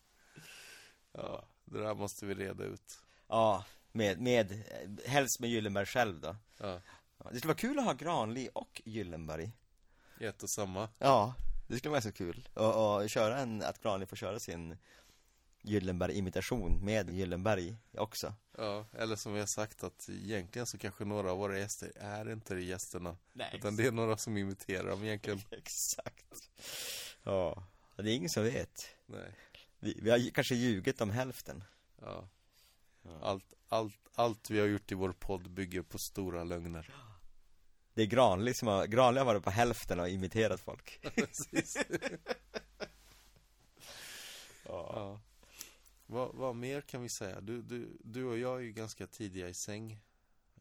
Ja, 1.12 1.46
det 1.66 1.80
där 1.80 1.96
måste 1.96 2.26
vi 2.26 2.34
reda 2.36 2.64
ut. 2.64 3.00
Ja, 3.28 3.66
med, 3.94 4.20
med, 4.22 4.64
helst 5.06 5.40
med 5.40 5.50
Gyllenberg 5.50 5.86
själv 5.86 6.20
då 6.20 6.36
Ja, 6.58 6.82
Det 7.32 7.38
skulle 7.38 7.48
vara 7.54 7.58
kul 7.58 7.80
att 7.80 7.86
ha 7.86 7.94
Granli 7.94 8.50
och 8.54 8.82
Gyllenberg 8.86 9.52
i 10.20 10.26
ett 10.26 10.44
och 10.44 10.50
samma. 10.50 10.90
Ja, 11.00 11.34
det 11.68 11.78
skulle 11.78 11.92
vara 11.92 12.02
så 12.02 12.12
kul 12.12 12.50
och, 12.54 12.96
och 13.02 13.10
köra 13.10 13.38
en, 13.38 13.62
att 13.62 13.82
Granli 13.84 14.06
får 14.06 14.16
köra 14.16 14.40
sin 14.40 14.78
Gyllenberg-imitation 15.62 16.86
med 16.86 17.10
Gyllenberg 17.10 17.76
också 17.98 18.34
Ja, 18.58 18.86
eller 18.94 19.16
som 19.16 19.34
vi 19.34 19.40
har 19.40 19.48
sagt 19.48 19.84
att 19.84 20.10
egentligen 20.10 20.66
så 20.66 20.78
kanske 20.78 21.06
några 21.06 21.32
av 21.32 21.38
våra 21.38 21.60
gäster 21.60 21.92
är 21.96 22.32
inte 22.32 22.56
gästerna. 22.56 23.18
Nej, 23.34 23.52
Utan 23.54 23.76
det 23.76 23.88
är 23.88 23.92
några 23.92 24.18
som 24.18 24.38
imiterar 24.38 24.90
dem 24.90 25.04
egentligen. 25.04 25.42
Exakt. 25.52 26.50
Ja, 27.24 27.64
det 27.96 28.12
är 28.12 28.16
ingen 28.16 28.30
som 28.30 28.44
vet. 28.44 28.88
Nej, 29.06 29.32
Vi, 29.80 30.00
vi 30.02 30.10
har 30.10 30.30
kanske 30.30 30.56
ljugit 30.56 31.02
om 31.02 31.10
hälften. 31.10 31.64
ja. 32.02 32.28
Allt, 33.22 33.54
allt, 33.70 34.00
allt 34.16 34.50
vi 34.50 34.60
har 34.60 34.68
gjort 34.68 34.92
i 34.92 34.96
vår 34.96 35.12
podd 35.12 35.52
bygger 35.52 35.82
på 35.82 35.98
stora 35.98 36.44
lögner. 36.44 36.94
Det 37.94 38.02
är 38.02 38.06
Granli 38.06 38.54
som 38.54 38.68
har, 38.68 38.86
Granli 38.88 39.20
har 39.20 39.26
varit 39.26 39.44
på 39.44 39.50
hälften 39.50 40.00
och 40.00 40.10
imiterat 40.10 40.60
folk. 40.60 41.00
Ja. 44.66 45.20
Vad, 46.06 46.36
vad 46.36 46.56
mer 46.56 46.82
kan 46.82 47.02
vi 47.02 47.10
säga? 47.10 47.42
Du, 47.42 47.62
du, 47.62 47.98
du 48.04 48.26
och 48.26 48.38
jag 48.38 48.56
är 48.58 48.62
ju 48.62 48.72
ganska 48.72 49.08
tidiga 49.08 49.50
i 49.50 49.54
säng 49.54 50.00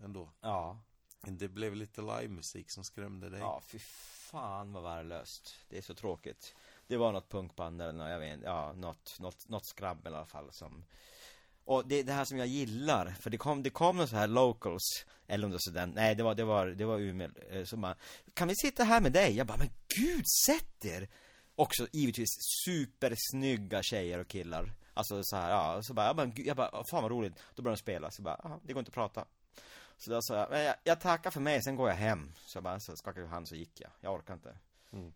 ändå. 0.00 0.30
Ja, 0.40 0.78
Det 1.20 1.48
blev 1.48 1.76
lite 1.76 2.00
livemusik 2.00 2.70
som 2.70 2.84
skrämde 2.84 3.28
dig. 3.30 3.40
ja 3.40 3.62
fy 3.66 3.78
fan 3.78 4.72
vad 4.72 4.82
värdelöst. 4.82 5.56
Det 5.68 5.78
är 5.78 5.82
så 5.82 5.94
tråkigt. 5.94 6.54
Det 6.86 6.96
var 6.96 7.12
något 7.12 7.28
punkband 7.28 7.82
eller 7.82 7.92
något, 7.92 8.10
jag 8.10 8.18
vet 8.18 8.34
inte, 8.34 8.46
ja, 8.46 8.72
något, 8.72 9.16
något, 9.20 9.48
något 9.48 9.64
skrabbel 9.64 10.12
i 10.12 10.16
alla 10.16 10.26
fall 10.26 10.52
som 10.52 10.84
och 11.64 11.88
det, 11.88 12.02
det 12.02 12.12
här 12.12 12.24
som 12.24 12.38
jag 12.38 12.46
gillar, 12.46 13.14
för 13.20 13.30
det 13.30 13.38
kom, 13.38 13.62
det 13.62 13.70
kom 13.70 13.96
någon 13.96 14.08
så 14.08 14.16
här 14.16 14.26
locals, 14.26 15.06
eller 15.26 15.44
om 15.46 15.50
det 15.50 15.58
var 15.66 15.74
den, 15.74 15.90
nej 15.90 16.14
det 16.14 16.22
var, 16.22 16.34
det 16.34 16.44
var, 16.44 16.66
det 16.66 16.84
var 16.84 16.98
Umeå, 16.98 17.30
eh, 17.50 17.64
som 17.64 17.80
bara 17.80 17.96
Kan 18.34 18.48
vi 18.48 18.54
sitta 18.56 18.84
här 18.84 19.00
med 19.00 19.12
dig? 19.12 19.36
Jag 19.36 19.46
bara, 19.46 19.58
men 19.58 19.70
gud, 19.96 20.24
sätt 20.46 20.84
er! 20.84 21.08
Också 21.56 21.86
givetvis 21.92 22.28
supersnygga 22.64 23.82
tjejer 23.82 24.18
och 24.18 24.28
killar. 24.28 24.72
Alltså 24.94 25.20
så 25.22 25.36
här, 25.36 25.50
ja, 25.50 25.82
så 25.82 25.94
bara, 25.94 26.06
jag 26.06 26.16
bara, 26.16 26.26
gud, 26.26 26.46
jag 26.46 26.56
bara 26.56 26.84
fan 26.90 27.02
vad 27.02 27.10
roligt. 27.10 27.34
Då 27.54 27.62
började 27.62 27.76
de 27.76 27.80
spela, 27.80 28.10
så 28.10 28.22
bara, 28.22 28.40
"Jaha, 28.42 28.60
det 28.62 28.72
går 28.72 28.80
inte 28.80 28.88
att 28.88 28.94
prata. 28.94 29.24
Så 29.96 30.10
då 30.10 30.22
sa 30.22 30.36
jag, 30.36 30.50
men 30.50 30.62
jag, 30.62 30.74
jag 30.84 31.00
tackar 31.00 31.30
för 31.30 31.40
mig, 31.40 31.62
sen 31.62 31.76
går 31.76 31.88
jag 31.88 31.96
hem. 31.96 32.32
Så 32.46 32.56
jag 32.56 32.64
bara, 32.64 32.80
så 32.80 32.96
skakade 32.96 33.20
jag 33.26 33.30
hand 33.30 33.48
så 33.48 33.54
gick 33.54 33.80
jag, 33.80 33.90
jag 34.00 34.14
orkar 34.14 34.34
inte. 34.34 34.58
Mm. 34.92 35.12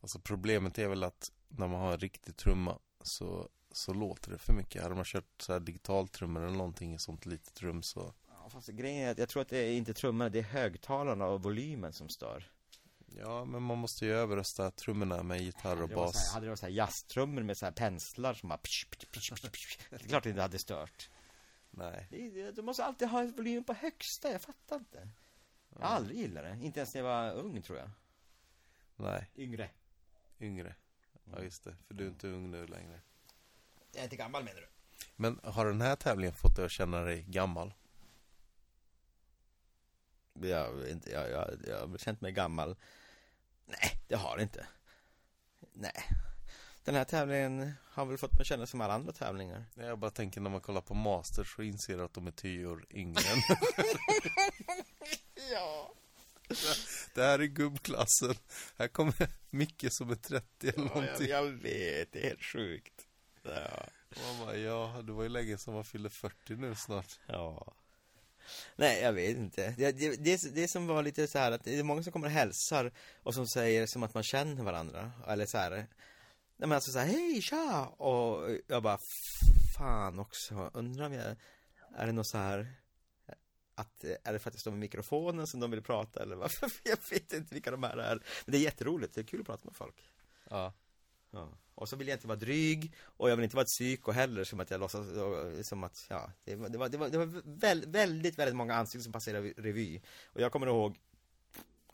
Alltså 0.00 0.18
problemet 0.18 0.78
är 0.78 0.88
väl 0.88 1.04
att 1.04 1.32
när 1.48 1.68
man 1.68 1.80
har 1.80 1.92
en 1.92 1.98
riktig 1.98 2.36
trumma 2.36 2.78
så, 3.02 3.48
så 3.72 3.94
låter 3.94 4.30
det 4.30 4.38
för 4.38 4.52
mycket. 4.52 4.82
Hade 4.82 4.94
man 4.94 5.04
kört 5.04 5.42
så 5.42 5.52
här 5.52 5.60
digitaltrummor 5.60 6.42
eller 6.42 6.56
någonting 6.56 6.94
i 6.94 6.98
sånt 6.98 7.26
litet 7.26 7.62
rum 7.62 7.82
så 7.82 8.14
Ja, 8.28 8.48
fast 8.50 8.68
grejen 8.68 9.02
är 9.08 9.10
att 9.10 9.18
jag 9.18 9.28
tror 9.28 9.42
att 9.42 9.48
det 9.48 9.58
är 9.58 9.72
inte 9.72 9.94
trummorna, 9.94 10.28
det 10.30 10.38
är 10.38 10.42
högtalarna 10.42 11.26
och 11.26 11.42
volymen 11.42 11.92
som 11.92 12.08
stör 12.08 12.50
Ja, 13.06 13.44
men 13.44 13.62
man 13.62 13.78
måste 13.78 14.06
ju 14.06 14.12
överrösta 14.12 14.70
trummorna 14.70 15.22
med 15.22 15.40
gitarr 15.40 15.72
och 15.74 15.80
Hade 15.80 15.94
bas. 15.94 16.16
här- 16.26 16.34
Hade 16.34 16.46
det 16.46 16.50
varit 16.50 16.58
så 16.60 16.66
här 16.66 16.72
jazztrummor 16.72 17.42
med 17.42 17.56
så 17.58 17.66
här 17.66 17.72
penslar 17.72 18.34
som 18.34 18.48
bara 18.48 18.58
psh, 18.58 18.86
psh, 18.90 19.06
psh, 19.12 19.34
psh, 19.34 19.50
psh. 19.50 19.78
Det 19.90 19.96
är 20.04 20.08
klart 20.08 20.22
det 20.22 20.28
inte 20.30 20.42
hade 20.42 20.58
stört 20.58 21.10
Nej. 21.70 22.06
Du 22.54 22.62
måste 22.62 22.84
alltid 22.84 23.08
ha 23.08 23.22
volymen 23.36 23.64
på 23.64 23.72
högsta, 23.72 24.32
jag 24.32 24.40
fattar 24.42 24.76
inte 24.76 25.08
Jag 25.68 25.86
har 25.86 25.96
aldrig 25.96 26.18
gillat 26.18 26.44
det, 26.44 26.66
inte 26.66 26.80
ens 26.80 26.94
när 26.94 27.00
jag 27.02 27.08
var 27.08 27.32
ung 27.32 27.62
tror 27.62 27.78
jag 27.78 27.90
Nej, 28.96 29.30
Yngre 29.36 29.70
yngre. 30.40 30.74
Ja, 31.24 31.42
just 31.42 31.64
det. 31.64 31.76
För 31.86 31.94
du 31.94 32.04
är 32.04 32.08
inte 32.08 32.28
ung 32.28 32.50
nu 32.50 32.66
längre. 32.66 33.00
Jag 33.92 34.00
är 34.00 34.04
inte 34.04 34.16
gammal 34.16 34.44
menar 34.44 34.60
du? 34.60 34.68
Men 35.16 35.40
har 35.44 35.66
den 35.66 35.80
här 35.80 35.96
tävlingen 35.96 36.34
fått 36.34 36.56
dig 36.56 36.64
att 36.64 36.70
känna 36.70 37.00
dig 37.00 37.22
gammal? 37.28 37.74
Jag, 40.40 40.88
inte, 40.88 41.10
jag, 41.10 41.30
jag, 41.30 41.50
jag 41.66 41.86
har 41.86 41.98
känt 41.98 42.20
mig 42.20 42.32
gammal 42.32 42.76
Nej, 43.66 44.00
det 44.08 44.14
har 44.16 44.36
det 44.36 44.42
inte 44.42 44.66
Nej 45.72 46.04
Den 46.84 46.94
här 46.94 47.04
tävlingen 47.04 47.72
har 47.84 48.06
väl 48.06 48.18
fått 48.18 48.32
mig 48.38 48.44
känna 48.44 48.66
som 48.66 48.80
alla 48.80 48.94
andra 48.94 49.12
tävlingar 49.12 49.64
Jag 49.74 49.98
bara 49.98 50.10
tänker 50.10 50.40
när 50.40 50.50
man 50.50 50.60
kollar 50.60 50.80
på 50.80 50.94
Masters 50.94 51.54
så 51.56 51.62
inser 51.62 51.98
att 51.98 52.14
de 52.14 52.26
är 52.26 52.30
tio 52.30 52.66
år 52.66 52.84
yngre 52.90 53.22
Ja, 55.52 55.94
Det 57.14 57.22
här 57.22 57.38
är 57.38 57.44
gubbklassen. 57.46 58.34
Här 58.78 58.88
kommer 58.88 59.28
Micke 59.50 59.84
som 59.90 60.10
är 60.10 60.14
30 60.14 60.68
eller 60.68 60.72
Ja, 60.78 60.84
jag, 60.94 61.02
någonting. 61.02 61.28
jag 61.28 61.44
vet, 61.44 62.12
det 62.12 62.18
är 62.24 62.28
helt 62.28 62.42
sjukt. 62.42 63.01
Ja. 63.42 63.86
Man 64.16 64.46
bara, 64.46 64.56
ja, 64.56 65.02
det 65.02 65.12
var 65.12 65.22
ju 65.22 65.28
länge 65.28 65.58
som 65.58 65.74
man 65.74 65.84
fyllde 65.84 66.10
40 66.10 66.56
nu 66.56 66.74
snart. 66.74 67.20
ja. 67.26 67.74
Nej, 68.76 69.02
jag 69.02 69.12
vet 69.12 69.36
inte. 69.36 69.74
Det, 69.76 69.92
det, 69.92 70.16
det, 70.16 70.54
det 70.54 70.68
som 70.68 70.86
var 70.86 71.02
lite 71.02 71.26
så 71.26 71.38
här 71.38 71.52
att 71.52 71.64
det 71.64 71.78
är 71.78 71.82
många 71.82 72.02
som 72.02 72.12
kommer 72.12 72.26
och 72.26 72.32
hälsar 72.32 72.92
och 73.22 73.34
som 73.34 73.46
säger 73.46 73.86
som 73.86 74.02
att 74.02 74.14
man 74.14 74.22
känner 74.22 74.62
varandra. 74.62 75.12
Eller 75.28 75.46
så 75.46 75.58
här. 75.58 75.70
Nej 75.70 75.88
men 76.68 76.72
alltså 76.72 76.92
så 76.92 76.98
här, 76.98 77.06
hej, 77.06 77.42
tja! 77.42 77.86
Och 77.86 78.50
jag 78.66 78.82
bara, 78.82 78.98
fan 79.78 80.18
också, 80.18 80.70
undrar 80.74 81.06
om 81.06 81.12
jag, 81.12 81.36
är 81.96 82.06
det 82.06 82.12
något 82.12 82.28
så 82.28 82.38
här 82.38 82.74
att, 83.74 84.04
är 84.04 84.32
det 84.32 84.38
för 84.38 84.50
att 84.50 84.54
jag 84.54 84.60
står 84.60 84.70
med 84.70 84.80
mikrofonen 84.80 85.46
som 85.46 85.60
de 85.60 85.70
vill 85.70 85.82
prata 85.82 86.22
eller 86.22 86.36
varför? 86.36 86.70
Jag 86.84 86.98
vet 87.10 87.32
inte 87.32 87.54
vilka 87.54 87.70
de 87.70 87.82
här 87.82 87.96
är. 87.96 88.14
Men 88.14 88.52
det 88.52 88.58
är 88.58 88.62
jätteroligt, 88.62 89.14
det 89.14 89.20
är 89.20 89.24
kul 89.24 89.40
att 89.40 89.46
prata 89.46 89.64
med 89.64 89.76
folk. 89.76 90.10
Ja. 90.50 90.72
Ja. 91.32 91.48
Och 91.74 91.88
så 91.88 91.96
vill 91.96 92.08
jag 92.08 92.16
inte 92.16 92.26
vara 92.26 92.38
dryg 92.38 92.94
och 93.00 93.30
jag 93.30 93.36
vill 93.36 93.44
inte 93.44 93.56
vara 93.56 93.62
ett 93.62 93.68
psyko 93.68 94.12
heller 94.12 94.44
som 94.44 94.60
att 94.60 94.70
jag 94.70 94.80
låtsas, 94.80 95.06
som 95.68 95.84
att, 95.84 96.06
ja, 96.10 96.32
det 96.44 96.56
var, 96.56 96.68
det 96.68 96.78
var, 96.78 96.88
det 96.88 96.98
var, 96.98 97.08
det 97.08 97.18
var 97.18 97.42
väl, 97.44 97.84
väldigt, 97.86 98.38
väldigt 98.38 98.56
många 98.56 98.74
ansikten 98.74 99.02
som 99.02 99.12
passerade 99.12 99.48
revy. 99.48 100.00
Och 100.24 100.40
jag 100.40 100.52
kommer 100.52 100.66
ihåg 100.66 100.98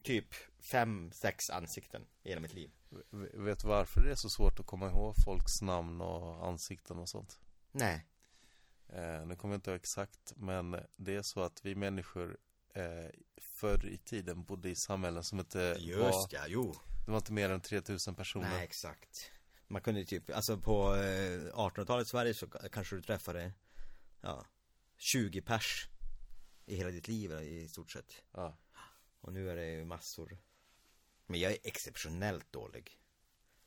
typ 0.03 0.35
fem, 0.61 1.11
sex 1.13 1.51
ansikten 1.51 2.07
i 2.23 2.29
hela 2.29 2.41
mitt 2.41 2.55
liv. 2.55 2.71
Vet 3.35 3.63
du 3.63 3.69
varför 3.69 4.01
det 4.01 4.11
är 4.11 4.15
så 4.15 4.31
svårt 4.31 4.61
att 4.61 4.67
komma 4.67 4.91
ihåg 4.91 5.15
folks 5.25 5.63
namn 5.63 6.01
och 6.01 6.47
ansikten 6.47 6.99
och 6.99 7.09
sånt? 7.09 7.41
Nej. 7.73 8.07
Eh, 8.89 9.27
nu 9.27 9.37
kommer 9.37 9.55
jag 9.55 9.59
inte 9.59 9.71
ihåg 9.71 9.81
exakt, 9.81 10.33
men 10.37 10.77
det 10.97 11.17
är 11.17 11.23
så 11.23 11.43
att 11.43 11.65
vi 11.65 11.75
människor 11.75 12.39
eh, 12.75 13.11
förr 13.41 13.87
i 13.87 13.99
tiden 13.99 14.45
bodde 14.45 14.71
i 14.71 14.77
samhällen 14.77 15.25
som 15.25 15.39
inte 15.39 15.73
var, 15.99 16.27
ja, 16.31 16.45
jo. 16.49 16.75
Det 17.09 17.13
var 17.13 17.19
inte 17.19 17.33
mer 17.33 17.51
än 17.51 17.61
3000 17.61 18.15
personer. 18.15 18.49
Nej, 18.49 18.65
exakt. 18.65 19.31
Man 19.69 19.83
kunde 19.83 20.05
typ, 20.05 20.31
alltså 20.31 20.61
på 20.61 20.95
eh, 20.95 21.41
1800-talet 21.55 22.07
i 22.07 22.11
Sverige 22.11 22.35
så 22.35 22.47
kanske 22.47 22.97
du 22.97 23.03
träffade, 23.03 23.53
ja, 24.21 24.47
20 24.97 25.41
pers 25.41 25.89
i 26.67 26.77
hela 26.77 26.91
ditt 26.91 27.09
liv 27.09 27.33
i 27.33 27.69
stort 27.69 27.91
sett. 27.91 28.23
Ja. 28.33 28.59
Och 29.21 29.33
nu 29.33 29.51
är 29.51 29.57
det 29.57 29.71
ju 29.71 29.85
massor. 29.85 30.39
Men 31.27 31.41
jag 31.41 31.53
är 31.53 31.59
exceptionellt 31.65 32.53
dålig. 32.53 32.99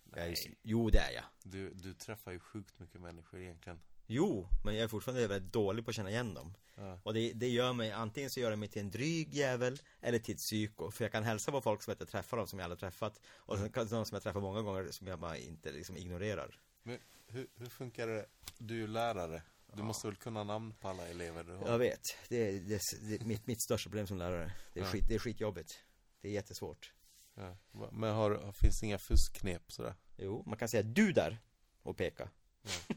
Jag 0.03 0.19
är, 0.19 0.27
Nej. 0.27 0.59
jo, 0.61 0.89
det 0.89 0.99
är 0.99 1.11
jag. 1.11 1.25
Du, 1.43 1.73
du 1.73 1.93
träffar 1.93 2.31
ju 2.31 2.39
sjukt 2.39 2.79
mycket 2.79 3.01
människor 3.01 3.41
egentligen. 3.41 3.81
Jo, 4.13 4.47
men 4.63 4.75
jag 4.75 4.83
är 4.83 4.87
fortfarande 4.87 5.27
väldigt 5.27 5.53
dålig 5.53 5.85
på 5.85 5.89
att 5.89 5.95
känna 5.95 6.09
igen 6.09 6.33
dem. 6.33 6.53
Ja. 6.75 6.99
Och 7.03 7.13
det, 7.13 7.31
det 7.33 7.47
gör 7.49 7.73
mig, 7.73 7.91
antingen 7.91 8.29
så 8.29 8.39
gör 8.39 8.49
det 8.51 8.55
mig 8.57 8.69
till 8.69 8.81
en 8.81 8.91
dryg 8.91 9.33
jävel 9.33 9.81
eller 10.01 10.19
till 10.19 10.33
ett 10.35 10.39
psyko. 10.39 10.91
För 10.91 11.03
jag 11.05 11.11
kan 11.11 11.23
hälsa 11.23 11.51
på 11.51 11.61
folk 11.61 11.81
som 11.83 11.91
jag 11.91 11.95
inte 11.95 12.11
träffar 12.11 12.37
dem 12.37 12.47
som 12.47 12.59
jag 12.59 12.63
aldrig 12.63 12.79
träffat. 12.79 13.19
Och 13.35 13.57
sen 13.57 13.71
kan 13.71 13.87
de 13.87 14.05
som 14.05 14.15
jag 14.15 14.23
träffar 14.23 14.41
många 14.41 14.61
gånger 14.61 14.91
som 14.91 15.07
jag 15.07 15.19
bara 15.19 15.37
inte 15.37 15.71
liksom 15.71 15.97
ignorerar. 15.97 16.59
Men 16.83 16.97
hur, 17.27 17.47
hur 17.55 17.65
funkar 17.65 18.07
det? 18.07 18.25
Du 18.57 18.73
är 18.73 18.79
ju 18.79 18.87
lärare. 18.87 19.43
Du 19.73 19.83
måste 19.83 20.07
väl 20.07 20.15
kunna 20.15 20.43
namn 20.43 20.73
på 20.81 20.87
alla 20.87 21.07
elever 21.07 21.43
du 21.43 21.55
har? 21.55 21.67
Jag 21.67 21.77
vet, 21.77 22.17
det 22.29 22.47
är, 22.47 22.51
det, 22.53 22.81
det 23.01 23.15
är 23.21 23.25
mitt, 23.25 23.47
mitt 23.47 23.61
största 23.61 23.89
problem 23.89 24.07
som 24.07 24.17
lärare. 24.17 24.51
Det 24.73 24.79
är, 24.79 24.83
Ja. 24.83 24.89
skit, 24.91 25.05
det 25.07 25.15
är 25.15 25.19
skitjobbigt. 25.19 25.79
Det 26.21 26.27
är 26.27 26.31
jättesvårt. 26.31 26.93
Ja. 27.35 27.57
Men 27.91 28.13
har, 28.15 28.51
finns 28.51 28.79
det 28.79 28.85
inga 28.85 28.97
fuskknep 28.97 29.71
sådär? 29.71 29.95
Jo, 30.17 30.43
man 30.45 30.57
kan 30.57 30.67
säga 30.67 30.83
du 30.83 31.11
där 31.11 31.37
och 31.83 31.97
peka. 31.97 32.29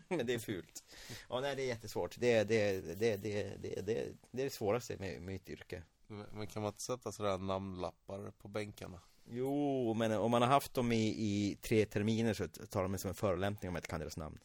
Men 0.09 0.27
det 0.27 0.35
är 0.35 0.39
fult. 0.39 0.85
Ja, 1.29 1.41
nej, 1.41 1.57
det 1.57 1.63
är 1.63 1.67
jättesvårt. 1.67 2.17
Det 2.19 2.33
är 2.33 2.45
det, 2.45 2.81
det, 2.81 2.95
det, 2.95 3.17
det, 3.17 3.57
det, 3.63 3.81
det, 3.81 4.13
det 4.31 4.43
är 4.43 4.45
det 4.45 4.51
svåraste 4.51 4.97
med, 4.97 5.13
med 5.13 5.23
mitt 5.23 5.49
yrke. 5.49 5.83
Men 6.07 6.47
kan 6.47 6.63
man 6.63 6.69
inte 6.69 6.83
sätta 6.83 7.13
sådär 7.13 7.39
namnlappar 7.39 8.31
på 8.31 8.49
bänkarna? 8.49 9.01
Jo, 9.25 9.95
men 9.95 10.13
om 10.13 10.31
man 10.31 10.43
har 10.43 10.49
haft 10.49 10.75
dem 10.75 10.93
i, 10.93 11.07
i 11.07 11.59
tre 11.61 11.87
terminer 11.87 12.35
så 12.35 12.49
tar 12.49 12.83
de 12.83 12.91
mig 12.91 13.01
som 13.01 13.09
en 13.09 13.15
förolämpning 13.15 13.69
om 13.69 13.75
jag 13.75 13.79
inte 13.79 13.89
kan 13.89 14.01
deras 14.01 14.17
namn. 14.17 14.39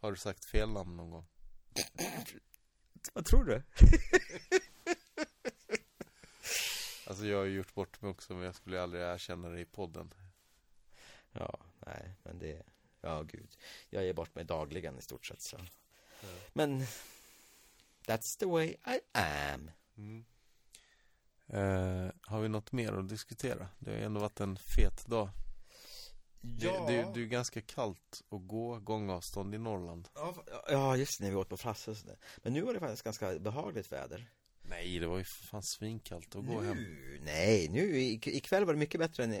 Har 0.00 0.10
du 0.10 0.16
sagt 0.16 0.44
fel 0.44 0.70
namn 0.70 0.96
någon 0.96 1.10
gång? 1.10 1.26
Vad 3.12 3.24
tror 3.24 3.44
du? 3.44 3.62
Alltså 7.06 7.26
jag 7.26 7.38
har 7.38 7.44
ju 7.44 7.56
gjort 7.56 7.74
bort 7.74 8.02
mig 8.02 8.10
också 8.10 8.34
men 8.34 8.44
jag 8.44 8.54
skulle 8.54 8.82
aldrig 8.82 9.02
erkänna 9.02 9.48
det 9.48 9.60
i 9.60 9.64
podden. 9.64 10.14
Ja, 11.32 11.58
nej, 11.86 12.14
men 12.22 12.38
det, 12.38 12.62
ja 13.02 13.22
gud. 13.22 13.56
Jag 13.90 14.04
ger 14.04 14.12
bort 14.12 14.34
mig 14.34 14.44
dagligen 14.44 14.98
i 14.98 15.02
stort 15.02 15.26
sett 15.26 15.40
så. 15.40 15.56
Men, 16.52 16.86
that's 18.06 18.38
the 18.38 18.46
way 18.46 18.68
I 18.68 19.00
am. 19.12 19.70
Mm. 19.96 20.24
Eh, 21.46 22.12
har 22.22 22.40
vi 22.40 22.48
något 22.48 22.72
mer 22.72 22.92
att 22.92 23.08
diskutera? 23.08 23.68
Det 23.78 23.90
har 23.90 23.98
ju 23.98 24.04
ändå 24.04 24.20
varit 24.20 24.40
en 24.40 24.56
fet 24.56 25.06
dag. 25.06 25.28
Det, 26.40 26.66
det, 26.66 26.86
det 26.86 26.94
är 26.94 27.16
ju 27.16 27.26
ganska 27.26 27.60
kallt 27.60 28.22
att 28.30 28.46
gå 28.46 28.78
gångavstånd 28.78 29.54
i 29.54 29.58
Norrland. 29.58 30.08
Ja, 30.14 30.44
Ja, 30.68 30.96
just 30.96 31.20
när 31.20 31.30
vi 31.30 31.36
åt 31.36 31.48
på 31.48 31.56
Frasse 31.56 31.90
och 31.90 31.96
sådär. 31.96 32.18
Men 32.36 32.52
nu 32.52 32.62
var 32.62 32.74
det 32.74 32.80
faktiskt 32.80 33.02
ganska 33.02 33.38
behagligt 33.38 33.92
väder. 33.92 34.30
Nej, 34.72 34.98
det 34.98 35.06
var 35.06 35.18
ju 35.18 35.24
fan 35.24 35.62
svinkallt 35.62 36.36
att 36.36 36.46
gå 36.46 36.60
hem. 36.60 36.76
Nu, 36.76 37.20
nej, 37.24 37.68
nu 37.68 37.98
ikväll 38.00 38.64
var 38.64 38.72
det 38.72 38.78
mycket 38.78 39.00
bättre 39.00 39.24
än, 39.24 39.32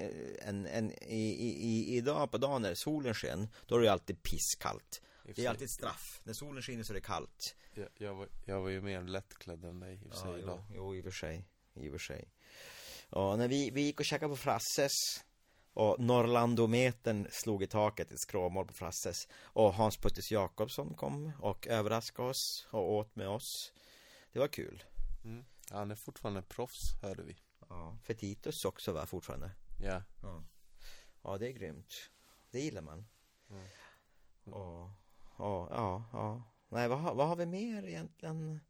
än, 0.42 0.66
än 0.66 0.92
i, 0.92 1.48
i, 1.60 1.96
idag 1.96 2.30
på 2.30 2.38
dagen 2.38 2.62
när 2.62 2.74
solen 2.74 3.14
sken. 3.14 3.48
Då 3.66 3.74
är 3.74 3.78
det 3.78 3.84
ju 3.84 3.90
alltid 3.90 4.22
pisskallt. 4.22 5.02
Det 5.34 5.44
är 5.44 5.50
alltid 5.50 5.64
ett 5.64 5.70
straff. 5.70 6.20
När 6.24 6.32
solen 6.32 6.62
skiner 6.62 6.82
så 6.82 6.92
är 6.92 6.94
det 6.94 7.00
kallt. 7.00 7.56
Jag, 7.74 7.88
jag, 7.94 8.14
var, 8.14 8.28
jag 8.44 8.60
var 8.60 8.68
ju 8.68 8.80
mer 8.80 9.02
lättklädd 9.02 9.64
än 9.64 9.80
dig 9.80 9.94
i 9.94 10.08
och 10.08 10.12
för 10.12 10.20
sig 10.20 10.30
jo, 10.32 10.38
idag. 10.38 10.64
jo, 10.74 10.96
i 10.96 11.00
och 11.00 11.04
för 11.04 11.10
sig. 11.10 11.44
I 11.74 11.88
och 11.88 11.92
för 11.92 11.98
sig. 11.98 12.28
Ja, 13.10 13.36
när 13.36 13.48
vi, 13.48 13.70
vi 13.70 13.80
gick 13.80 14.00
och 14.00 14.06
käkade 14.06 14.28
på 14.28 14.36
Frasses 14.36 15.24
och 15.74 16.00
Norrlandometern 16.00 17.26
slog 17.30 17.62
i 17.62 17.66
taket, 17.66 18.12
ett 18.12 18.20
skråmål 18.20 18.66
på 18.66 18.72
Frasses 18.72 19.28
Och 19.42 19.74
Hans 19.74 19.96
Puttes 19.96 20.30
Jakobsson 20.30 20.94
kom 20.94 21.32
och 21.40 21.66
överraskade 21.66 22.28
oss 22.28 22.66
och 22.70 22.92
åt 22.92 23.16
med 23.16 23.28
oss 23.28 23.72
Det 24.32 24.38
var 24.38 24.48
kul 24.48 24.82
Mm. 25.24 25.44
Han 25.70 25.90
är 25.90 25.94
fortfarande 25.94 26.42
proffs, 26.42 26.94
hörde 27.02 27.22
vi. 27.22 27.36
Ja, 27.68 27.98
Fetitus 28.02 28.64
också 28.64 28.92
va, 28.92 29.06
fortfarande 29.06 29.50
Ja. 29.80 30.02
Ja, 30.22 30.42
ja 31.22 31.38
det 31.38 31.48
är 31.48 31.52
grymt 31.52 31.94
Det 32.50 32.60
gillar 32.60 32.82
man 32.82 33.06
Mm. 33.50 33.66
Och, 34.54 34.90
ja, 35.38 35.68
ja, 35.70 36.04
ja 36.12 36.42
Nej, 36.68 36.88
vad, 36.88 36.98
har- 36.98 37.14
vad 37.14 37.28
har 37.28 37.36
vi 37.36 37.46
mer 37.46 37.84
egentligen 37.84 38.60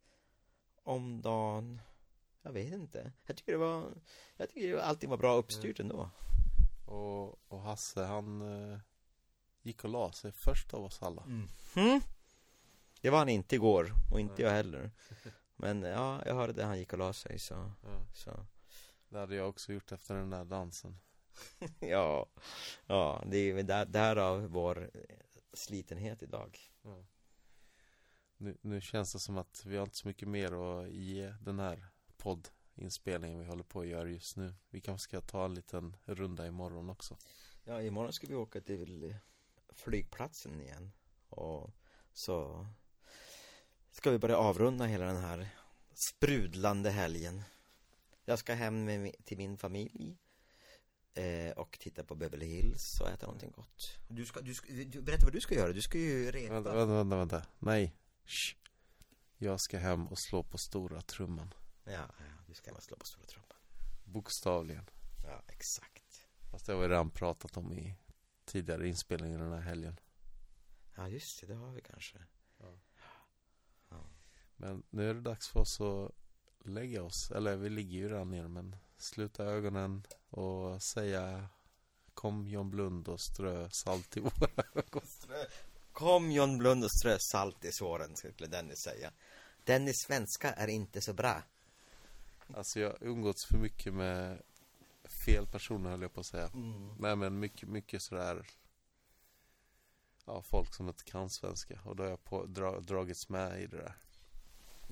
om 0.82 1.22
dagen? 1.22 1.80
Jag 2.42 2.52
vet 2.52 2.72
inte 2.72 3.12
Jag 3.26 3.36
tycker 3.36 3.52
det 3.52 3.58
var 3.58 3.94
Jag 4.36 4.48
tycker 4.50 4.76
allting 4.78 5.10
var 5.10 5.16
bra 5.16 5.34
uppstyrt 5.34 5.80
ändå 5.80 6.10
Och, 6.86 7.52
och 7.52 7.60
Hasse, 7.62 8.02
han 8.04 8.42
eh, 8.72 8.78
gick 9.62 9.84
och 9.84 9.90
la 9.90 10.12
sig 10.12 10.32
först 10.32 10.74
av 10.74 10.84
oss 10.84 11.02
alla. 11.02 11.22
Mm. 11.22 12.00
Det 13.00 13.10
var 13.10 13.18
han 13.18 13.28
inte 13.28 13.54
igår 13.54 13.92
och 14.12 14.20
inte 14.20 14.42
jag 14.42 14.50
heller 14.50 14.90
Men 15.62 15.82
ja, 15.82 16.22
jag 16.26 16.34
hörde 16.34 16.52
det 16.52 16.64
han 16.64 16.78
gick 16.78 16.92
och 16.92 16.98
la 16.98 17.12
sig 17.12 17.38
så, 17.38 17.72
Ja. 17.82 18.04
så. 18.14 18.46
Det 19.08 19.18
hade 19.18 19.34
jag 19.34 19.48
också 19.48 19.72
gjort 19.72 19.92
efter 19.92 20.14
den 20.14 20.30
där 20.30 20.44
dansen. 20.44 20.98
Ja, 21.80 22.26
ja, 22.86 23.24
det 23.26 23.36
är 23.36 23.62
där, 23.62 23.86
därav 23.86 24.42
vår 24.42 24.90
slitenhet 25.52 26.22
idag 26.22 26.58
Nu, 28.36 28.56
nu 28.60 28.80
känns 28.80 29.12
det 29.12 29.18
som 29.18 29.38
att 29.38 29.64
vi 29.66 29.76
har 29.76 29.82
inte 29.84 29.96
så 29.96 30.08
mycket 30.08 30.28
mer 30.28 30.52
att 30.52 30.90
ge 30.90 31.34
den 31.40 31.58
här 31.58 31.86
poddinspelningen 32.16 33.38
vi 33.38 33.46
håller 33.46 33.64
på 33.64 33.80
att 33.80 33.86
göra 33.86 34.08
just 34.08 34.36
nu. 34.36 34.54
Vi 34.70 34.80
kanske 34.80 35.04
ska 35.04 35.20
ta 35.20 35.44
en 35.44 35.54
liten 35.54 35.96
runda 36.04 36.46
imorgon 36.46 36.90
också. 36.90 37.16
Ja, 37.64 37.82
imorgon 37.82 38.12
ska 38.12 38.26
vi 38.26 38.34
åka 38.34 38.60
till 38.60 39.16
flygplatsen 39.68 40.60
igen 40.60 40.92
Och 41.28 41.70
så 42.12 42.66
ska 43.92 44.10
vi 44.10 44.18
börja 44.18 44.36
avrunda 44.36 44.84
hela 44.84 45.04
den 45.04 45.22
här 45.22 45.48
sprudlande 45.94 46.90
helgen 46.90 47.42
Jag 48.24 48.38
ska 48.38 48.54
hem 48.54 48.84
med, 48.84 49.14
till 49.24 49.36
min 49.36 49.56
familj 49.56 50.16
eh, 51.14 51.50
Och 51.50 51.78
titta 51.80 52.04
på 52.04 52.14
Beverly 52.14 52.46
Hills 52.46 53.00
och 53.00 53.08
äta 53.08 53.26
någonting 53.26 53.50
gott 53.50 53.98
du 54.08 54.26
ska, 54.26 54.40
du 54.40 54.54
ska, 54.54 54.72
du, 54.72 55.02
Berätta 55.02 55.26
vad 55.26 55.32
du 55.32 55.40
ska 55.40 55.54
göra, 55.54 55.72
du 55.72 55.82
ska 55.82 55.98
ju 55.98 56.30
repa 56.30 56.54
Vänta, 56.54 56.74
vänta, 56.74 56.94
vänta, 56.94 57.16
vänta. 57.16 57.46
Nej. 57.58 57.94
Shh. 58.24 58.56
Jag 59.38 59.60
ska 59.60 59.78
hem 59.78 60.06
och 60.06 60.18
slå 60.18 60.42
på 60.42 60.58
stora 60.58 61.00
trumman. 61.00 61.54
Ja, 61.84 61.92
ja, 61.92 62.24
du 62.46 62.54
ska 62.54 62.70
hem 62.70 62.76
och 62.76 62.82
slå 62.82 62.96
på 62.96 63.06
stora 63.06 63.24
trumman 63.24 63.56
Bokstavligen. 64.04 64.90
Ja, 65.24 65.42
exakt 65.48 66.28
Fast 66.50 66.66
det 66.66 66.72
har 66.72 66.80
vi 66.80 66.88
redan 66.88 67.10
pratat 67.10 67.56
om 67.56 67.72
i 67.72 67.94
tidigare 68.44 68.88
inspelningar 68.88 69.38
den 69.38 69.52
här 69.52 69.60
helgen. 69.60 70.00
Ja, 70.94 71.08
just 71.08 71.40
det, 71.40 71.46
det 71.46 71.54
har 71.54 71.72
vi 71.72 71.80
kanske 71.80 72.18
Men 74.56 74.82
nu 74.90 75.10
är 75.10 75.14
det 75.14 75.20
dags 75.20 75.48
för 75.48 75.60
oss 75.60 75.80
att 75.80 76.12
lägga 76.66 77.02
oss. 77.02 77.30
Eller 77.30 77.56
vi 77.56 77.68
ligger 77.68 77.98
ju 77.98 78.08
redan 78.08 78.30
ner 78.30 78.48
men 78.48 78.76
sluta 78.96 79.44
ögonen 79.44 80.06
och 80.30 80.82
säga 80.82 81.48
Kom 82.14 82.46
John 82.46 82.70
Blund 82.70 83.08
och 83.08 83.20
strö 83.20 83.70
salt 83.70 84.16
i 84.16 84.20
våra 84.20 84.64
ögon. 84.74 85.02
Kom 85.92 86.30
John 86.30 86.58
Blund 86.58 86.84
och 86.84 86.92
strö 86.92 87.16
salt 87.18 87.64
i 87.64 87.72
såren, 87.72 88.16
skulle 88.16 88.46
Dennis 88.46 88.78
säga 88.78 89.12
Dennis 89.64 89.96
svenska 90.06 90.52
är 90.52 90.68
inte 90.68 91.00
så 91.00 91.12
bra 91.12 91.42
Alltså 92.54 92.80
jag 92.80 92.96
umgåtts 93.00 93.46
för 93.46 93.58
mycket 93.58 93.94
med 93.94 94.42
fel 95.24 95.46
personer 95.46 95.90
höll 95.90 96.02
jag 96.02 96.12
på 96.12 96.20
att 96.20 96.26
säga. 96.26 96.46
Mm. 96.54 96.94
Nej 96.98 97.16
men 97.16 97.38
mycket, 97.38 97.68
mycket 97.68 98.02
sådär 98.02 98.46
Ja, 100.24 100.42
folk 100.42 100.74
som 100.74 100.88
inte 100.88 101.04
kan 101.04 101.30
svenska 101.30 101.80
och 101.84 101.96
då 101.96 102.02
har 102.02 102.10
jag 102.10 102.24
på, 102.24 102.46
dra, 102.46 102.80
dragits 102.80 103.28
med 103.28 103.62
i 103.62 103.66
det 103.66 103.76
där. 103.76 103.96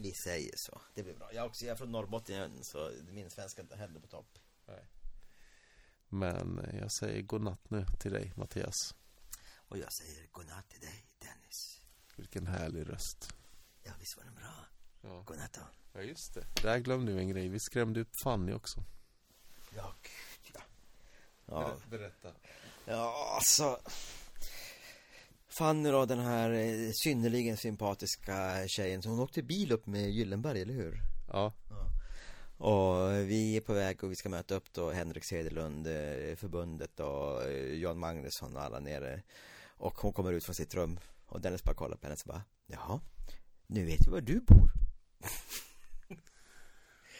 Vi 0.02 0.12
säger 0.14 0.52
så, 0.56 0.80
det 0.94 1.02
blir 1.02 1.14
bra 1.14 1.32
Jag 1.32 1.46
också, 1.46 1.64
jag 1.64 1.72
är 1.72 1.76
från 1.76 1.92
Norrbotten 1.92 2.64
så 2.64 2.92
min 3.08 3.30
svenska 3.30 3.60
är 3.60 3.64
inte 3.64 3.76
heller 3.76 4.00
på 4.00 4.06
topp 4.06 4.38
Men 6.08 6.58
eh, 6.58 6.78
jag 6.78 6.92
säger 6.92 7.22
godnatt 7.22 7.70
nu 7.70 7.86
till 8.00 8.12
dig 8.12 8.32
Mattias. 8.36 8.94
Och 9.68 9.78
jag 9.78 9.92
säger 9.92 10.26
godnatt 10.32 10.68
till 10.68 10.80
dig 10.80 11.06
Dennis 11.18 11.82
Vilken 12.16 12.46
härlig 12.46 12.88
röst. 12.88 13.34
Ja 13.82 13.92
visst 14.00 14.16
var 14.16 14.24
den 14.24 14.34
bra? 14.34 14.66
Ja, 15.00 15.22
Godnatt 15.22 15.52
då 15.52 15.60
ja 15.92 16.02
just 16.02 16.34
det. 16.34 16.62
Där 16.62 16.78
glömde 16.78 17.12
vi 17.12 17.20
en 17.20 17.28
grej. 17.28 17.48
Vi 17.48 17.60
skrämde 17.60 18.00
upp 18.00 18.10
Fanny 18.24 18.52
också. 18.52 18.84
Ja, 19.76 19.94
gud 20.02 20.54
ja 20.54 20.60
Ja, 21.46 21.76
Berätta. 21.90 22.32
ja 22.84 23.34
alltså 23.36 23.80
Fanny 25.60 25.90
då, 25.90 26.06
den 26.06 26.18
här 26.18 26.50
eh, 26.50 26.92
synnerligen 26.92 27.56
sympatiska 27.56 28.68
tjejen. 28.68 29.02
Som 29.02 29.12
hon 29.12 29.20
åkte 29.20 29.42
bil 29.42 29.72
upp 29.72 29.86
med 29.86 30.10
Gyllenberg, 30.10 30.62
eller 30.62 30.74
hur? 30.74 31.00
Ja, 31.28 31.52
Och 32.56 33.12
vi 33.12 33.56
är 33.56 33.60
på 33.60 33.72
väg 33.72 34.04
och 34.04 34.10
vi 34.10 34.16
ska 34.16 34.28
möta 34.28 34.54
upp 34.54 34.72
då 34.72 34.90
Henrik 34.90 35.24
Cederlund, 35.24 35.86
eh, 35.86 36.36
förbundet 36.36 37.00
och 37.00 37.42
eh, 37.42 37.74
Jan 37.74 37.98
Magnusson 37.98 38.56
och 38.56 38.62
alla 38.62 38.80
nere. 38.80 39.22
Och 39.76 39.94
hon 39.98 40.12
kommer 40.12 40.32
ut 40.32 40.44
från 40.44 40.54
sitt 40.54 40.74
rum 40.74 41.00
och 41.26 41.40
Dennis 41.40 41.64
bara 41.64 41.74
kollar 41.74 41.96
på 41.96 42.06
henne 42.06 42.12
och 42.12 42.18
så 42.18 42.28
bara 42.28 42.42
Jaha, 42.66 43.00
nu 43.66 43.84
vet 43.84 44.06
vi 44.06 44.10
var 44.10 44.20
du 44.20 44.40
bor. 44.40 44.70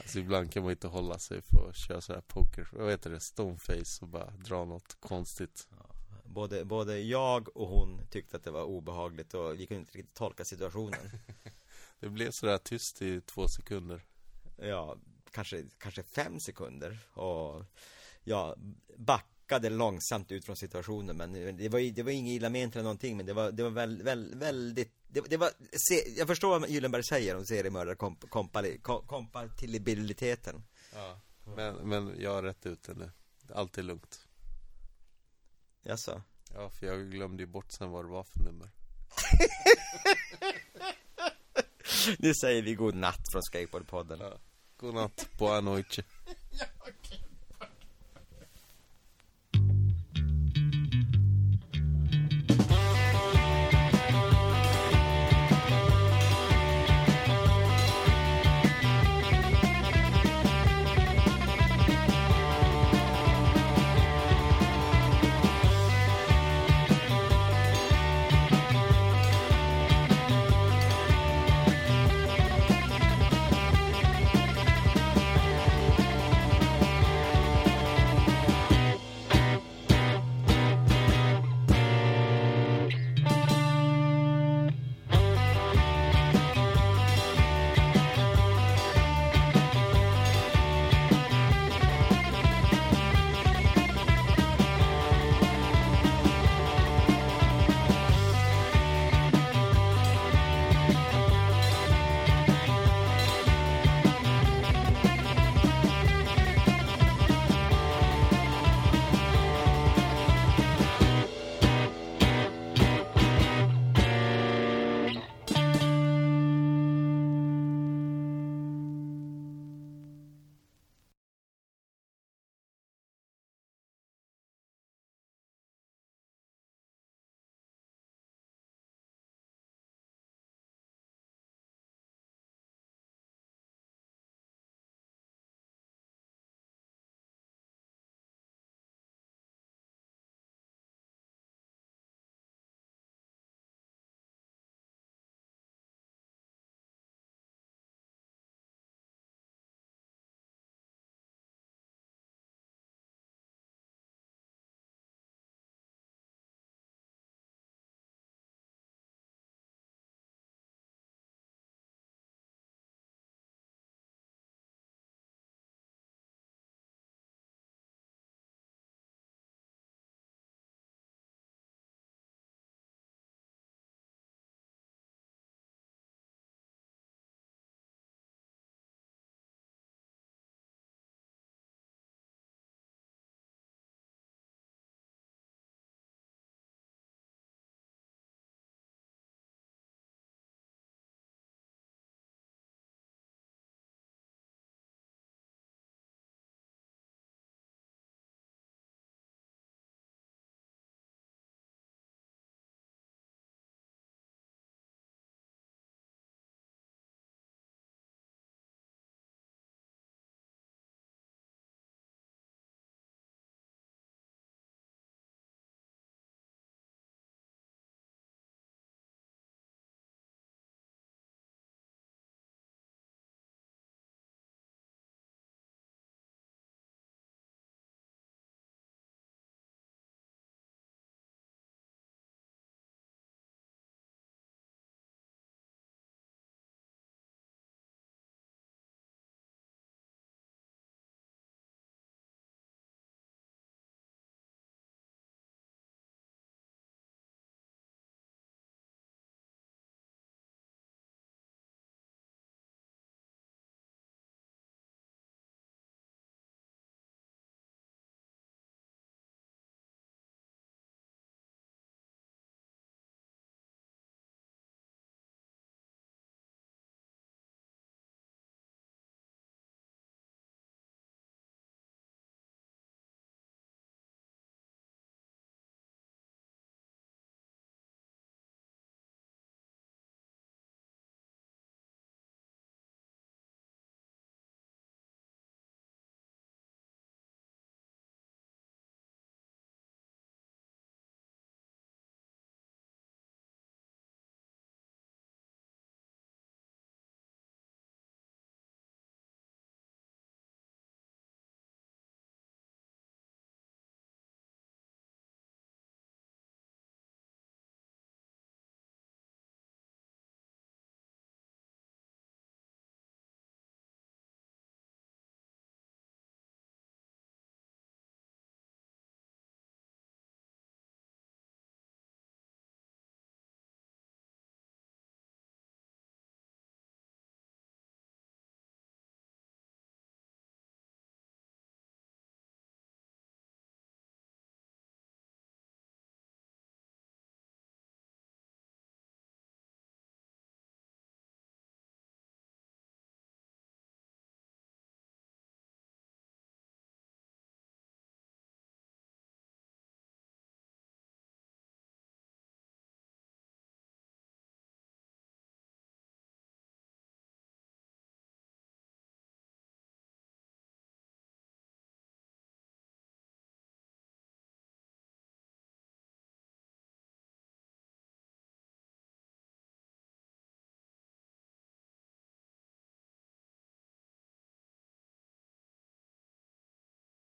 Alltså 0.01 0.19
ibland 0.19 0.53
kan 0.53 0.63
man 0.63 0.73
inte 0.73 0.89
hålla 0.89 1.19
sig 1.19 1.43
för 1.43 1.69
att 1.69 1.77
köra 1.77 2.01
sådär 2.01 2.23
poker, 2.27 2.69
vad 2.73 2.91
heter 2.91 3.11
det, 3.11 3.21
stoneface 3.21 4.03
och 4.03 4.09
bara 4.09 4.31
dra 4.31 4.65
något 4.65 4.97
konstigt. 5.01 5.69
Både, 6.31 6.65
både 6.65 6.99
jag 7.01 7.57
och 7.57 7.69
hon 7.69 8.01
tyckte 8.11 8.37
att 8.37 8.45
det 8.45 8.51
var 8.51 8.65
obehagligt 8.65 9.35
och 9.35 9.61
vi 9.61 9.67
kunde 9.67 9.81
inte 9.81 9.99
riktigt 9.99 10.15
tolka 10.15 10.45
situationen 10.45 11.11
Det 12.01 12.09
blev 12.09 12.31
sådär 12.31 12.59
tyst 12.59 13.03
i 13.03 13.21
två 13.21 13.49
sekunder. 13.49 14.05
Ja, 14.57 14.97
kanske, 15.31 15.65
kanske 15.79 16.03
fem 16.03 16.41
sekunder 16.41 16.99
och 17.13 17.65
jag 18.25 18.55
backade 18.97 19.71
långsamt 19.71 20.33
ut 20.33 20.45
från 20.45 20.57
situationen 20.57 21.17
men 21.17 21.57
det 21.57 21.69
var, 21.69 21.95
det 21.95 22.03
var 22.03 22.11
inget 22.11 22.33
illa 22.33 22.51
ment 22.51 22.75
eller 22.75 22.83
någonting 22.83 23.17
men 23.17 23.27
det 23.27 23.33
var, 23.33 23.53
det 23.53 23.63
var 23.63 23.71
väl, 23.71 24.03
väl, 24.03 24.35
väldigt 24.35 24.93
det, 25.09 25.21
det 25.21 25.37
var, 25.37 25.51
se, 25.73 26.19
jag 26.19 26.27
förstår 26.27 26.59
vad 26.59 26.71
Gyllenberg 26.71 27.05
säger 27.05 27.37
om 27.37 27.45
seriemördare 27.45 27.95
komp, 27.95 28.31
kompali, 28.31 28.79
kom, 28.79 29.07
kompatibiliteten 29.07 30.63
Ja. 30.95 31.21
Men, 31.57 31.75
men 31.75 32.15
jag 32.21 32.35
har 32.35 32.43
rätt 32.43 32.67
ut 32.67 32.83
det 32.83 32.95
nu. 32.95 33.11
Allt 33.55 33.79
är 33.79 33.83
lugnt. 33.83 34.27
Jaså? 35.83 36.23
Ja, 36.55 36.71
för 36.71 36.87
jag 36.87 37.11
glömde 37.11 37.43
ju 37.43 37.47
bort 37.47 37.73
sen 37.73 37.91
vad 37.91 38.05
det 38.05 38.09
var 38.09 38.25
för 38.25 38.41
nummer. 38.41 38.71
Nu 42.19 42.35
säger 42.35 42.63
vi 42.63 42.75
god 42.75 42.95
natt 42.95 43.33
från 43.33 43.43
Skateboardpodden 43.43 44.21
Ja. 44.21 44.39
Godnatt, 44.77 45.29
boa 45.39 45.61
noite. 45.61 46.03